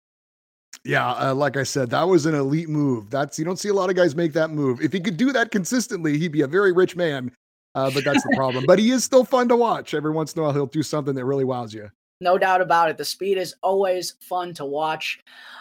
Yeah, 0.84 1.12
uh, 1.12 1.34
like 1.34 1.58
I 1.58 1.64
said, 1.64 1.90
that 1.90 2.08
was 2.08 2.26
an 2.26 2.36
elite 2.36 2.70
move. 2.70 3.10
That's 3.10 3.40
you 3.40 3.46
don't 3.46 3.60
see 3.60 3.70
a 3.70 3.74
lot 3.74 3.90
of 3.90 3.96
guys 3.96 4.16
make 4.16 4.34
that 4.34 4.50
move. 4.50 4.82
If 4.82 4.94
he 4.94 5.00
could 5.00 5.18
do 5.18 5.32
that 5.32 5.52
consistently, 5.52 6.18
he'd 6.18 6.32
be 6.32 6.42
a 6.42 6.48
very 6.48 6.72
rich 6.72 6.96
man. 6.96 7.32
Uh, 7.76 7.92
but 7.92 8.04
that's 8.04 8.24
the 8.24 8.34
problem. 8.36 8.66
but 8.66 8.80
he 8.80 8.90
is 8.90 9.04
still 9.04 9.24
fun 9.24 9.48
to 9.48 9.56
watch. 9.56 9.94
Every 9.94 10.12
once 10.12 10.34
in 10.34 10.40
a 10.40 10.44
while, 10.44 10.54
he'll 10.54 10.66
do 10.66 10.84
something 10.84 11.14
that 11.16 11.26
really 11.26 11.46
wows 11.46 11.74
you. 11.74 11.90
No 12.22 12.38
doubt 12.38 12.60
about 12.60 12.90
it. 12.90 12.98
The 12.98 13.06
speed 13.06 13.38
is 13.38 13.56
always 13.64 14.16
fun 14.20 14.54
to 14.56 14.66
watch. 14.66 15.20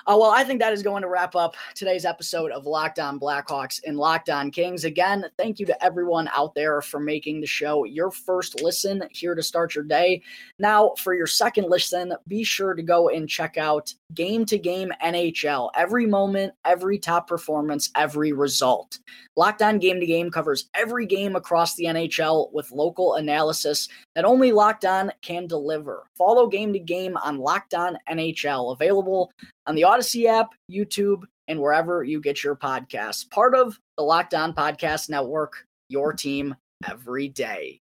Uh, 0.09 0.17
well, 0.19 0.31
I 0.31 0.43
think 0.43 0.59
that 0.59 0.73
is 0.73 0.83
going 0.83 1.03
to 1.03 1.09
wrap 1.09 1.37
up 1.37 1.55
today's 1.75 2.05
episode 2.05 2.51
of 2.51 2.67
Locked 2.67 2.99
On 2.99 3.21
Blackhawks 3.21 3.81
and 3.87 3.97
Locked 3.97 4.29
On 4.29 4.51
Kings. 4.51 4.85
Again, 4.85 5.27
thank 5.37 5.61
you 5.61 5.67
to 5.67 5.85
everyone 5.85 6.29
out 6.35 6.55
there 6.55 6.81
for 6.81 6.99
making 6.99 7.41
the 7.41 7.47
show 7.47 7.85
your 7.85 8.11
first 8.11 8.63
listen 8.63 9.05
here 9.13 9.37
to 9.37 9.43
start 9.43 9.75
your 9.75 9.85
day. 9.85 10.23
Now, 10.59 10.95
for 10.99 11.15
your 11.15 11.27
second 11.27 11.69
listen, 11.69 12.15
be 12.27 12.43
sure 12.43 12.75
to 12.75 12.83
go 12.83 13.11
and 13.11 13.29
check 13.29 13.57
out 13.57 13.93
Game 14.15 14.47
to 14.47 14.59
Game 14.59 14.91
NHL. 15.05 15.71
Every 15.77 16.07
moment, 16.07 16.55
every 16.65 16.99
top 16.99 17.29
performance, 17.29 17.91
every 17.95 18.33
result. 18.33 18.99
Locked 19.37 19.63
On 19.63 19.79
Game 19.79 20.01
to 20.01 20.07
Game 20.07 20.31
covers 20.31 20.71
every 20.75 21.07
game 21.07 21.37
across 21.37 21.77
the 21.77 21.85
NHL 21.85 22.51
with 22.53 22.73
local 22.73 23.15
analysis 23.15 23.89
that 24.15 24.25
only 24.25 24.51
Locked 24.53 24.87
On 24.87 25.13
can 25.21 25.47
deliver. 25.47 26.05
Follow 26.17 26.48
Game 26.49 26.73
to 26.73 26.79
Game 26.79 27.17
on 27.17 27.39
Locked 27.39 27.75
On 27.75 27.99
NHL, 28.11 28.73
available 28.73 29.33
on 29.67 29.75
the 29.75 29.85
Odyssey 29.85 30.27
app, 30.27 30.55
YouTube, 30.71 31.23
and 31.49 31.61
wherever 31.61 32.05
you 32.05 32.21
get 32.21 32.43
your 32.43 32.57
podcasts. 32.57 33.29
Part 33.31 33.55
of 33.55 33.79
the 33.97 34.03
Locked 34.05 34.35
On 34.35 34.53
Podcast 34.53 35.09
Network, 35.09 35.67
your 35.89 36.13
team 36.13 36.55
every 36.89 37.29
day. 37.29 37.81